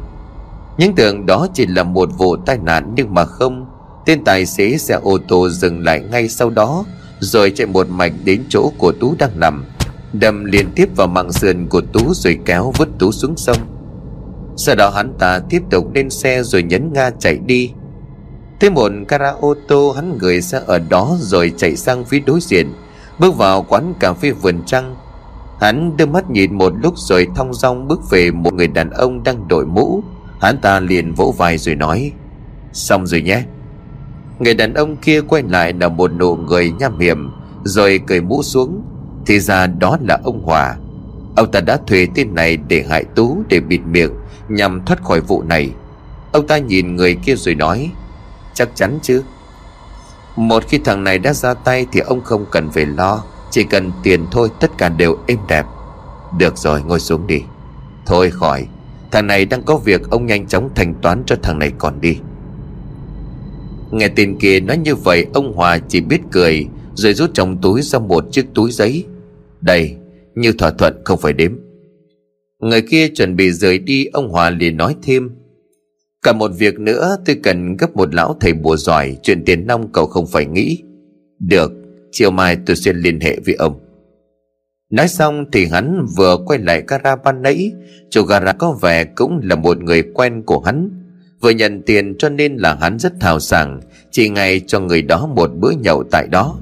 Những 0.79 0.95
tưởng 0.95 1.27
đó 1.27 1.47
chỉ 1.55 1.67
là 1.67 1.83
một 1.83 2.09
vụ 2.19 2.37
tai 2.37 2.59
nạn 2.59 2.93
nhưng 2.97 3.15
mà 3.15 3.25
không. 3.25 3.67
Tên 4.07 4.25
tài 4.25 4.47
xế 4.47 4.79
xe 4.79 4.95
ô 5.03 5.19
tô 5.29 5.49
dừng 5.49 5.85
lại 5.85 6.01
ngay 6.11 6.29
sau 6.29 6.51
đó, 6.51 6.85
Rồi 7.21 7.51
chạy 7.51 7.67
một 7.67 7.89
mạch 7.89 8.13
đến 8.25 8.45
chỗ 8.49 8.73
của 8.79 8.93
Tú 8.93 9.15
đang 9.19 9.41
nằm, 9.41 9.65
Đâm 10.13 10.45
liên 10.45 10.71
tiếp 10.75 10.89
vào 10.97 11.07
mạng 11.07 11.33
sườn 11.33 11.67
của 11.69 11.81
Tú 11.93 12.15
rồi 12.15 12.39
kéo 12.45 12.73
vứt 12.79 12.89
Tú 12.99 13.13
xuống 13.13 13.37
sông. 13.37 13.59
Sau 14.57 14.75
đó 14.75 14.91
hắn 14.91 15.13
ta 15.19 15.41
tiếp 15.51 15.63
tục 15.71 15.95
lên 15.95 16.11
xe 16.11 16.43
rồi 16.43 16.63
nhấn 16.63 16.93
ga 16.93 17.11
chạy 17.11 17.39
đi 17.47 17.73
thế 18.61 18.71
một 18.71 18.93
gara 19.09 19.31
ô 19.31 19.55
tô, 19.69 19.93
hắn 19.93 20.19
gửi 20.19 20.41
ra 20.41 20.61
ở 20.67 20.79
đó 20.79 21.17
rồi 21.21 21.53
chạy 21.57 21.77
sang 21.77 22.05
phía 22.05 22.19
đối 22.19 22.41
diện. 22.41 22.73
Bước 23.19 23.37
vào 23.37 23.63
quán 23.63 23.95
cà 24.01 24.13
phê 24.13 24.31
vườn 24.31 24.63
trăng, 24.67 24.97
Hắn 25.61 25.97
đưa 25.97 26.07
mắt 26.07 26.31
nhìn 26.31 26.59
một 26.59 26.73
lúc 26.83 26.95
rồi 26.97 27.27
thong 27.35 27.55
dong 27.55 27.89
bước 27.89 28.11
về 28.11 28.31
một 28.31 28.55
người 28.55 28.69
đàn 28.69 28.91
ông 28.91 29.23
đang 29.23 29.49
đội 29.49 29.67
mũ. 29.67 30.03
Hắn 30.41 30.59
ta 30.59 30.81
liền 30.81 31.15
vỗ 31.15 31.35
vai 31.39 31.59
rồi 31.59 31.75
nói, 31.75 32.13
Xong 32.73 33.07
rồi 33.07 33.23
nhé. 33.23 33.43
Người 34.39 34.55
đàn 34.55 34.75
ông 34.75 34.97
kia 34.97 35.21
quay 35.21 35.43
lại 35.43 35.73
là 35.81 35.89
một 35.89 36.13
nụ 36.13 36.37
người 36.37 36.73
nham 36.79 36.99
hiểm, 36.99 37.31
Rồi 37.65 38.01
cười 38.07 38.21
mũ 38.21 38.43
xuống. 38.43 38.83
Thì 39.27 39.41
ra 39.41 39.67
đó 39.67 39.99
là 40.09 40.19
ông 40.25 40.43
Hòa. 40.43 40.77
Ông 41.37 41.51
ta 41.51 41.61
đã 41.61 41.79
thuê 41.87 42.07
tên 42.15 42.35
này 42.35 42.57
để 42.57 42.85
hại 42.91 43.05
Tú, 43.05 43.43
Để 43.49 43.61
bịt 43.61 43.81
miệng, 43.91 44.11
Nhằm 44.49 44.85
thoát 44.85 45.05
khỏi 45.05 45.21
vụ 45.21 45.43
này. 45.43 45.71
Ông 46.33 46.47
ta 46.47 46.59
nhìn 46.59 46.97
người 46.97 47.15
kia 47.15 47.35
rồi 47.35 47.55
nói 47.55 47.91
Chắc 48.59 48.69
chắn 48.75 48.99
chứ? 49.03 49.23
Một 50.37 50.65
khi 50.69 50.79
thằng 50.79 51.05
này 51.05 51.19
đã 51.19 51.33
ra 51.33 51.55
tay 51.55 51.87
Thì 51.93 52.01
ông 52.01 52.21
không 52.21 52.47
cần 52.51 52.71
phải 52.71 52.87
lo, 52.87 53.25
Chỉ 53.51 53.65
cần 53.65 53.93
tiền 54.03 54.27
thôi, 54.31 54.49
tất 54.61 54.79
cả 54.79 54.89
đều 54.89 55.19
êm 55.27 55.39
đẹp. 55.49 55.67
Được 56.39 56.59
rồi, 56.59 56.83
ngồi 56.83 57.01
xuống 57.01 57.27
đi. 57.27 57.41
Thôi 58.07 58.31
khỏi, 58.31 58.67
Thằng 59.11 59.27
này 59.27 59.45
đang 59.45 59.63
có 59.63 59.77
việc, 59.77 60.11
ông 60.11 60.27
nhanh 60.27 60.47
chóng 60.47 60.71
thanh 60.75 60.95
toán 60.95 61.23
cho 61.27 61.37
thằng 61.43 61.59
này 61.59 61.73
còn 61.79 62.01
đi. 62.01 62.19
Nghe 63.91 64.09
tên 64.09 64.39
kia 64.39 64.61
nói 64.61 64.79
như 64.79 64.95
vậy, 64.95 65.27
Ông 65.35 65.53
Hòa 65.55 65.79
chỉ 65.79 66.01
biết 66.01 66.21
cười, 66.33 66.67
Rồi 66.95 67.15
rút 67.15 67.31
trong 67.35 67.61
túi 67.61 67.83
ra 67.83 67.99
một 67.99 68.25
chiếc 68.33 68.47
túi 68.55 68.71
giấy. 68.71 69.05
Đây, 69.61 69.97
Như 70.35 70.53
thỏa 70.53 70.71
thuận 70.71 71.03
không 71.05 71.19
phải 71.19 71.33
đếm. 71.33 71.53
Người 72.59 72.83
kia 72.83 73.09
chuẩn 73.09 73.37
bị 73.37 73.51
rời 73.51 73.79
đi, 73.79 74.05
Ông 74.05 74.29
Hòa 74.29 74.51
liền 74.51 74.77
nói 74.77 74.97
thêm. 75.03 75.31
Cả 76.23 76.33
một 76.33 76.51
việc 76.59 76.81
nữa 76.81 77.17
tôi 77.25 77.37
cần 77.43 77.77
gấp 77.77 77.97
một 77.97 78.15
lão 78.15 78.37
thầy 78.41 78.53
bùa 78.53 78.77
giỏi, 78.77 79.17
Chuyện 79.23 79.45
tiền 79.45 79.67
nong 79.67 79.93
cậu 79.93 80.07
không 80.07 80.27
phải 80.27 80.47
nghĩ. 80.47 80.83
Được, 81.39 81.73
Chiều 82.11 82.31
mai 82.31 82.57
tôi 82.67 82.77
sẽ 82.77 82.93
liên 82.93 83.21
hệ 83.21 83.39
với 83.47 83.55
ông. 83.55 83.81
Nói 84.91 85.09
xong 85.09 85.45
thì 85.53 85.67
hắn 85.67 86.07
vừa 86.17 86.37
quay 86.47 86.59
lại 86.59 86.83
gara 86.89 87.17
ban 87.17 87.43
nãy. 87.43 87.73
Chủ 88.11 88.23
gara 88.23 88.53
có 88.53 88.79
vẻ 88.83 89.05
cũng 89.05 89.41
là 89.43 89.57
một 89.57 89.83
người 89.83 90.03
quen 90.15 90.43
của 90.43 90.61
hắn. 90.61 90.91
Vừa 91.41 91.51
nhận 91.51 91.83
tiền 91.83 92.15
cho 92.19 92.29
nên 92.29 92.57
là 92.57 92.75
hắn 92.75 92.99
rất 92.99 93.13
thào 93.21 93.41
sảng, 93.41 93.81
Chỉ 94.11 94.29
ngay 94.29 94.61
cho 94.67 94.81
người 94.81 95.03
đó 95.03 95.27
một 95.27 95.51
bữa 95.61 95.71
nhậu 95.71 96.05
tại 96.11 96.27
đó. 96.31 96.59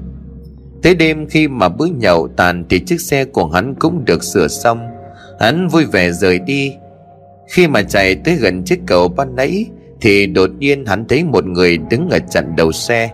Tới 0.83 0.95
đêm 0.95 1.27
khi 1.29 1.47
mà 1.47 1.69
bữa 1.69 1.85
nhậu 1.85 2.27
tàn 2.27 2.65
Thì 2.69 2.79
chiếc 2.79 3.01
xe 3.01 3.25
của 3.25 3.47
hắn 3.47 3.75
cũng 3.79 4.05
được 4.05 4.23
sửa 4.23 4.47
xong. 4.47 4.79
Hắn 5.39 5.67
vui 5.67 5.85
vẻ 5.85 6.11
rời 6.11 6.39
đi. 6.39 6.73
Khi 7.47 7.67
mà 7.67 7.81
chạy 7.81 8.15
tới 8.15 8.35
gần 8.35 8.63
chiếc 8.63 8.79
cầu 8.85 9.07
ban 9.07 9.35
nãy, 9.35 9.65
Thì 10.01 10.27
đột 10.27 10.49
nhiên 10.59 10.85
hắn 10.85 11.05
thấy 11.07 11.23
một 11.23 11.45
người 11.45 11.77
đứng 11.77 12.09
ở 12.09 12.19
chặn 12.19 12.55
đầu 12.55 12.71
xe. 12.71 13.09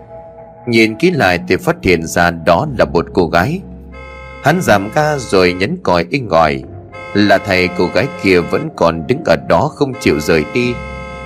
Nhìn 0.67 0.95
kỹ 0.95 1.11
lại 1.11 1.39
thì 1.47 1.55
phát 1.55 1.75
hiện 1.83 2.05
ra 2.05 2.31
đó 2.31 2.67
là 2.77 2.85
một 2.85 3.05
cô 3.13 3.27
gái. 3.27 3.61
Hắn 4.43 4.61
giảm 4.61 4.89
ga 4.95 5.17
rồi 5.17 5.53
nhấn 5.53 5.77
còi 5.83 6.05
inh 6.09 6.27
ngòi. 6.27 6.63
Là 7.13 7.37
thầy 7.37 7.69
cô 7.77 7.87
gái 7.93 8.07
kia 8.23 8.39
vẫn 8.39 8.69
còn 8.75 9.07
đứng 9.07 9.21
ở 9.25 9.35
đó 9.49 9.71
không 9.75 9.93
chịu 9.99 10.19
rời 10.19 10.43
đi. 10.53 10.73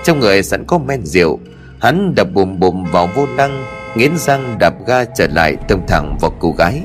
Trong 0.03 0.19
người 0.19 0.43
sẵn 0.43 0.65
có 0.65 0.77
men 0.77 1.05
rượu, 1.05 1.39
Hắn 1.81 2.15
đập 2.15 2.27
bùm 2.33 2.59
bùm 2.59 2.83
vào 2.91 3.09
vô 3.15 3.25
lăng 3.37 3.65
Nghiến 3.95 4.11
răng 4.17 4.57
đạp 4.59 4.73
ga 4.87 5.05
trở 5.05 5.27
lại 5.27 5.55
tông 5.67 5.87
thẳng 5.87 6.17
vào 6.21 6.31
cô 6.39 6.51
gái. 6.51 6.81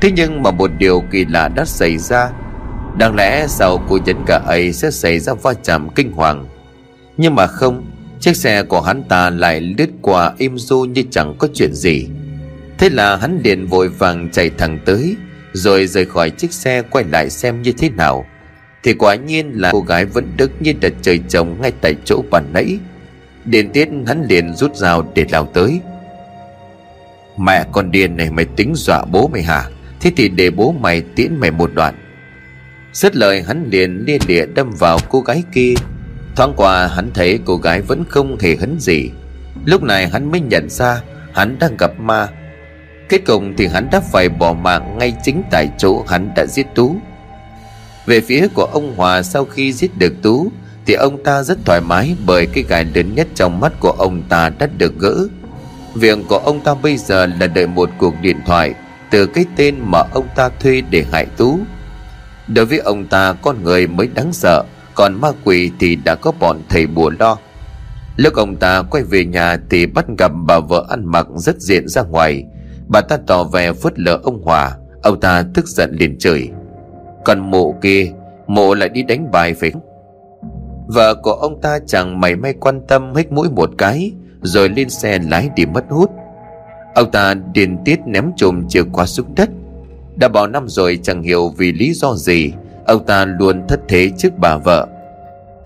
Thế 0.00 0.10
nhưng 0.16 0.42
mà 0.42 0.50
một 0.50 0.70
điều 0.78 1.02
kỳ 1.10 1.24
lạ 1.24 1.48
đã 1.48 1.64
xảy 1.64 1.98
ra. 1.98 2.30
Đáng 2.98 3.14
lẽ 3.14 3.46
sau 3.48 3.82
cuộc 3.88 3.98
nhấn 4.06 4.16
cả 4.26 4.40
ấy 4.46 4.72
sẽ 4.72 4.90
xảy 4.90 5.18
ra 5.18 5.34
va 5.34 5.54
chạm 5.62 5.88
kinh 5.94 6.12
hoàng. 6.12 6.46
Nhưng 7.16 7.34
mà 7.34 7.46
không, 7.46 7.84
Chiếc 8.20 8.36
xe 8.36 8.62
của 8.62 8.80
hắn 8.80 9.02
ta 9.02 9.30
lại 9.30 9.60
lướt 9.60 9.88
qua 10.02 10.32
im 10.38 10.58
du 10.58 10.80
như 10.80 11.02
chẳng 11.10 11.34
có 11.38 11.48
chuyện 11.54 11.74
gì. 11.74 12.08
Thế 12.78 12.88
là 12.88 13.16
hắn 13.16 13.40
liền 13.44 13.66
vội 13.66 13.88
vàng 13.88 14.28
chạy 14.32 14.50
thẳng 14.58 14.78
tới, 14.84 15.16
rồi 15.52 15.86
rời 15.86 16.04
khỏi 16.04 16.30
chiếc 16.30 16.52
xe 16.52 16.82
quay 16.82 17.04
lại 17.04 17.30
xem 17.30 17.62
như 17.62 17.72
thế 17.72 17.90
nào. 17.90 18.26
Thì 18.82 18.94
quả 18.94 19.14
nhiên 19.14 19.50
là 19.54 19.72
cô 19.72 19.80
gái 19.80 20.04
vẫn 20.04 20.32
đứng 20.36 20.50
như 20.60 20.72
đợt 20.80 20.92
trời 21.02 21.20
trồng 21.28 21.60
ngay 21.62 21.72
tại 21.80 21.94
chỗ 22.04 22.22
bàn 22.30 22.44
nãy. 22.52 22.78
Điền 23.44 23.72
tiết 23.72 23.88
hắn 24.06 24.26
liền 24.28 24.54
rút 24.54 24.76
dao 24.76 25.12
để 25.14 25.26
lao 25.30 25.46
tới. 25.54 25.80
Mẹ 27.36 27.64
con 27.72 27.90
điên 27.90 28.16
này 28.16 28.30
mày 28.30 28.44
tính 28.44 28.72
dọa 28.76 29.04
bố 29.04 29.28
mày 29.28 29.42
hả? 29.42 29.64
Thế 30.00 30.12
thì 30.16 30.28
để 30.28 30.50
bố 30.50 30.72
mày 30.72 31.00
tiễn 31.00 31.36
mày 31.40 31.50
một 31.50 31.70
đoạn. 31.74 31.94
Rất 32.96 33.16
lời 33.16 33.42
hắn 33.42 33.68
liền 33.70 34.04
lia 34.06 34.18
lịa 34.26 34.46
đâm 34.46 34.70
vào 34.78 34.98
cô 35.08 35.20
gái 35.20 35.42
kia. 35.52 35.74
Thoáng 36.36 36.54
qua 36.56 36.86
hắn 36.86 37.10
thấy 37.14 37.38
cô 37.44 37.56
gái 37.56 37.80
vẫn 37.80 38.04
không 38.08 38.38
hề 38.40 38.56
hấn 38.56 38.78
gì. 38.80 39.10
Lúc 39.64 39.82
này 39.82 40.08
hắn 40.08 40.30
mới 40.30 40.40
nhận 40.40 40.70
ra 40.70 41.02
hắn 41.32 41.58
đang 41.58 41.76
gặp 41.76 42.00
ma. 42.00 42.28
Kết 43.08 43.18
cục 43.26 43.42
thì 43.58 43.66
hắn 43.66 43.88
đã 43.92 44.00
phải 44.12 44.28
bỏ 44.28 44.52
mạng 44.52 44.98
ngay 44.98 45.14
chính 45.22 45.42
tại 45.50 45.68
chỗ 45.78 46.04
hắn 46.08 46.30
đã 46.36 46.46
giết 46.46 46.66
Tú. 46.74 46.96
Về 48.06 48.20
phía 48.20 48.48
của 48.54 48.68
ông 48.72 48.96
Hòa 48.96 49.22
sau 49.22 49.44
khi 49.44 49.72
giết 49.72 49.98
được 49.98 50.12
Tú, 50.22 50.50
Thì 50.86 50.94
ông 50.94 51.24
ta 51.24 51.42
rất 51.42 51.58
thoải 51.64 51.80
mái 51.80 52.16
bởi 52.26 52.46
cái 52.46 52.64
gai 52.68 52.84
lớn 52.94 53.14
nhất 53.14 53.26
trong 53.34 53.60
mắt 53.60 53.72
của 53.80 53.94
ông 53.98 54.22
ta 54.28 54.50
đã 54.58 54.68
được 54.78 54.98
gỡ. 54.98 55.26
Việc 55.94 56.18
của 56.28 56.38
ông 56.38 56.60
ta 56.60 56.74
bây 56.74 56.96
giờ 56.96 57.26
là 57.26 57.46
đợi 57.46 57.66
một 57.66 57.90
cuộc 57.98 58.14
điện 58.22 58.36
thoại 58.46 58.74
Từ 59.10 59.26
cái 59.26 59.44
tên 59.56 59.74
mà 59.80 59.98
ông 60.12 60.28
ta 60.36 60.48
thuê 60.60 60.82
để 60.90 61.04
hại 61.12 61.26
Tú. 61.36 61.60
Đối 62.48 62.66
với 62.66 62.78
ông 62.78 63.06
ta, 63.06 63.32
con 63.32 63.62
người 63.62 63.86
mới 63.86 64.08
đáng 64.14 64.32
sợ, 64.32 64.64
Còn 64.94 65.20
ma 65.20 65.28
quỷ 65.44 65.70
thì 65.80 65.96
đã 65.96 66.14
có 66.14 66.32
bọn 66.40 66.60
thầy 66.68 66.86
bùa 66.86 67.10
lo. 67.18 67.38
Lúc 68.16 68.34
ông 68.34 68.56
ta 68.56 68.82
quay 68.82 69.02
về 69.04 69.24
nhà 69.24 69.56
thì 69.70 69.86
bắt 69.86 70.06
gặp 70.18 70.32
bà 70.46 70.58
vợ 70.58 70.86
ăn 70.88 71.04
mặc 71.04 71.26
rất 71.36 71.60
diện 71.60 71.88
ra 71.88 72.02
ngoài. 72.02 72.44
Bà 72.88 73.00
ta 73.00 73.18
tỏ 73.26 73.44
vẻ 73.44 73.72
phớt 73.72 73.98
lờ 73.98 74.20
ông 74.22 74.42
Hòa, 74.42 74.76
Ông 75.02 75.20
ta 75.20 75.44
tức 75.54 75.66
giận 75.66 75.90
liền 75.92 76.18
chửi. 76.18 76.48
Còn 77.24 77.50
mộ 77.50 77.74
kia, 77.82 78.12
Mộ 78.46 78.74
lại 78.74 78.88
đi 78.88 79.02
đánh 79.02 79.30
bài 79.30 79.54
phải 79.54 79.70
không? 79.70 79.82
Vợ 80.86 81.14
của 81.14 81.32
ông 81.32 81.60
ta 81.60 81.78
chẳng 81.86 82.20
mảy 82.20 82.36
may 82.36 82.54
quan 82.60 82.80
tâm 82.88 83.14
hết 83.14 83.32
mũi 83.32 83.50
một 83.50 83.70
cái, 83.78 84.12
Rồi 84.42 84.68
lên 84.68 84.90
xe 84.90 85.18
lái 85.18 85.50
đi 85.56 85.66
mất 85.66 85.84
hút. 85.88 86.10
Ông 86.94 87.10
ta 87.10 87.34
điền 87.34 87.84
tiết 87.84 88.00
ném 88.06 88.30
chùm 88.36 88.68
chìa 88.68 88.82
khóa 88.92 89.06
xuống 89.06 89.34
đất. 89.34 89.50
Đã 90.16 90.28
bao 90.28 90.46
năm 90.46 90.68
rồi 90.68 90.98
chẳng 91.02 91.22
hiểu 91.22 91.48
vì 91.48 91.72
lý 91.72 91.92
do 91.92 92.14
gì, 92.14 92.52
Ông 92.86 93.06
ta 93.06 93.24
luôn 93.24 93.66
thất 93.68 93.80
thế 93.88 94.10
trước 94.18 94.38
bà 94.38 94.56
vợ. 94.56 94.86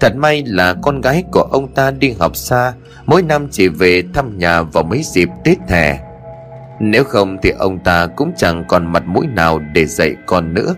Thật 0.00 0.16
may 0.16 0.42
là 0.46 0.74
con 0.82 1.00
gái 1.00 1.24
của 1.32 1.48
ông 1.52 1.74
ta 1.74 1.90
đi 1.90 2.14
học 2.18 2.36
xa, 2.36 2.72
Mỗi 3.06 3.22
năm 3.22 3.48
chỉ 3.50 3.68
về 3.68 4.02
thăm 4.14 4.38
nhà 4.38 4.62
vào 4.62 4.84
mấy 4.84 5.02
dịp 5.04 5.28
Tết 5.44 5.58
hè. 5.68 5.98
Nếu 6.80 7.04
không 7.04 7.38
thì 7.42 7.50
ông 7.50 7.78
ta 7.78 8.06
cũng 8.06 8.32
chẳng 8.36 8.64
còn 8.68 8.92
mặt 8.92 9.02
mũi 9.06 9.26
nào 9.26 9.58
để 9.58 9.86
dạy 9.86 10.14
con 10.26 10.54
nữa. 10.54 10.74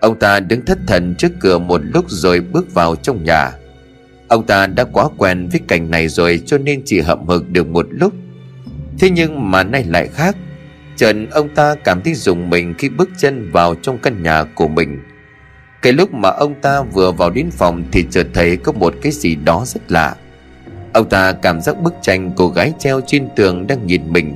Ông 0.00 0.18
ta 0.18 0.40
đứng 0.40 0.64
thất 0.64 0.78
thần 0.86 1.14
trước 1.18 1.32
cửa 1.40 1.58
một 1.58 1.80
lúc 1.84 2.04
rồi 2.08 2.40
bước 2.40 2.74
vào 2.74 2.96
trong 2.96 3.24
nhà. 3.24 3.50
Ông 4.28 4.46
ta 4.46 4.66
đã 4.66 4.84
quá 4.84 5.04
quen 5.18 5.48
với 5.52 5.60
cảnh 5.68 5.90
này 5.90 6.08
rồi 6.08 6.42
cho 6.46 6.58
nên 6.58 6.82
chỉ 6.84 7.00
hậm 7.00 7.26
hực 7.26 7.48
được 7.48 7.66
một 7.66 7.86
lúc. 7.90 8.12
Thế 8.98 9.10
nhưng 9.10 9.50
mà 9.50 9.62
nay 9.62 9.84
lại 9.84 10.08
khác. 10.08 10.36
Trần, 11.00 11.30
ông 11.30 11.48
ta 11.48 11.74
cảm 11.84 12.00
thấy 12.02 12.14
dùng 12.14 12.50
mình 12.50 12.74
khi 12.78 12.88
bước 12.88 13.10
chân 13.18 13.50
vào 13.52 13.74
trong 13.74 13.98
căn 13.98 14.22
nhà 14.22 14.44
của 14.44 14.68
mình. 14.68 15.02
Cái 15.82 15.92
lúc 15.92 16.14
mà 16.14 16.28
ông 16.28 16.54
ta 16.62 16.82
vừa 16.82 17.12
vào 17.12 17.30
đến 17.30 17.50
phòng 17.50 17.84
Thì 17.92 18.04
chợt 18.10 18.26
thấy 18.34 18.56
có 18.56 18.72
một 18.72 18.94
cái 19.02 19.12
gì 19.12 19.34
đó 19.34 19.64
rất 19.66 19.92
lạ. 19.92 20.14
Ông 20.92 21.08
ta 21.08 21.32
cảm 21.32 21.60
giác 21.60 21.80
bức 21.82 21.94
tranh 22.02 22.32
cô 22.36 22.48
gái 22.48 22.72
treo 22.78 23.00
trên 23.06 23.28
tường 23.36 23.66
đang 23.66 23.86
nhìn 23.86 24.12
mình. 24.12 24.34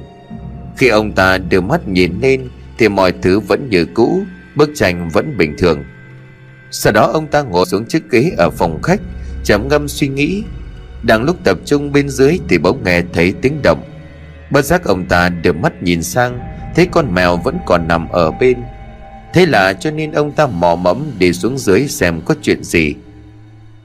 Khi 0.77 0.89
ông 0.89 1.13
ta 1.13 1.39
đưa 1.39 1.61
mắt 1.61 1.89
nhìn 1.89 2.21
lên 2.23 2.49
Thì 2.79 2.89
mọi 2.89 3.13
thứ 3.23 3.41
vẫn 3.41 3.69
như 3.71 3.87
cũ, 3.95 4.23
Bức 4.55 4.71
tranh 4.75 5.09
vẫn 5.09 5.37
bình 5.37 5.55
thường. 5.59 5.85
Sau 6.71 6.93
đó 6.93 7.11
ông 7.13 7.27
ta 7.27 7.43
ngồi 7.43 7.67
xuống 7.67 7.85
chiếc 7.89 8.11
ghế 8.11 8.33
ở 8.39 8.51
phòng 8.51 8.83
khách, 8.83 9.01
trầm 9.45 9.69
ngâm 9.69 9.89
suy 9.89 10.09
nghĩ. 10.09 10.43
Đang 11.03 11.23
lúc 11.23 11.37
tập 11.45 11.59
trung 11.65 11.93
bên 11.93 12.09
dưới 12.09 12.39
Thì 12.49 12.59
bỗng 12.59 12.85
nghe 12.85 13.03
thấy 13.13 13.35
tiếng 13.43 13.63
động. 13.63 13.83
Bất 14.51 14.65
giác 14.65 14.85
ông 14.85 15.07
ta 15.07 15.29
đưa 15.29 15.53
mắt 15.53 15.83
nhìn 15.83 16.03
sang 16.03 16.54
Thấy 16.77 16.87
con 16.87 17.15
mèo 17.15 17.37
vẫn 17.37 17.59
còn 17.67 17.89
nằm 17.89 18.09
ở 18.09 18.31
bên. 18.31 18.63
Thế 19.35 19.47
là 19.47 19.73
cho 19.73 19.91
nên 19.91 20.13
ông 20.13 20.33
ta 20.33 20.47
mò 20.47 20.77
mẫm 20.77 21.11
đi 21.19 21.33
xuống 21.33 21.59
dưới 21.59 21.89
xem 21.89 22.21
có 22.25 22.35
chuyện 22.43 22.65
gì. 22.65 22.95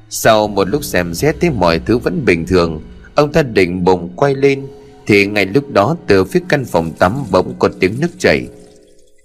Sau 0.09 0.47
một 0.47 0.69
lúc 0.69 0.83
xem 0.83 1.13
xét 1.13 1.35
thấy 1.41 1.49
mọi 1.49 1.79
thứ 1.79 1.97
vẫn 1.97 2.25
bình 2.25 2.47
thường, 2.47 2.81
Ông 3.15 3.31
ta 3.31 3.43
định 3.43 3.83
bụng 3.83 4.09
quay 4.15 4.35
lên, 4.35 4.67
Thì 5.07 5.25
ngay 5.25 5.45
lúc 5.45 5.71
đó 5.71 5.95
từ 6.07 6.23
phía 6.25 6.39
căn 6.49 6.65
phòng 6.65 6.91
tắm 6.91 7.23
bỗng 7.31 7.55
có 7.59 7.69
tiếng 7.79 7.99
nước 7.99 8.19
chảy. 8.19 8.47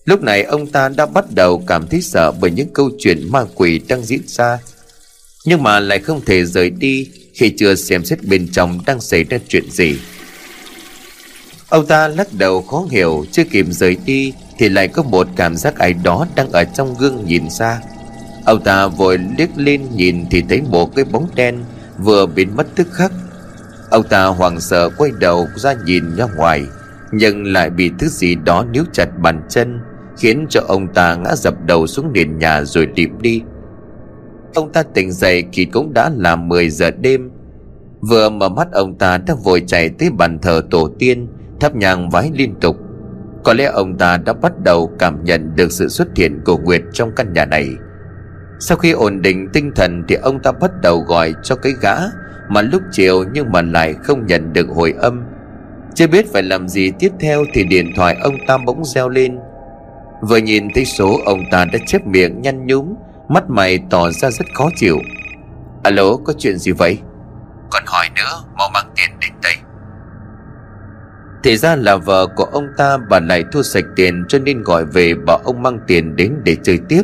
Lúc 0.05 0.23
này 0.23 0.43
ông 0.43 0.67
ta 0.67 0.89
đã 0.89 1.07
bắt 1.07 1.25
đầu 1.35 1.65
cảm 1.67 1.87
thấy 1.87 2.03
sợ 2.03 2.33
bởi 2.41 2.51
những 2.51 2.69
câu 2.73 2.91
chuyện 2.99 3.33
ma 3.33 3.45
quỷ 3.55 3.81
đang 3.89 4.03
diễn 4.03 4.21
ra. 4.27 4.59
Nhưng 5.45 5.63
mà 5.63 5.81
lại 5.81 5.99
không 5.99 6.21
thể 6.27 6.45
rời 6.45 6.71
đi 6.71 7.11
khi 7.35 7.51
chưa 7.51 7.75
xem 7.75 8.05
xét 8.05 8.23
bên 8.23 8.49
trong 8.53 8.81
đang 8.87 9.01
xảy 9.01 9.25
ra 9.25 9.39
chuyện 9.49 9.71
gì. 9.71 9.97
Ông 11.69 11.87
ta 11.87 12.09
lắc 12.09 12.27
đầu 12.39 12.63
khó 12.63 12.87
hiểu, 12.91 13.25
chưa 13.33 13.45
kịp 13.45 13.67
rời 13.71 13.97
đi 14.07 14.35
thì 14.59 14.69
lại 14.69 14.89
có 14.89 15.03
một 15.03 15.29
cảm 15.37 15.57
giác 15.57 15.79
ai 15.79 15.93
đó 15.93 16.27
đang 16.35 16.53
ở 16.53 16.65
trong 16.65 16.95
gương 16.99 17.25
nhìn 17.27 17.51
xa. 17.51 17.81
Ông 18.45 18.65
ta 18.65 18.87
vội 18.87 19.19
liếc 19.39 19.49
lên 19.57 19.83
nhìn 19.95 20.25
Thì 20.31 20.43
thấy 20.49 20.63
một 20.71 20.97
cái 20.97 21.05
bóng 21.05 21.29
đen 21.35 21.65
Vừa 21.99 22.27
biến 22.27 22.57
mất 22.57 22.67
tức 22.75 22.87
khắc. 22.93 23.13
Ông 23.91 24.03
ta 24.09 24.25
hoảng 24.25 24.61
sợ 24.61 24.91
quay 24.99 25.11
đầu 25.21 25.49
ra 25.57 25.75
nhìn 25.85 26.17
ra 26.17 26.27
ngoài, 26.37 26.63
Nhưng 27.13 27.45
lại 27.45 27.71
bị 27.71 27.91
thứ 27.99 28.09
gì 28.09 28.35
đó 28.35 28.65
níu 28.73 28.85
chặt 28.93 29.19
bàn 29.19 29.43
chân, 29.49 29.81
Khiến 30.19 30.47
cho 30.51 30.61
ông 30.69 30.95
ta 30.95 31.15
ngã 31.15 31.35
dập 31.37 31.55
đầu 31.67 31.87
xuống 31.87 32.13
nền 32.13 32.39
nhà 32.39 32.65
rồi 32.65 32.87
điệp 32.87 33.11
đi. 33.21 33.43
Ông 34.55 34.73
ta 34.73 34.83
tỉnh 34.83 35.13
dậy 35.13 35.45
thì 35.53 35.65
cũng 35.65 35.93
đã 35.93 36.11
là 36.17 36.37
10 36.37 36.71
giờ 36.71 36.91
đêm. 36.91 37.31
Vừa 38.01 38.29
mở 38.29 38.49
mắt, 38.49 38.73
ông 38.73 38.99
ta 38.99 39.19
đã 39.19 39.35
vội 39.45 39.63
chạy 39.67 39.89
tới 39.89 40.11
bàn 40.11 40.39
thờ 40.39 40.63
tổ 40.71 40.91
tiên 40.99 41.29
Thắp 41.61 41.75
nhang 41.75 42.11
vái 42.11 42.31
liên 42.35 42.55
tục. 42.61 42.77
Có 43.45 43.55
lẽ 43.55 43.65
ông 43.65 43.99
ta 43.99 44.17
đã 44.17 44.33
bắt 44.33 44.53
đầu 44.65 44.93
cảm 44.99 45.25
nhận 45.25 45.57
được 45.57 45.73
sự 45.73 45.89
xuất 45.89 46.09
hiện 46.17 46.41
của 46.45 46.57
Nguyệt 46.59 46.83
trong 46.93 47.11
căn 47.17 47.33
nhà 47.33 47.45
này. 47.45 47.69
Sau 48.61 48.79
khi 48.79 48.93
ổn 48.93 49.23
định 49.23 49.49
tinh 49.53 49.73
thần 49.77 50.03
thì 50.09 50.15
ông 50.15 50.43
ta 50.43 50.53
bắt 50.53 50.71
đầu 50.83 51.01
gọi 51.01 51.35
cho 51.43 51.57
cái 51.57 51.73
gã, 51.81 51.95
Mà 52.49 52.63
lúc 52.63 52.83
chiều 52.93 53.25
nhưng 53.33 53.53
mà 53.53 53.63
lại 53.63 53.95
không 54.03 54.27
nhận 54.27 54.53
được 54.53 54.67
hồi 54.69 54.95
âm. 54.99 55.25
Chưa 55.95 56.07
biết 56.07 56.33
phải 56.33 56.43
làm 56.43 56.69
gì 56.69 56.93
tiếp 56.99 57.11
theo 57.21 57.45
thì 57.53 57.65
điện 57.65 57.93
thoại 57.97 58.17
ông 58.23 58.35
ta 58.47 58.59
bỗng 58.67 58.85
reo 58.85 59.09
lên. 59.09 59.39
Vừa 60.23 60.37
nhìn 60.37 60.69
thấy 60.75 60.85
số 60.85 61.21
ông 61.25 61.41
ta 61.51 61.65
đã 61.65 61.79
chép 61.87 62.07
miệng 62.07 62.43
nhăn 62.43 62.67
nhúm, 62.67 62.95
Mắt 63.29 63.51
mày 63.51 63.79
tỏ 63.91 64.11
ra 64.11 64.31
rất 64.31 64.47
khó 64.55 64.69
chịu. 64.77 64.99
Alo, 65.83 66.17
có 66.25 66.33
chuyện 66.39 66.59
gì 66.59 66.73
vậy? 66.73 66.99
Còn 67.71 67.83
hỏi 67.87 68.07
nữa, 68.17 68.45
mau 68.59 68.71
mang 68.75 68.91
tiền 68.97 69.11
đến 69.21 69.33
đây 69.43 69.55
thì 71.45 71.57
ra 71.57 71.77
là 71.77 71.97
vợ 71.97 72.27
của 72.27 72.45
ông 72.45 72.67
ta, 72.77 72.97
bà 73.11 73.21
này 73.21 73.45
thua 73.53 73.63
sạch 73.63 73.85
tiền 73.97 74.25
cho 74.29 74.39
nên 74.39 74.63
gọi 74.63 74.85
về 74.85 75.15
bảo 75.15 75.39
ông 75.45 75.63
mang 75.63 75.79
tiền 75.87 76.17
đến 76.17 76.35
để 76.45 76.57
chơi 76.63 76.79
tiếp. 76.89 77.03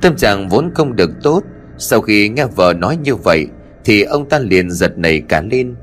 Tâm 0.00 0.16
trạng 0.16 0.48
vốn 0.48 0.70
không 0.74 0.96
được 0.96 1.10
tốt, 1.22 1.42
Sau 1.78 2.00
khi 2.00 2.28
nghe 2.28 2.46
vợ 2.46 2.74
nói 2.76 2.96
như 2.96 3.14
vậy, 3.14 3.48
Thì 3.84 4.02
ông 4.02 4.28
ta 4.28 4.38
liền 4.38 4.70
giật 4.70 4.98
nảy 4.98 5.22
cả 5.28 5.42
lên. 5.50 5.76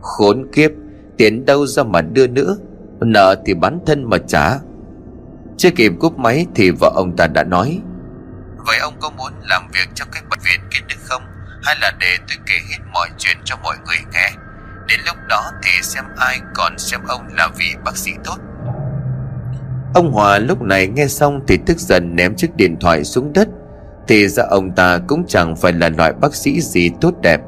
Khốn 0.00 0.46
kiếp, 0.52 0.70
Tiền 1.16 1.44
đâu 1.44 1.66
ra 1.66 1.82
mà 1.82 2.00
đưa 2.00 2.26
nữa, 2.26 2.56
Nợ 3.00 3.34
thì 3.46 3.54
bán 3.54 3.78
thân 3.86 4.04
mà 4.10 4.18
trả. 4.18 4.58
Chưa 5.56 5.70
kịp 5.70 5.92
cúp 6.00 6.18
máy 6.18 6.46
thì 6.54 6.70
vợ 6.70 6.92
ông 6.94 7.16
ta 7.16 7.26
đã 7.26 7.44
nói, 7.44 7.80
Vậy 8.66 8.78
ông 8.78 8.94
có 9.00 9.10
muốn 9.10 9.32
làm 9.42 9.62
việc 9.74 9.88
trong 9.94 10.08
cái 10.12 10.22
bệnh 10.30 10.40
viện 10.44 10.60
kia 10.70 10.80
được 10.88 11.00
không? 11.08 11.22
Hay 11.62 11.76
là 11.80 11.92
để 12.00 12.16
tôi 12.28 12.36
kể 12.46 12.54
hết 12.70 12.78
mọi 12.92 13.08
chuyện 13.18 13.36
cho 13.44 13.56
mọi 13.62 13.76
người 13.86 13.98
nghe? 14.12 14.30
Đến 14.90 15.00
lúc 15.06 15.16
đó 15.28 15.50
thì 15.62 15.70
xem 15.82 16.04
ai 16.16 16.40
còn 16.54 16.78
xem 16.78 17.00
ông 17.08 17.22
là 17.36 17.48
vị 17.58 17.66
bác 17.84 17.96
sĩ 17.96 18.10
tốt. 18.24 18.36
Ông 19.94 20.12
Hòa 20.12 20.38
lúc 20.38 20.62
này 20.62 20.86
nghe 20.86 21.06
xong 21.06 21.40
thì 21.46 21.58
tức 21.66 21.78
giận 21.78 22.16
ném 22.16 22.36
chiếc 22.36 22.56
điện 22.56 22.76
thoại 22.80 23.04
xuống 23.04 23.32
đất. 23.32 23.48
Thì 24.08 24.28
ra 24.28 24.44
ông 24.50 24.74
ta 24.74 24.98
cũng 25.08 25.24
chẳng 25.28 25.56
phải 25.56 25.72
là 25.72 25.88
loại 25.88 26.12
bác 26.12 26.34
sĩ 26.34 26.60
gì 26.60 26.90
tốt 27.00 27.14
đẹp. 27.22 27.40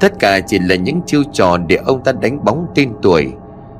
Tất 0.00 0.12
cả 0.18 0.40
chỉ 0.46 0.58
là 0.58 0.74
những 0.74 1.00
chiêu 1.06 1.22
trò 1.32 1.56
để 1.68 1.76
ông 1.76 2.04
ta 2.04 2.12
đánh 2.12 2.44
bóng 2.44 2.66
tên 2.74 2.92
tuổi. 3.02 3.32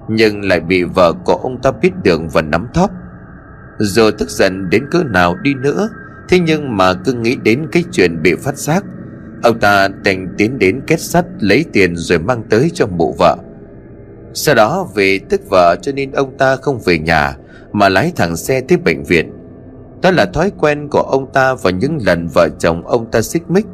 Nhưng 0.08 0.48
lại 0.48 0.60
bị 0.60 0.82
vợ 0.82 1.12
của 1.24 1.34
ông 1.34 1.62
ta 1.62 1.70
biết 1.70 1.90
được 2.02 2.20
và 2.32 2.42
nắm 2.42 2.68
thóp. 2.74 2.90
Dù 3.78 4.10
tức 4.18 4.30
giận 4.30 4.70
đến 4.70 4.84
cỡ 4.90 5.02
nào 5.04 5.34
đi 5.42 5.54
nữa, 5.54 5.88
Thế 6.28 6.38
nhưng 6.38 6.76
mà 6.76 6.94
cứ 7.04 7.12
nghĩ 7.12 7.36
đến 7.42 7.66
cái 7.72 7.84
chuyện 7.92 8.22
bị 8.22 8.34
phát 8.34 8.56
giác 8.56 8.84
Ông 9.42 9.60
ta 9.60 9.88
đành 10.04 10.34
tiến 10.38 10.58
đến 10.58 10.80
kết 10.86 11.00
sắt 11.00 11.24
lấy 11.40 11.64
tiền 11.72 11.96
rồi 11.96 12.18
mang 12.18 12.42
tới 12.50 12.70
cho 12.74 12.86
mụ 12.86 13.14
vợ. 13.18 13.36
Sau 14.34 14.54
đó 14.54 14.88
vì 14.94 15.18
tức 15.18 15.40
vợ 15.50 15.76
cho 15.82 15.92
nên 15.92 16.12
ông 16.12 16.38
ta 16.38 16.56
không 16.56 16.80
về 16.84 16.98
nhà, 16.98 17.36
Mà 17.72 17.88
lái 17.88 18.12
thẳng 18.16 18.36
xe 18.36 18.60
tới 18.60 18.78
bệnh 18.78 19.02
viện. 19.02 19.32
Đó 20.02 20.10
là 20.10 20.26
thói 20.26 20.50
quen 20.58 20.88
của 20.88 21.00
ông 21.02 21.32
ta 21.32 21.54
vào 21.54 21.72
những 21.72 21.98
lần 22.06 22.28
vợ 22.34 22.48
chồng 22.58 22.86
ông 22.86 23.10
ta 23.10 23.22
xích 23.22 23.42
mích. 23.48 23.66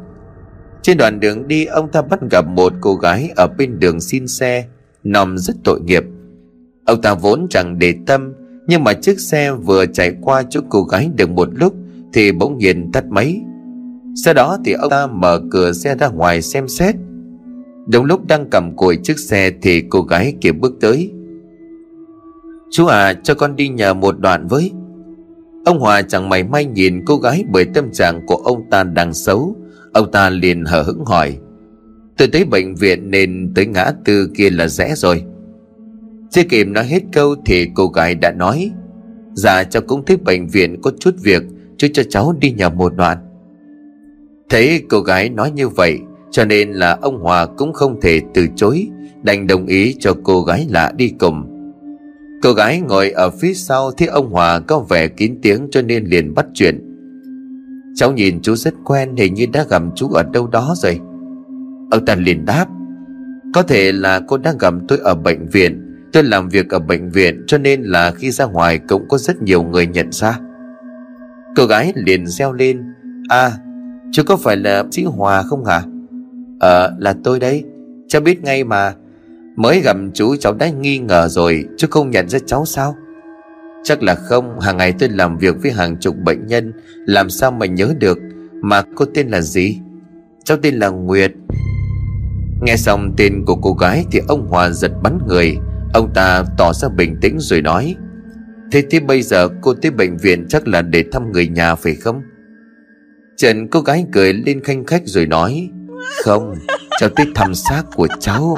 Trên 0.81 0.97
đoạn 0.97 1.19
đường 1.19 1.47
đi, 1.47 1.65
ông 1.65 1.91
ta 1.91 2.01
bắt 2.01 2.19
gặp 2.31 2.47
một 2.47 2.73
cô 2.81 2.95
gái 2.95 3.29
ở 3.35 3.47
bên 3.57 3.79
đường 3.79 4.01
xin 4.01 4.27
xe, 4.27 4.65
Nằm 5.03 5.37
rất 5.37 5.55
tội 5.63 5.81
nghiệp. 5.81 6.03
Ông 6.85 7.01
ta 7.01 7.13
vốn 7.13 7.47
chẳng 7.49 7.79
để 7.79 7.95
tâm, 8.05 8.33
Nhưng 8.67 8.83
mà 8.83 8.93
chiếc 8.93 9.19
xe 9.19 9.51
vừa 9.51 9.85
chạy 9.85 10.15
qua 10.21 10.43
chỗ 10.49 10.59
cô 10.69 10.83
gái 10.83 11.09
được 11.15 11.29
một 11.29 11.49
lúc 11.51 11.73
Thì 12.13 12.31
bỗng 12.31 12.57
nhiên 12.57 12.91
tắt 12.91 13.05
máy 13.05 13.41
sau 14.15 14.33
đó 14.33 14.57
thì 14.65 14.73
ông 14.73 14.89
ta 14.89 15.07
mở 15.07 15.41
cửa 15.51 15.71
xe 15.71 15.95
ra 15.95 16.07
ngoài 16.07 16.41
xem 16.41 16.67
xét. 16.67 16.95
Đúng 17.87 18.05
lúc 18.05 18.27
đang 18.27 18.49
cầm 18.49 18.75
cùi 18.75 18.97
chiếc 19.03 19.19
xe 19.19 19.51
Thì 19.61 19.81
cô 19.89 20.01
gái 20.01 20.33
kia 20.41 20.51
bước 20.51 20.73
tới. 20.81 21.11
Chú 22.71 22.85
à 22.85 23.13
cho 23.13 23.33
con 23.33 23.55
đi 23.55 23.69
nhờ 23.69 23.93
một 23.93 24.19
đoạn 24.19 24.47
với. 24.47 24.71
Ông 25.65 25.79
Hòa 25.79 26.01
chẳng 26.01 26.29
mày 26.29 26.43
may 26.43 26.65
nhìn 26.65 27.05
cô 27.05 27.17
gái 27.17 27.43
Bởi 27.51 27.65
tâm 27.65 27.91
trạng 27.91 28.25
của 28.25 28.35
ông 28.35 28.69
ta 28.69 28.83
đang 28.83 29.13
xấu. 29.13 29.55
Ông 29.93 30.11
ta 30.11 30.29
liền 30.29 30.65
hờ 30.65 30.81
hững 30.81 31.05
hỏi, 31.05 31.37
Tôi 32.17 32.27
tới 32.27 32.45
bệnh 32.45 32.75
viện 32.75 33.11
nên 33.11 33.51
tới 33.55 33.65
ngã 33.65 33.91
tư 34.05 34.29
kia 34.35 34.49
là 34.49 34.67
rẽ 34.67 34.93
rồi. 34.95 35.23
Chưa 36.31 36.43
kịp 36.49 36.67
nói 36.67 36.85
hết 36.85 36.99
câu 37.11 37.35
thì 37.45 37.67
cô 37.75 37.87
gái 37.87 38.15
đã 38.15 38.31
nói 38.31 38.71
Dạ 39.33 39.63
cháu 39.63 39.81
cũng 39.87 40.05
thích 40.05 40.23
bệnh 40.23 40.47
viện 40.47 40.81
có 40.81 40.91
chút 40.99 41.15
việc, 41.21 41.43
Chú 41.77 41.87
cho 41.93 42.03
cháu 42.09 42.33
đi 42.39 42.51
nhờ 42.51 42.69
một 42.69 42.95
đoạn. 42.95 43.17
Thấy 44.53 44.83
cô 44.89 45.01
gái 45.01 45.29
nói 45.29 45.51
như 45.51 45.69
vậy, 45.69 45.99
Cho 46.31 46.45
nên 46.45 46.71
là 46.71 46.97
ông 47.01 47.19
Hòa 47.19 47.45
cũng 47.45 47.73
không 47.73 48.01
thể 48.01 48.21
từ 48.33 48.47
chối, 48.55 48.87
Đành 49.23 49.47
đồng 49.47 49.65
ý 49.65 49.95
cho 49.99 50.13
cô 50.23 50.43
gái 50.43 50.67
lạ 50.69 50.91
đi 50.97 51.13
cùng. 51.19 51.43
Cô 52.41 52.53
gái 52.53 52.81
ngồi 52.81 53.11
ở 53.11 53.29
phía 53.29 53.53
sau 53.53 53.91
Thấy 53.91 54.07
ông 54.07 54.29
Hòa 54.29 54.59
có 54.59 54.79
vẻ 54.79 55.07
kín 55.07 55.39
tiếng 55.41 55.67
Cho 55.71 55.81
nên 55.81 56.05
liền 56.05 56.33
bắt 56.33 56.45
chuyện. 56.53 56.79
Cháu 57.95 58.11
nhìn 58.11 58.41
chú 58.41 58.55
rất 58.55 58.73
quen, 58.85 59.15
Hình 59.15 59.33
như 59.33 59.45
đã 59.53 59.65
gặp 59.69 59.81
chú 59.95 60.09
ở 60.09 60.23
đâu 60.23 60.47
đó 60.47 60.73
rồi. 60.77 60.99
Ông 61.91 62.05
ta 62.05 62.15
liền 62.15 62.45
đáp, 62.45 62.65
Có 63.53 63.61
thể 63.61 63.91
là 63.91 64.19
cô 64.27 64.37
đã 64.37 64.53
gặp 64.59 64.73
tôi 64.87 64.99
ở 65.03 65.15
bệnh 65.15 65.47
viện, 65.47 65.81
Tôi 66.13 66.23
làm 66.23 66.49
việc 66.49 66.69
ở 66.69 66.79
bệnh 66.79 67.09
viện 67.09 67.43
Cho 67.47 67.57
nên 67.57 67.81
là 67.81 68.11
khi 68.11 68.31
ra 68.31 68.45
ngoài 68.45 68.79
Cũng 68.87 69.07
có 69.07 69.17
rất 69.17 69.41
nhiều 69.41 69.63
người 69.63 69.87
nhận 69.87 70.11
ra. 70.11 70.39
Cô 71.55 71.65
gái 71.65 71.93
liền 71.95 72.27
reo 72.27 72.53
lên 72.53 72.83
À 73.27 73.51
chứ 74.13 74.23
có 74.23 74.37
phải 74.37 74.57
là 74.57 74.83
sĩ 74.91 75.03
Hòa 75.03 75.43
không 75.43 75.65
hả? 75.65 75.81
Ờ 76.59 76.93
là 76.99 77.15
tôi 77.23 77.39
đấy. 77.39 77.63
Cháu 78.07 78.21
biết 78.21 78.43
ngay 78.43 78.63
mà. 78.63 78.93
Mới 79.55 79.81
gặp 79.81 79.97
chú, 80.13 80.35
cháu 80.35 80.53
đã 80.53 80.69
nghi 80.69 80.97
ngờ 80.97 81.27
rồi, 81.27 81.65
chứ 81.77 81.87
không 81.91 82.11
nhận 82.11 82.29
ra 82.29 82.39
cháu 82.45 82.65
sao? 82.65 82.95
Chắc 83.83 84.03
là 84.03 84.15
không, 84.15 84.59
Hàng 84.59 84.77
ngày 84.77 84.93
tôi 84.99 85.09
làm 85.09 85.37
việc 85.37 85.55
với 85.61 85.71
hàng 85.71 85.97
chục 85.97 86.15
bệnh 86.25 86.47
nhân, 86.47 86.73
Làm 87.05 87.29
sao 87.29 87.51
mà 87.51 87.65
nhớ 87.65 87.93
được 87.99 88.19
Mà 88.61 88.81
cô 88.95 89.05
tên 89.13 89.27
là 89.27 89.41
gì? 89.41 89.79
Cháu 90.43 90.57
tên 90.61 90.75
là 90.75 90.89
Nguyệt. 90.89 91.31
Nghe 92.61 92.75
xong 92.77 93.13
tên 93.17 93.43
của 93.45 93.55
cô 93.55 93.73
gái 93.73 94.05
Thì 94.11 94.19
ông 94.27 94.47
Hòa 94.47 94.69
giật 94.69 94.91
bắn 95.03 95.19
người. 95.27 95.57
Ông 95.93 96.13
ta 96.13 96.43
tỏ 96.57 96.73
ra 96.73 96.89
bình 96.89 97.17
tĩnh 97.21 97.39
rồi 97.39 97.61
nói, 97.61 97.95
Thế 98.71 98.83
thì 98.89 98.99
bây 98.99 99.21
giờ 99.21 99.47
cô 99.61 99.73
tới 99.73 99.91
bệnh 99.91 100.17
viện 100.17 100.45
Chắc 100.49 100.67
là 100.67 100.81
để 100.81 101.03
thăm 101.11 101.31
người 101.31 101.47
nhà 101.47 101.75
phải 101.75 101.95
không? 101.95 102.21
Trần 103.37 103.67
cô 103.67 103.79
gái 103.79 104.05
cười 104.13 104.33
lên 104.33 104.63
khanh 104.63 104.85
khách 104.85 105.01
rồi 105.05 105.25
nói, 105.25 105.69
Không, 106.23 106.55
Cháu 106.99 107.09
tới 107.09 107.25
thăm 107.35 107.55
xác 107.55 107.83
của 107.95 108.07
cháu. 108.19 108.57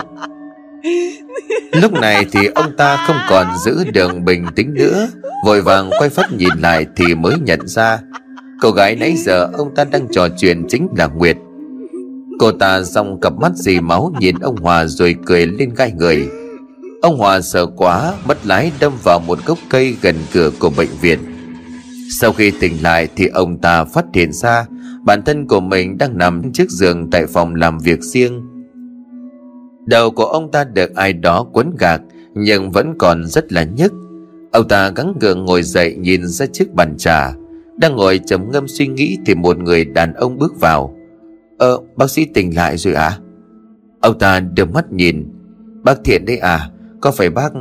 Lúc 1.72 1.94
này 1.94 2.26
thì 2.32 2.48
ông 2.56 2.78
ta 2.78 3.06
không 3.08 3.18
còn 3.30 3.48
giữ 3.66 3.84
đường 3.94 4.26
bình 4.26 4.46
tĩnh 4.56 4.74
nữa, 4.74 5.08
Vội 5.46 5.62
vàng 5.62 5.90
quay 6.00 6.10
phát 6.10 6.34
nhìn 6.34 6.60
lại 6.60 6.86
thì 6.96 7.16
mới 7.16 7.34
nhận 7.42 7.68
ra, 7.68 8.00
Cô 8.62 8.72
gái 8.72 8.96
nãy 8.96 9.16
giờ 9.18 9.50
ông 9.54 9.76
ta 9.76 9.84
đang 9.84 10.08
trò 10.12 10.28
chuyện 10.38 10.66
chính 10.70 10.88
là 10.98 11.08
Nguyệt. 11.08 11.38
Cô 12.40 12.52
ta 12.52 12.82
dòng 12.82 13.20
cặp 13.22 13.34
mắt 13.34 13.52
dì 13.56 13.80
máu 13.80 14.14
nhìn 14.20 14.36
ông 14.40 14.56
Hòa 14.56 14.86
rồi 14.86 15.16
cười 15.26 15.46
lên 15.46 15.74
gai 15.76 15.92
người. 15.92 16.28
Ông 17.02 17.18
Hòa 17.18 17.42
sợ 17.42 17.66
quá, 17.66 18.14
mất 18.28 18.38
lái 18.46 18.72
đâm 18.80 18.94
vào 19.04 19.20
một 19.20 19.40
gốc 19.46 19.58
cây 19.70 19.96
gần 20.02 20.16
cửa 20.34 20.52
của 20.60 20.70
bệnh 20.70 20.90
viện. 21.02 21.20
Sau 22.10 22.34
khi 22.34 22.52
tỉnh 22.60 22.74
lại 22.84 23.08
thì 23.16 23.28
ông 23.28 23.58
ta 23.58 23.86
phát 23.86 24.06
hiện 24.14 24.34
ra 24.34 24.66
Bản 25.06 25.22
thân 25.24 25.48
của 25.48 25.60
mình 25.60 25.98
đang 25.98 26.18
nằm 26.18 26.52
trước 26.52 26.70
giường 26.70 27.10
tại 27.10 27.26
phòng 27.28 27.56
làm 27.56 27.78
việc 27.80 28.02
riêng. 28.02 28.42
Đầu 29.86 30.12
của 30.12 30.26
ông 30.26 30.52
ta 30.52 30.64
được 30.64 30.96
ai 30.96 31.14
đó 31.14 31.46
quấn 31.54 31.76
gạc, 31.80 32.02
Nhưng 32.34 32.72
vẫn 32.72 32.94
còn 32.98 33.28
rất 33.28 33.54
là 33.54 33.64
nhức. 33.64 33.94
Ông 34.52 34.68
ta 34.68 34.90
gắng 34.90 35.14
gượng 35.22 35.46
ngồi 35.46 35.64
dậy 35.64 35.96
nhìn 35.96 36.28
ra 36.28 36.46
chiếc 36.46 36.74
bàn 36.74 36.98
trà. 36.98 37.34
Đang 37.78 37.96
ngồi 37.96 38.20
trầm 38.26 38.52
ngâm 38.52 38.68
suy 38.68 38.88
nghĩ 38.88 39.18
Thì 39.26 39.36
một 39.36 39.58
người 39.58 39.86
đàn 39.86 40.14
ông 40.14 40.38
bước 40.38 40.60
vào. 40.60 40.96
Ờ 41.58 41.80
bác 41.96 42.10
sĩ 42.10 42.26
tỉnh 42.26 42.56
lại 42.56 42.78
rồi 42.78 42.94
à 42.94 43.20
Ông 44.02 44.20
ta 44.20 44.40
đưa 44.40 44.66
mắt 44.66 44.92
nhìn. 44.92 45.26
Bác 45.84 46.04
Thiện 46.04 46.26
đấy 46.26 46.38
à 46.38 46.70
Có 47.02 47.12
phải 47.12 47.30
bác, 47.30 47.54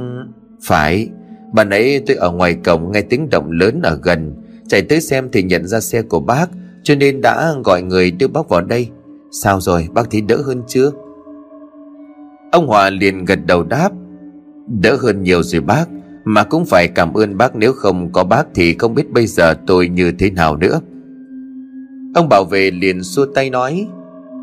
Phải 0.62 1.09
bạn 1.55 1.70
ấy 1.70 2.02
tôi 2.07 2.16
ở 2.16 2.30
ngoài 2.30 2.55
cổng 2.55 2.92
nghe 2.92 3.02
tiếng 3.02 3.30
động 3.30 3.50
lớn 3.50 3.80
ở 3.82 3.98
gần, 4.02 4.34
Chạy 4.68 4.82
tới 4.82 5.00
xem 5.00 5.28
thì 5.32 5.42
nhận 5.42 5.66
ra 5.66 5.80
xe 5.80 6.02
của 6.02 6.20
bác, 6.20 6.46
Cho 6.82 6.94
nên 6.94 7.20
đã 7.20 7.52
gọi 7.64 7.82
người 7.82 8.11
đưa 8.11 8.28
bác 8.28 8.48
vào 8.48 8.61
đây. 8.61 8.88
Sao 9.30 9.61
rồi, 9.61 9.88
bác 9.94 10.11
thấy 10.11 10.20
đỡ 10.20 10.36
hơn 10.46 10.62
chưa? 10.68 10.90
Ông 12.52 12.66
Hòa 12.66 12.90
liền 12.90 13.24
gật 13.24 13.38
đầu 13.46 13.62
đáp, 13.62 13.90
Đỡ 14.82 14.96
hơn 15.00 15.22
nhiều 15.22 15.42
rồi 15.42 15.61
bác, 15.61 15.84
Mà 16.24 16.44
cũng 16.44 16.64
phải 16.64 16.88
cảm 16.88 17.14
ơn 17.14 17.38
bác, 17.38 17.57
nếu 17.57 17.72
không 17.72 18.12
có 18.12 18.24
bác 18.24 18.46
Thì 18.55 18.74
không 18.78 18.94
biết 18.94 19.11
bây 19.11 19.26
giờ 19.26 19.55
tôi 19.66 19.88
như 19.88 20.12
thế 20.18 20.30
nào 20.30 20.57
nữa. 20.57 20.80
Ông 22.14 22.28
bảo 22.28 22.44
vệ 22.44 22.70
liền 22.70 23.02
xua 23.02 23.26
tay 23.34 23.50
nói, 23.50 23.88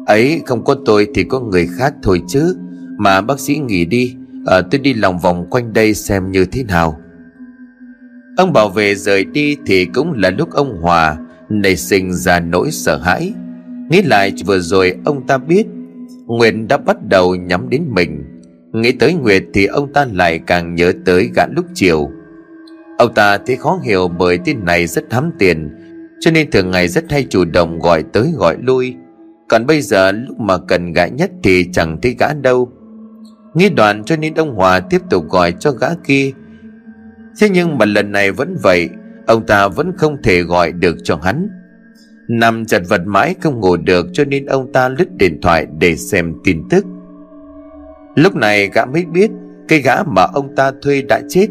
Ấy, 0.06 0.42
không 0.46 0.64
có 0.64 0.76
tôi 0.86 1.08
thì 1.16 1.24
có 1.24 1.40
người 1.40 1.68
khác 1.78 1.94
thôi 2.04 2.22
chứ, 2.28 2.56
Mà 2.98 3.22
bác 3.22 3.40
sĩ 3.40 3.56
nghỉ 3.56 3.86
đi 3.86 4.16
à, 4.46 4.62
Tôi 4.62 4.80
đi 4.80 4.94
lòng 4.94 5.20
vòng 5.20 5.48
quanh 5.50 5.74
đây 5.74 5.94
xem 5.94 6.32
như 6.32 6.46
thế 6.46 6.64
nào. 6.64 7.02
Ông 8.38 8.54
bảo 8.54 8.70
vệ 8.70 8.96
rời 8.96 9.26
đi 9.26 9.58
thì 9.66 9.86
cũng 9.86 10.14
là 10.14 10.30
lúc 10.30 10.52
ông 10.52 10.78
Hòa 10.82 11.18
nảy 11.50 11.76
sinh 11.76 12.14
ra 12.14 12.40
nỗi 12.40 12.72
sợ 12.72 12.98
hãi. 12.98 13.34
Nghĩ 13.90 14.02
lại 14.02 14.34
vừa 14.46 14.60
rồi 14.60 14.96
ông 15.06 15.28
ta 15.28 15.38
biết 15.38 15.66
Nguyệt 16.26 16.54
đã 16.70 16.78
bắt 16.78 16.98
đầu 17.10 17.36
nhắm 17.36 17.70
đến 17.70 17.84
mình. 17.90 18.24
Nghĩ 18.74 18.92
tới 18.92 19.14
Nguyệt 19.14 19.44
thì 19.54 19.66
ông 19.66 19.94
ta 19.94 20.06
lại 20.14 20.40
càng 20.48 20.76
nhớ 20.76 20.94
tới 21.06 21.30
gã 21.36 21.46
lúc 21.56 21.66
chiều. 21.74 22.10
Ông 22.98 23.14
ta 23.14 23.38
thấy 23.38 23.56
khó 23.56 23.80
hiểu 23.84 24.08
bởi 24.08 24.38
tin 24.38 24.66
này 24.66 24.88
rất 24.88 25.10
thắm 25.10 25.32
tiền 25.40 25.70
Cho 26.20 26.32
nên 26.32 26.52
thường 26.52 26.72
ngày 26.72 26.88
rất 26.88 27.12
hay 27.12 27.26
chủ 27.30 27.46
động 27.46 27.80
gọi 27.80 28.04
tới 28.14 28.32
gọi 28.36 28.58
lui. 28.62 28.96
Còn 29.50 29.66
bây 29.66 29.82
giờ 29.82 30.12
lúc 30.12 30.40
mà 30.40 30.58
cần 30.58 30.94
gã 30.94 31.08
nhất 31.08 31.32
thì 31.44 31.66
chẳng 31.74 32.02
thấy 32.02 32.16
gã 32.20 32.34
đâu. 32.34 32.72
Nghĩ 33.54 33.70
đoạn 33.70 34.04
cho 34.04 34.16
nên 34.16 34.34
ông 34.34 34.56
Hòa 34.56 34.80
tiếp 34.80 35.02
tục 35.10 35.30
gọi 35.30 35.54
cho 35.60 35.72
gã 35.72 35.88
kia. 36.04 36.32
Thế 37.40 37.50
nhưng 37.50 37.78
mà 37.78 37.86
lần 37.86 38.12
này 38.12 38.32
vẫn 38.32 38.58
vậy, 38.62 38.90
Ông 39.26 39.46
ta 39.46 39.68
vẫn 39.68 39.92
không 39.98 40.18
thể 40.24 40.42
gọi 40.42 40.72
được 40.72 40.98
cho 41.04 41.20
hắn. 41.24 41.50
Nằm 42.28 42.66
chật 42.66 42.82
vật 42.90 43.02
mãi 43.06 43.36
không 43.42 43.60
ngủ 43.60 43.78
được 43.78 44.08
cho 44.14 44.26
nên 44.26 44.46
ông 44.46 44.74
ta 44.74 44.90
lứt 44.90 45.16
điện 45.18 45.42
thoại 45.42 45.68
để 45.80 45.96
xem 45.96 46.34
tin 46.44 46.70
tức. 46.70 46.86
Lúc 48.16 48.36
này 48.36 48.70
gã 48.74 48.86
mới 48.86 49.06
biết 49.06 49.32
Cái 49.68 49.82
gã 49.82 50.04
mà 50.04 50.24
ông 50.24 50.56
ta 50.56 50.72
thuê 50.82 51.02
đã 51.02 51.22
chết. 51.30 51.48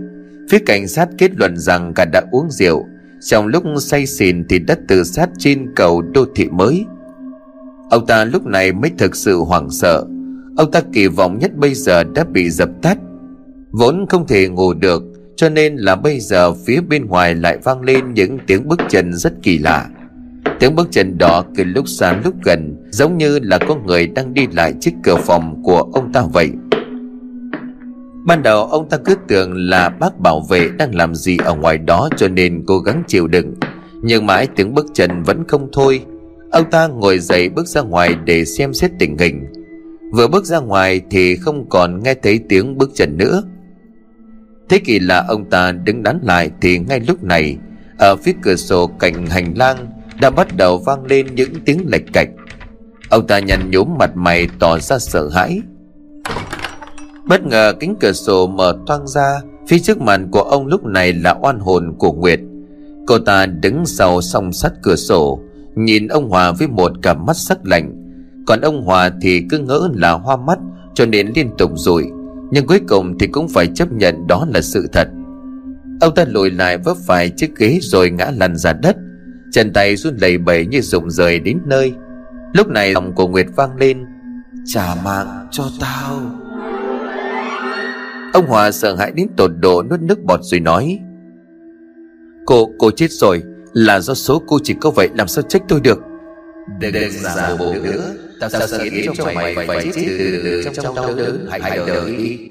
Phía 0.51 0.59
cảnh 0.67 0.89
sát 0.89 1.09
kết 1.19 1.31
luận 1.37 1.57
rằng 1.57 1.93
gã 1.97 2.05
đã 2.05 2.23
uống 2.31 2.51
rượu. 2.51 2.87
Trong 3.21 3.47
lúc 3.47 3.65
say 3.79 4.07
xỉn 4.07 4.45
thì 4.49 4.59
đã 4.59 4.77
tự 4.89 5.05
sát 5.05 5.29
trên 5.39 5.67
cầu 5.77 6.03
đô 6.03 6.25
thị 6.35 6.49
mới. 6.49 6.87
Ông 7.91 8.07
ta 8.07 8.25
lúc 8.25 8.47
này 8.47 8.73
mới 8.73 8.91
thực 8.99 9.17
sự 9.17 9.39
hoảng 9.39 9.71
sợ. 9.71 10.05
Ông 10.57 10.71
ta 10.71 10.81
kỳ 10.93 11.07
vọng 11.07 11.39
nhất 11.39 11.57
bây 11.57 11.75
giờ 11.75 12.05
đã 12.05 12.25
bị 12.25 12.51
dập 12.51 12.69
tắt. 12.83 12.99
Vốn 13.71 14.07
không 14.09 14.27
thể 14.27 14.49
ngủ 14.49 14.75
được, 14.75 15.03
Cho 15.37 15.49
nên 15.49 15.77
là 15.77 15.97
bây 15.97 16.21
giờ 16.21 16.53
phía 16.53 16.81
bên 16.81 17.07
ngoài 17.07 17.35
lại 17.35 17.59
vang 17.65 17.83
lên 17.83 18.15
những 18.15 18.39
tiếng 18.47 18.69
bước 18.69 18.81
chân 18.89 19.13
rất 19.13 19.33
kỳ 19.43 19.59
lạ. 19.59 19.87
Tiếng 20.59 20.75
bước 20.77 20.89
chân 20.91 21.19
đó 21.19 21.45
cứ 21.57 21.65
lúc 21.65 21.89
xa 21.89 22.21
lúc 22.25 22.35
gần, 22.45 22.77
Giống 22.91 23.19
như 23.19 23.39
là 23.43 23.59
có 23.59 23.77
người 23.87 24.07
đang 24.07 24.35
đi 24.35 24.47
lại 24.53 24.75
trước 24.81 24.91
cửa 25.03 25.17
phòng 25.17 25.63
của 25.63 25.83
ông 25.93 26.13
ta 26.13 26.23
vậy. 26.33 26.51
Ban 28.27 28.43
đầu 28.43 28.65
ông 28.65 28.89
ta 28.89 28.97
cứ 28.97 29.15
tưởng 29.29 29.55
là 29.55 29.89
bác 29.89 30.19
bảo 30.19 30.41
vệ 30.41 30.69
đang 30.79 30.95
làm 30.95 31.15
gì 31.15 31.37
ở 31.45 31.55
ngoài 31.55 31.79
đó 31.79 32.09
cho 32.17 32.29
nên 32.29 32.65
cố 32.67 32.79
gắng 32.79 33.03
chịu 33.07 33.27
đựng. 33.27 33.55
Nhưng 34.03 34.27
mãi 34.27 34.49
tiếng 34.57 34.75
bước 34.75 34.87
chân 34.95 35.23
vẫn 35.23 35.45
không 35.49 35.69
thôi. 35.73 36.05
Ông 36.51 36.71
ta 36.71 36.87
ngồi 36.87 37.19
dậy 37.19 37.49
bước 37.49 37.67
ra 37.67 37.81
ngoài 37.81 38.15
để 38.25 38.45
xem 38.45 38.75
xét 38.75 38.91
tình 38.99 39.19
hình. 39.19 39.47
Vừa 40.11 40.29
bước 40.29 40.45
ra 40.45 40.59
ngoài 40.59 41.01
thì 41.11 41.37
không 41.37 41.69
còn 41.69 42.03
nghe 42.03 42.15
thấy 42.15 42.41
tiếng 42.49 42.79
bước 42.79 42.91
chân 42.95 43.17
nữa. 43.19 43.43
Thế 44.69 44.79
kỳ 44.79 44.99
là 44.99 45.25
ông 45.29 45.51
ta 45.51 45.73
đứng 45.73 46.03
đắn 46.03 46.19
lại 46.23 46.51
thì 46.61 46.79
ngay 46.79 47.01
lúc 47.01 47.25
này, 47.25 47.57
Ở 47.99 48.17
phía 48.17 48.33
cửa 48.43 48.57
sổ 48.57 48.87
cạnh 48.87 49.27
hành 49.27 49.55
lang 49.57 49.77
đã 50.21 50.31
bắt 50.31 50.57
đầu 50.57 50.79
vang 50.79 51.05
lên 51.05 51.35
những 51.35 51.53
tiếng 51.65 51.85
lệch 51.87 52.13
cạch. 52.13 52.29
Ông 53.11 53.27
ta 53.27 53.39
nhăn 53.39 53.71
nhúm 53.71 53.89
mặt 53.99 54.11
mày 54.15 54.49
tỏ 54.59 54.79
ra 54.79 54.99
sợ 54.99 55.29
hãi. 55.29 55.61
Bất 57.27 57.47
ngờ 57.47 57.73
kính 57.81 57.95
cửa 58.01 58.13
sổ 58.13 58.47
mở 58.47 58.79
toang 58.87 59.07
ra, 59.07 59.41
phía 59.69 59.79
trước 59.79 60.01
mặt 60.01 60.21
của 60.31 60.43
ông 60.43 60.67
lúc 60.67 60.85
này 60.85 61.13
là 61.13 61.37
oan 61.43 61.59
hồn 61.59 61.95
của 61.99 62.13
nguyệt. 62.13 62.41
Cô 63.07 63.19
ta 63.19 63.47
đứng 63.47 63.87
sau 63.87 64.21
song 64.21 64.53
sắt 64.53 64.73
cửa 64.83 64.97
sổ, 64.97 65.41
nhìn 65.75 66.09
ông 66.09 66.29
hòa 66.29 66.53
với 66.53 66.69
một 66.69 66.93
cặp 67.03 67.19
mắt 67.19 67.37
sắc 67.37 67.67
lạnh 67.67 68.00
còn 68.51 68.61
ông 68.61 68.83
hòa 68.83 69.11
thì 69.21 69.47
cứ 69.51 69.59
ngỡ 69.59 69.89
là 69.95 70.13
hoa 70.13 70.37
mắt 70.37 70.59
cho 70.95 71.07
nên 71.07 71.33
liên 71.35 71.51
tục 71.59 71.71
rồi, 71.75 72.11
nhưng 72.51 72.67
cuối 72.67 72.81
cùng 72.89 73.19
thì 73.19 73.27
cũng 73.27 73.49
phải 73.49 73.67
chấp 73.67 73.93
nhận 73.93 74.27
đó 74.27 74.47
là 74.55 74.61
sự 74.61 74.87
thật. 74.93 75.09
Ông 76.01 76.15
ta 76.15 76.25
lùi 76.29 76.51
lại 76.51 76.79
vấp 76.79 76.97
phải 77.07 77.31
chiếc 77.31 77.57
ghế 77.57 77.79
rồi 77.83 78.11
ngã 78.11 78.31
lăn 78.37 78.57
ra 78.57 78.73
đất. 78.73 78.97
Chân 79.53 79.73
tay 79.73 79.97
run 79.97 80.17
lẩy 80.17 80.39
bẩy 80.39 80.67
như 80.67 80.81
rụng 80.81 81.11
rời 81.11 81.41
đến 81.41 81.59
nơi. 81.67 81.93
Lúc 82.55 82.69
này 82.69 82.93
lòng 82.93 83.15
của 83.15 83.29
nguyệt 83.29 83.47
vang 83.57 83.77
lên 83.77 84.05
trả 84.67 84.95
mạng 85.05 85.49
cho 85.51 85.65
tao. 85.81 86.21
Ông 88.33 88.47
hòa 88.47 88.71
sợ 88.71 88.95
hãi 88.97 89.13
đến 89.15 89.29
tột 89.37 89.51
độ 89.61 89.83
nuốt 89.83 90.01
nước 90.01 90.19
bọt 90.25 90.41
rồi 90.43 90.61
nói 90.61 90.99
cô 92.47 92.71
cô 92.79 92.91
chết 92.91 93.11
rồi 93.11 93.43
là 93.73 94.01
do 94.01 94.15
số 94.15 94.43
cô 94.47 94.59
chỉ 94.63 94.75
có 94.81 94.91
vậy 94.91 95.09
làm 95.15 95.29
sao 95.29 95.43
trách 95.49 95.63
tôi 95.69 95.81
được? 95.81 96.01
Đừng 96.81 96.93
đừng 96.93 97.11
giả 97.11 97.57
bộ 97.59 97.75
nữa 97.85 98.15
tao 98.41 98.67
sẽ 98.67 98.79
khiến 98.91 99.13
cho 99.15 99.25
mày 99.35 99.55
phải 99.55 99.81
chết 99.85 99.91
từ 99.95 100.41
từ 100.45 100.63
trong 100.65 100.75
trong 100.75 100.95
đau 100.95 101.15
đớn 101.15 101.47
hãy 101.51 101.61
hãy 101.63 101.77
đợi 101.77 102.17
đi. 102.17 102.49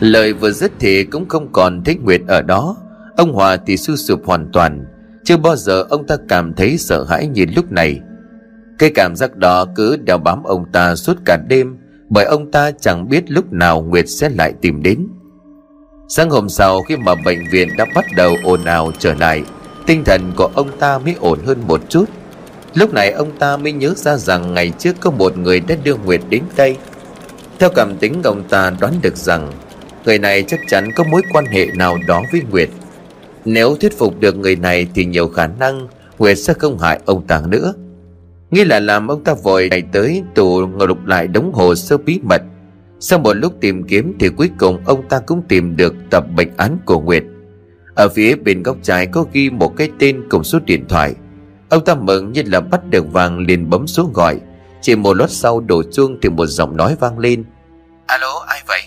Lời 0.00 0.32
vừa 0.32 0.50
dứt 0.50 0.72
thì 0.80 1.04
cũng 1.04 1.28
không 1.28 1.52
còn 1.52 1.84
thấy 1.84 1.96
Nguyệt 2.02 2.20
ở 2.28 2.42
đó. 2.42 2.76
Ông 3.16 3.32
Hòa 3.32 3.56
thì 3.66 3.76
su 3.76 3.96
sụp 3.96 4.26
hoàn 4.26 4.52
toàn. 4.52 4.84
Chưa 5.24 5.36
bao 5.36 5.56
giờ 5.56 5.82
ông 5.90 6.06
ta 6.06 6.16
cảm 6.28 6.54
thấy 6.54 6.78
sợ 6.78 7.04
hãi 7.04 7.26
như 7.26 7.46
lúc 7.56 7.72
này. 7.72 8.00
Cái 8.78 8.90
cảm 8.94 9.16
giác 9.16 9.36
đó 9.36 9.66
cứ 9.76 9.96
đeo 9.96 10.18
bám 10.18 10.42
ông 10.42 10.64
ta 10.72 10.94
suốt 10.94 11.16
cả 11.24 11.38
đêm 11.48 11.76
Bởi 12.08 12.24
ông 12.24 12.50
ta 12.50 12.70
chẳng 12.70 13.08
biết 13.08 13.30
lúc 13.30 13.52
nào 13.52 13.82
Nguyệt 13.82 14.08
sẽ 14.08 14.28
lại 14.28 14.52
tìm 14.60 14.82
đến. 14.82 15.06
Sáng 16.08 16.30
hôm 16.30 16.48
sau 16.48 16.82
khi 16.82 16.96
mà 16.96 17.14
bệnh 17.24 17.50
viện 17.50 17.68
đã 17.78 17.86
bắt 17.94 18.04
đầu 18.16 18.36
ồn 18.44 18.64
ào 18.64 18.92
trở 18.98 19.14
lại 19.14 19.42
Tinh 19.86 20.04
thần 20.04 20.32
của 20.36 20.50
ông 20.54 20.68
ta 20.78 20.98
mới 20.98 21.14
ổn 21.20 21.38
hơn 21.46 21.58
một 21.68 21.80
chút 21.88 22.04
Lúc 22.74 22.94
này 22.94 23.10
ông 23.10 23.38
ta 23.38 23.56
mới 23.56 23.72
nhớ 23.72 23.94
ra 23.96 24.16
rằng 24.16 24.54
ngày 24.54 24.72
trước 24.78 24.96
có 25.00 25.10
một 25.10 25.38
người 25.38 25.60
đã 25.60 25.74
đưa 25.84 25.96
Nguyệt 25.96 26.20
đến 26.28 26.42
đây. 26.56 26.76
Theo 27.58 27.70
cảm 27.74 27.96
tính, 27.96 28.22
ông 28.22 28.48
ta 28.48 28.72
đoán 28.80 28.94
được 29.02 29.16
rằng 29.16 29.52
Người 30.04 30.18
này 30.18 30.42
chắc 30.42 30.60
chắn 30.68 30.92
có 30.96 31.04
mối 31.04 31.22
quan 31.32 31.46
hệ 31.46 31.66
nào 31.74 31.98
đó 32.06 32.22
với 32.32 32.42
Nguyệt. 32.50 32.68
Nếu 33.44 33.76
thuyết 33.76 33.98
phục 33.98 34.20
được 34.20 34.36
người 34.36 34.56
này 34.56 34.86
thì 34.94 35.04
nhiều 35.04 35.28
khả 35.28 35.46
năng 35.46 35.88
Nguyệt 36.18 36.38
sẽ 36.38 36.54
không 36.54 36.78
hại 36.78 37.00
ông 37.04 37.26
ta 37.26 37.42
nữa. 37.46 37.74
Nghĩ 38.50 38.64
là 38.64 38.80
làm 38.80 39.08
ông 39.08 39.24
ta 39.24 39.34
vội 39.34 39.68
chạy 39.70 39.82
tới 39.92 40.22
tù 40.34 40.66
ngồi 40.66 40.88
lục 40.88 41.06
lại 41.06 41.26
đống 41.26 41.52
hồ 41.52 41.74
sơ 41.74 41.96
bí 41.96 42.20
mật. 42.22 42.42
Sau 43.00 43.18
một 43.18 43.32
lúc 43.32 43.52
tìm 43.60 43.82
kiếm 43.82 44.16
thì 44.20 44.28
cuối 44.28 44.50
cùng 44.58 44.84
ông 44.84 45.08
ta 45.08 45.20
cũng 45.26 45.42
tìm 45.48 45.76
được 45.76 45.94
tập 46.10 46.24
bệnh 46.36 46.56
án 46.56 46.78
của 46.84 47.00
Nguyệt. 47.00 47.22
Ở 47.94 48.08
phía 48.08 48.36
bên 48.36 48.62
góc 48.62 48.76
trái 48.82 49.06
có 49.06 49.24
ghi 49.32 49.50
một 49.50 49.76
cái 49.76 49.88
tên 49.98 50.24
cùng 50.30 50.44
số 50.44 50.58
điện 50.66 50.84
thoại. 50.88 51.14
Ông 51.74 51.84
ta 51.84 51.94
mừng 51.94 52.32
như 52.32 52.42
là 52.46 52.60
bắt 52.60 52.80
được 52.90 53.12
vàng 53.12 53.38
liền 53.38 53.70
bấm 53.70 53.86
số 53.86 54.10
gọi. 54.14 54.40
Chỉ 54.82 54.96
một 54.96 55.14
lót 55.14 55.30
sau 55.30 55.60
đổ 55.60 55.82
chuông 55.92 56.18
thì 56.22 56.28
một 56.28 56.46
giọng 56.46 56.76
nói 56.76 56.96
vang 57.00 57.18
lên. 57.18 57.44
Alo 58.06 58.44
ai 58.46 58.62
vậy? 58.66 58.82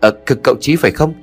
Ờ 0.00 0.10
c- 0.26 0.36
cậu 0.44 0.54
Chí 0.60 0.76
phải 0.76 0.90
không? 0.90 1.14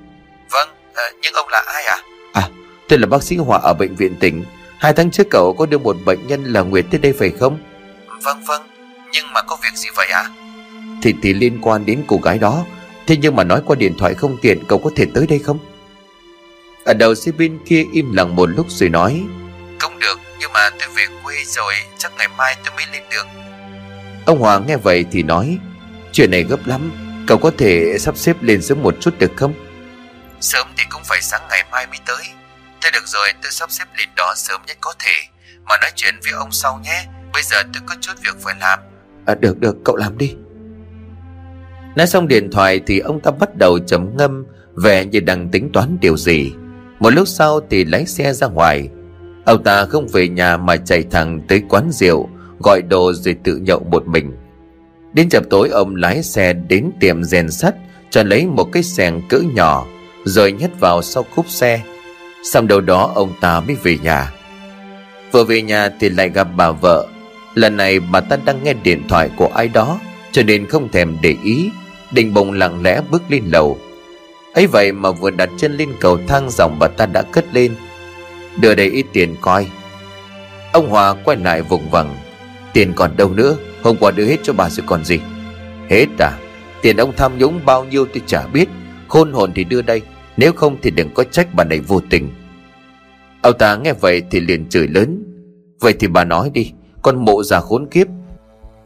Vâng 0.52 0.70
à, 0.94 1.04
nhưng 1.22 1.34
ông 1.34 1.48
là 1.52 1.64
ai 1.68 1.84
à 1.84 1.98
À 2.34 2.50
tôi 2.90 3.00
là 3.00 3.08
bác 3.08 3.24
sĩ 3.24 3.38
Hòa 3.38 3.60
ở 3.64 3.74
bệnh 3.74 3.96
viện 3.96 4.16
tỉnh. 4.20 4.44
Hai 4.78 4.94
tháng 4.94 5.12
trước 5.12 5.28
cậu 5.32 5.56
có 5.58 5.66
đưa 5.66 5.78
một 5.78 5.98
bệnh 6.06 6.28
nhân 6.28 6.44
là 6.44 6.62
Nguyệt 6.62 6.86
tới 6.92 7.00
đây 7.00 7.14
phải 7.14 7.30
không? 7.30 7.60
Vâng 8.24 8.42
vâng. 8.48 8.62
Nhưng 9.14 9.34
mà 9.34 9.42
có 9.42 9.58
việc 9.64 9.78
gì 9.78 9.90
vậy 9.96 10.08
à 10.14 10.30
Thì 11.02 11.14
thì 11.22 11.34
liên 11.34 11.58
quan 11.62 11.86
đến 11.86 12.04
cô 12.08 12.18
gái 12.24 12.38
đó. 12.38 12.66
Thế 13.08 13.18
nhưng 13.22 13.36
mà 13.36 13.44
nói 13.44 13.62
qua 13.66 13.76
điện 13.76 13.94
thoại 13.98 14.14
không 14.14 14.38
tiện 14.42 14.66
Cậu 14.68 14.80
có 14.80 14.90
thể 14.96 15.06
tới 15.14 15.28
đây 15.28 15.40
không? 15.40 15.58
Ở 16.86 16.94
đầu 16.94 17.16
xe 17.16 17.32
bên 17.32 17.60
kia 17.66 17.84
im 17.94 18.14
lặng 18.14 18.36
một 18.36 18.50
lúc 18.50 18.66
rồi 18.70 18.90
nói. 18.90 19.24
Không 19.80 20.00
được 20.00 20.20
Nhưng 20.40 20.54
mà 20.54 20.70
tôi 20.80 20.90
về 20.96 21.06
quê 21.24 21.36
rồi 21.46 21.74
Chắc 21.98 22.12
ngày 22.18 22.28
mai 22.38 22.56
tôi 22.66 22.76
mới 22.76 22.86
lên 22.94 23.04
được 23.12 23.28
Ông 24.26 24.40
Hòa 24.40 24.60
nghe 24.60 24.78
vậy 24.78 25.06
thì 25.12 25.24
nói 25.24 25.58
Chuyện 26.12 26.32
này 26.32 26.44
gấp 26.44 26.68
lắm 26.68 26.92
Cậu 27.30 27.38
có 27.38 27.52
thể 27.58 27.98
sắp 28.00 28.18
xếp 28.18 28.36
lên 28.42 28.62
sớm 28.62 28.84
một 28.84 28.96
chút 29.00 29.20
được 29.20 29.32
không? 29.36 29.54
Sớm 30.42 30.68
thì 30.78 30.84
cũng 30.90 31.02
phải 31.06 31.22
sáng 31.22 31.42
ngày 31.50 31.64
mai 31.72 31.88
mới 31.88 31.98
tới. 32.06 32.24
Thế 32.82 32.90
được 32.94 33.08
rồi 33.08 33.28
tôi 33.42 33.52
sắp 33.52 33.72
xếp 33.72 33.86
lên 33.98 34.10
đó 34.16 34.34
sớm 34.36 34.62
nhất 34.68 34.78
có 34.82 34.94
thể. 35.00 35.12
Mà 35.64 35.78
nói 35.82 35.92
chuyện 35.96 36.16
với 36.24 36.34
ông 36.34 36.52
sau 36.52 36.80
nhé 36.84 37.06
Bây 37.34 37.44
giờ 37.44 37.64
tôi 37.74 37.84
có 37.86 37.96
chút 38.02 38.14
việc 38.24 38.36
phải 38.40 38.56
làm. 38.60 38.80
À 39.26 39.36
được 39.36 39.60
được 39.60 39.76
cậu 39.86 39.96
làm 39.96 40.18
đi. 40.18 40.36
Nói 41.96 42.08
xong 42.08 42.28
điện 42.28 42.50
thoại 42.52 42.82
thì 42.88 43.00
ông 43.00 43.20
ta 43.22 43.32
bắt 43.32 43.56
đầu 43.56 43.80
trầm 43.80 44.18
ngâm 44.18 44.46
Vẻ 44.76 45.06
như 45.06 45.20
đang 45.20 45.50
tính 45.50 45.70
toán 45.74 45.98
điều 46.02 46.18
gì. 46.18 46.52
Một 47.00 47.10
lúc 47.10 47.28
sau 47.28 47.60
thì 47.70 47.86
lái 47.86 48.06
xe 48.06 48.34
ra 48.34 48.48
ngoài 48.48 48.90
Ông 49.50 49.64
ta 49.64 49.86
không 49.86 50.08
về 50.08 50.28
nhà 50.28 50.58
mà 50.58 50.78
chạy 50.78 51.04
thẳng 51.12 51.42
tới 51.48 51.62
quán 51.70 51.90
rượu, 51.92 52.30
Gọi 52.60 52.82
đồ 52.82 53.14
rồi 53.14 53.36
tự 53.44 53.56
nhậu 53.56 53.80
một 53.92 54.08
mình. 54.08 54.38
Đến 55.14 55.30
chập 55.30 55.44
tối, 55.50 55.70
ông 55.70 55.96
lái 55.96 56.24
xe 56.24 56.54
đến 56.54 56.92
tiệm 57.00 57.24
rèn 57.24 57.52
sắt, 57.52 57.76
Cho 58.10 58.24
lấy 58.24 58.46
một 58.46 58.72
cái 58.72 58.84
xẻng 58.84 59.22
cỡ 59.30 59.40
nhỏ, 59.54 59.86
Rồi 60.26 60.52
nhét 60.52 60.80
vào 60.80 61.02
sau 61.02 61.26
cúp 61.36 61.50
xe. 61.50 61.82
Xong 62.44 62.68
đầu 62.68 62.82
đó, 62.82 63.12
ông 63.16 63.34
ta 63.42 63.60
mới 63.60 63.76
về 63.84 63.98
nhà. 64.04 64.34
Vừa 65.32 65.44
về 65.44 65.62
nhà 65.62 65.90
thì 66.00 66.10
lại 66.10 66.30
gặp 66.30 66.48
bà 66.56 66.72
vợ. 66.72 67.08
Lần 67.54 67.78
này, 67.78 68.00
bà 68.00 68.20
ta 68.20 68.38
đang 68.46 68.64
nghe 68.64 68.74
điện 68.74 69.08
thoại 69.08 69.30
của 69.38 69.52
ai 69.56 69.68
đó, 69.68 70.00
Cho 70.32 70.44
nên 70.44 70.66
không 70.66 70.92
thèm 70.92 71.18
để 71.22 71.36
ý, 71.44 71.70
Định 72.12 72.34
bụng 72.34 72.52
lặng 72.52 72.84
lẽ 72.84 73.02
bước 73.12 73.22
lên 73.30 73.44
lầu. 73.46 73.78
Ấy 74.54 74.68
vậy 74.68 74.92
mà 74.92 75.12
vừa 75.12 75.30
đặt 75.30 75.50
chân 75.58 75.78
lên 75.78 75.90
cầu 76.00 76.20
thang 76.28 76.50
dòng 76.50 76.80
bà 76.80 76.88
ta 76.88 77.06
đã 77.06 77.22
cất 77.22 77.46
lên 77.54 77.76
Đưa 78.62 78.76
đây 78.76 78.90
ít 78.90 79.06
tiền 79.14 79.36
coi. 79.42 79.68
Ông 80.74 80.90
Hòa 80.90 81.16
quay 81.24 81.38
lại 81.38 81.62
vùng 81.62 81.90
vằng. 81.90 82.16
Tiền 82.74 82.94
còn 82.96 83.18
đâu 83.18 83.30
nữa, 83.30 83.58
Hôm 83.84 83.96
qua 84.00 84.12
đưa 84.12 84.26
hết 84.26 84.38
cho 84.44 84.54
bà 84.54 84.70
rồi 84.70 84.84
còn 84.88 85.06
gì? 85.06 85.20
Hết 85.90 86.06
à 86.20 86.32
Tiền 86.82 86.98
ông 86.98 87.14
tham 87.18 87.38
nhũng 87.38 87.60
bao 87.66 87.86
nhiêu 87.86 88.06
tôi 88.06 88.22
chả 88.26 88.48
biết. 88.48 88.70
Khôn 89.08 89.32
hồn 89.32 89.52
thì 89.56 89.64
đưa 89.64 89.82
đây, 89.82 90.02
Nếu 90.38 90.54
không 90.54 90.78
thì 90.82 90.92
đừng 90.92 91.14
có 91.14 91.24
trách 91.24 91.48
bà 91.56 91.64
này 91.64 91.80
vô 91.80 92.02
tình. 92.10 92.30
Ông 93.42 93.58
ta 93.58 93.76
nghe 93.76 93.94
vậy 93.94 94.24
thì 94.32 94.40
liền 94.40 94.70
chửi 94.70 94.88
lớn. 94.88 95.24
Vậy 95.80 95.94
thì 96.00 96.08
bà 96.08 96.24
nói 96.24 96.52
đi, 96.54 96.72
Con 97.02 97.26
mộ 97.26 97.44
già 97.44 97.60
khốn 97.60 97.88
kiếp. 97.92 98.08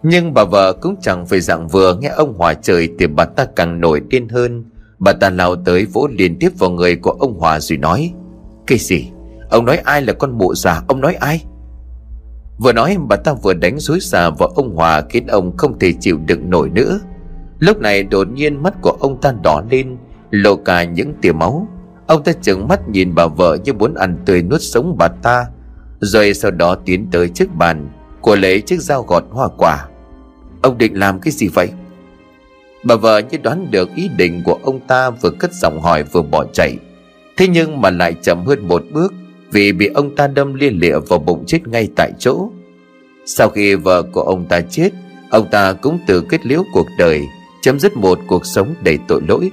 Nhưng 0.03 0.33
bà 0.33 0.43
vợ 0.43 0.73
cũng 0.73 0.95
chẳng 1.01 1.25
phải 1.25 1.39
dạng 1.41 1.67
vừa 1.67 1.95
Nghe 1.95 2.09
ông 2.09 2.33
Hòa 2.37 2.53
trời 2.53 2.89
thì 2.99 3.07
bà 3.07 3.25
ta 3.25 3.45
càng 3.55 3.81
nổi 3.81 4.01
điên 4.09 4.29
hơn. 4.29 4.65
Bà 4.99 5.13
ta 5.13 5.29
lao 5.29 5.55
tới 5.55 5.85
vỗ 5.85 6.07
liên 6.11 6.37
tiếp 6.39 6.49
vào 6.59 6.69
người 6.69 6.95
của 6.95 7.11
ông 7.11 7.39
Hòa 7.39 7.59
rồi 7.59 7.77
nói, 7.77 8.13
Cái 8.67 8.77
gì? 8.77 9.09
Ông 9.53 9.65
nói 9.65 9.77
ai 9.77 10.01
là 10.01 10.13
con 10.13 10.37
mụ 10.37 10.55
già? 10.55 10.81
Ông 10.87 11.01
nói 11.01 11.15
ai? 11.15 11.45
Vừa 12.57 12.73
nói, 12.73 12.97
bà 13.09 13.15
ta 13.15 13.33
vừa 13.33 13.53
đánh 13.53 13.79
dối 13.79 13.99
xà 13.99 14.29
vào 14.29 14.49
ông 14.49 14.75
Hòa 14.75 15.01
Khiến 15.09 15.27
ông 15.27 15.57
không 15.57 15.79
thể 15.79 15.93
chịu 15.99 16.19
đựng 16.25 16.49
nổi 16.49 16.69
nữa. 16.69 16.99
Lúc 17.59 17.79
này 17.79 18.03
đột 18.03 18.27
nhiên 18.27 18.63
mắt 18.63 18.73
của 18.81 18.97
ông 18.99 19.21
ta 19.21 19.33
đỏ 19.43 19.61
lên, 19.71 19.97
Lộ 20.29 20.55
cả 20.55 20.83
những 20.83 21.13
tia 21.21 21.31
máu. 21.31 21.67
Ông 22.07 22.23
ta 22.23 22.31
trừng 22.41 22.67
mắt 22.67 22.89
nhìn 22.89 23.15
bà 23.15 23.27
vợ 23.27 23.57
như 23.63 23.73
muốn 23.73 23.93
ăn 23.93 24.17
tươi 24.25 24.43
nuốt 24.43 24.61
sống 24.61 24.95
bà 24.97 25.07
ta, 25.07 25.45
Rồi 25.99 26.33
sau 26.33 26.51
đó 26.51 26.75
tiến 26.85 27.07
tới 27.11 27.29
trước 27.29 27.55
bàn, 27.55 27.89
Của 28.21 28.35
lấy 28.35 28.61
chiếc 28.61 28.81
dao 28.81 29.03
gọt 29.03 29.23
hoa 29.31 29.47
quả. 29.57 29.87
Ông 30.61 30.77
định 30.77 30.99
làm 30.99 31.19
cái 31.19 31.31
gì 31.31 31.47
vậy? 31.47 31.69
Bà 32.83 32.95
vợ 32.95 33.21
như 33.31 33.37
đoán 33.43 33.71
được 33.71 33.95
ý 33.95 34.09
định 34.17 34.41
của 34.45 34.59
ông 34.63 34.79
ta 34.87 35.09
Vừa 35.09 35.31
cất 35.39 35.53
giọng 35.53 35.81
hỏi 35.81 36.03
vừa 36.03 36.21
bỏ 36.21 36.45
chạy. 36.53 36.77
Thế 37.37 37.47
nhưng 37.47 37.81
mà 37.81 37.89
lại 37.89 38.15
chậm 38.21 38.45
hơn 38.45 38.67
một 38.67 38.83
bước 38.93 39.13
vì 39.53 39.71
bị 39.71 39.87
ông 39.87 40.15
ta 40.15 40.27
đâm 40.27 40.53
liên 40.53 40.79
lịa 40.79 40.99
vào 41.09 41.19
bụng 41.19 41.43
chết 41.47 41.67
ngay 41.67 41.89
tại 41.95 42.11
chỗ 42.19 42.49
Sau 43.25 43.49
khi 43.49 43.75
vợ 43.75 44.03
của 44.03 44.21
ông 44.21 44.45
ta 44.49 44.61
chết, 44.61 44.89
Ông 45.29 45.47
ta 45.51 45.73
cũng 45.73 45.99
tự 46.07 46.21
kết 46.29 46.45
liễu 46.45 46.63
cuộc 46.73 46.87
đời, 46.97 47.21
Chấm 47.61 47.79
dứt 47.79 47.97
một 47.97 48.19
cuộc 48.27 48.45
sống 48.45 48.75
đầy 48.83 48.99
tội 49.07 49.21
lỗi 49.27 49.51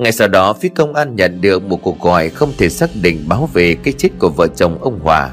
ngay 0.00 0.12
sau 0.12 0.28
đó, 0.28 0.52
phía 0.52 0.68
công 0.68 0.94
an 0.94 1.16
nhận 1.16 1.40
được 1.40 1.62
một 1.62 1.82
cuộc 1.82 2.00
gọi 2.00 2.28
không 2.28 2.52
thể 2.58 2.68
xác 2.68 2.90
định 3.02 3.24
báo 3.28 3.48
về 3.52 3.76
cái 3.82 3.94
chết 3.98 4.08
của 4.18 4.28
vợ 4.28 4.46
chồng 4.46 4.78
ông 4.80 5.00
Hòa. 5.02 5.30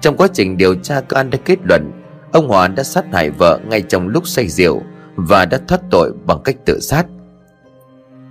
Trong 0.00 0.16
quá 0.16 0.28
trình 0.32 0.56
điều 0.56 0.74
tra 0.74 1.00
công 1.00 1.16
an 1.16 1.30
đã 1.30 1.38
kết 1.44 1.58
luận, 1.64 1.90
ông 2.32 2.48
Hòa 2.48 2.68
đã 2.68 2.82
sát 2.82 3.04
hại 3.12 3.30
vợ 3.30 3.60
ngay 3.68 3.82
trong 3.82 4.08
lúc 4.08 4.28
say 4.28 4.48
rượu 4.48 4.82
và 5.16 5.44
đã 5.44 5.58
thoát 5.68 5.80
tội 5.90 6.12
bằng 6.26 6.38
cách 6.44 6.56
tự 6.64 6.80
sát. 6.80 7.06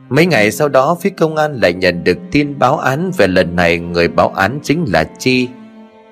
Mấy 0.09 0.25
ngày 0.25 0.51
sau 0.51 0.69
đó, 0.69 0.97
phía 1.01 1.09
công 1.09 1.35
an 1.35 1.59
lại 1.61 1.73
nhận 1.73 2.03
được 2.03 2.17
tin 2.31 2.59
báo 2.59 2.77
án 2.77 3.11
về 3.17 3.27
lần 3.27 3.55
này 3.55 3.79
người 3.79 4.07
báo 4.07 4.29
án 4.29 4.59
chính 4.63 4.85
là 4.87 5.03
Chi. 5.03 5.47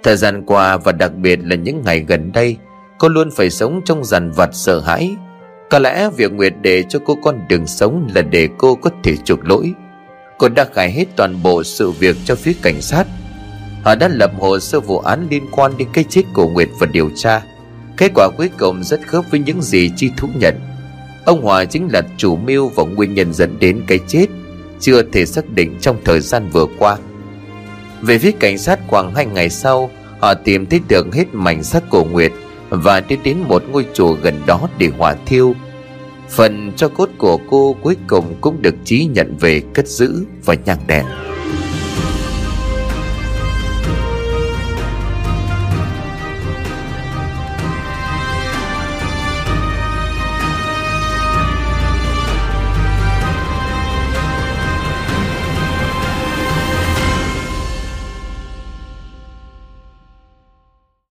Thời 0.04 0.16
gian 0.16 0.46
qua 0.46 0.78
và 0.78 0.92
đặc 0.92 1.16
biệt 1.16 1.40
là 1.44 1.56
những 1.56 1.82
ngày 1.86 2.00
gần 2.00 2.32
đây, 2.32 2.58
cô 2.98 3.08
luôn 3.08 3.30
phải 3.32 3.50
sống 3.50 3.82
trong 3.86 4.04
dằn 4.04 4.32
vặt 4.32 4.50
sợ 4.54 4.80
hãi. 4.80 5.16
Có 5.70 5.80
lẽ 5.80 6.10
việc 6.18 6.32
Nguyệt 6.32 6.54
để 6.62 6.84
cho 6.90 7.00
cô 7.06 7.18
con 7.24 7.40
đường 7.50 7.68
sống 7.68 8.08
là 8.16 8.22
để 8.22 8.50
cô 8.58 8.76
có 8.76 8.90
thể 9.04 9.16
chuộc 9.26 9.46
lỗi. 9.46 9.74
Cô 10.38 10.50
đã 10.50 10.66
khai 10.74 10.92
hết 10.92 11.06
toàn 11.16 11.44
bộ 11.44 11.64
sự 11.64 11.92
việc 11.92 12.16
cho 12.26 12.36
phía 12.36 12.54
cảnh 12.62 12.82
sát. 12.82 13.08
Họ 13.84 13.96
đã 13.96 14.08
lập 14.08 14.32
hồ 14.40 14.60
sơ 14.60 14.80
vụ 14.80 15.00
án 15.00 15.28
liên 15.30 15.44
quan 15.52 15.72
đến 15.78 15.88
cái 15.94 16.04
chết 16.10 16.24
của 16.34 16.50
Nguyệt 16.50 16.70
và 16.80 16.88
điều 16.92 17.10
tra. 17.16 17.42
Kết 17.98 18.12
quả 18.16 18.30
cuối 18.38 18.50
cùng 18.58 18.84
rất 18.84 19.08
khớp 19.08 19.26
với 19.32 19.40
những 19.40 19.62
gì 19.62 19.92
Chi 19.96 20.12
thú 20.18 20.28
nhận. 20.40 20.56
Ông 21.26 21.42
Hòa 21.42 21.66
chính 21.66 21.88
là 21.92 22.02
chủ 22.18 22.36
mưu 22.36 22.68
và 22.68 22.84
nguyên 22.84 23.14
nhân 23.14 23.34
dẫn 23.34 23.60
đến 23.60 23.82
cái 23.88 24.00
chết, 24.08 24.26
Chưa 24.80 25.04
thể 25.04 25.26
xác 25.26 25.50
định 25.50 25.76
trong 25.82 25.98
thời 26.06 26.20
gian 26.20 26.50
vừa 26.52 26.66
qua. 26.78 26.98
Về 28.02 28.18
phía 28.18 28.32
cảnh 28.32 28.58
sát 28.58 28.80
khoảng 28.88 29.16
hai 29.16 29.26
ngày 29.26 29.50
sau, 29.50 29.90
Họ 30.20 30.34
tìm 30.34 30.66
thấy 30.66 30.80
được 30.88 31.16
hết 31.16 31.26
mảnh 31.34 31.64
xác 31.64 31.90
của 31.90 32.04
Nguyệt 32.04 32.32
và 32.70 33.00
đi 33.00 33.18
đến 33.24 33.38
một 33.48 33.64
ngôi 33.72 33.86
chùa 33.94 34.14
gần 34.14 34.42
đó 34.46 34.70
để 34.78 34.90
hỏa 34.98 35.16
thiêu. 35.26 35.56
Phần 36.30 36.72
cho 36.76 36.88
cốt 36.88 37.10
của 37.18 37.40
cô 37.50 37.76
cuối 37.82 37.96
cùng 38.08 38.36
cũng 38.42 38.62
được 38.62 38.76
trí 38.84 39.06
nhận 39.06 39.38
về 39.40 39.62
cất 39.74 39.88
giữ 39.88 40.26
và 40.46 40.56
nhang 40.66 40.80
đèn. 40.88 41.06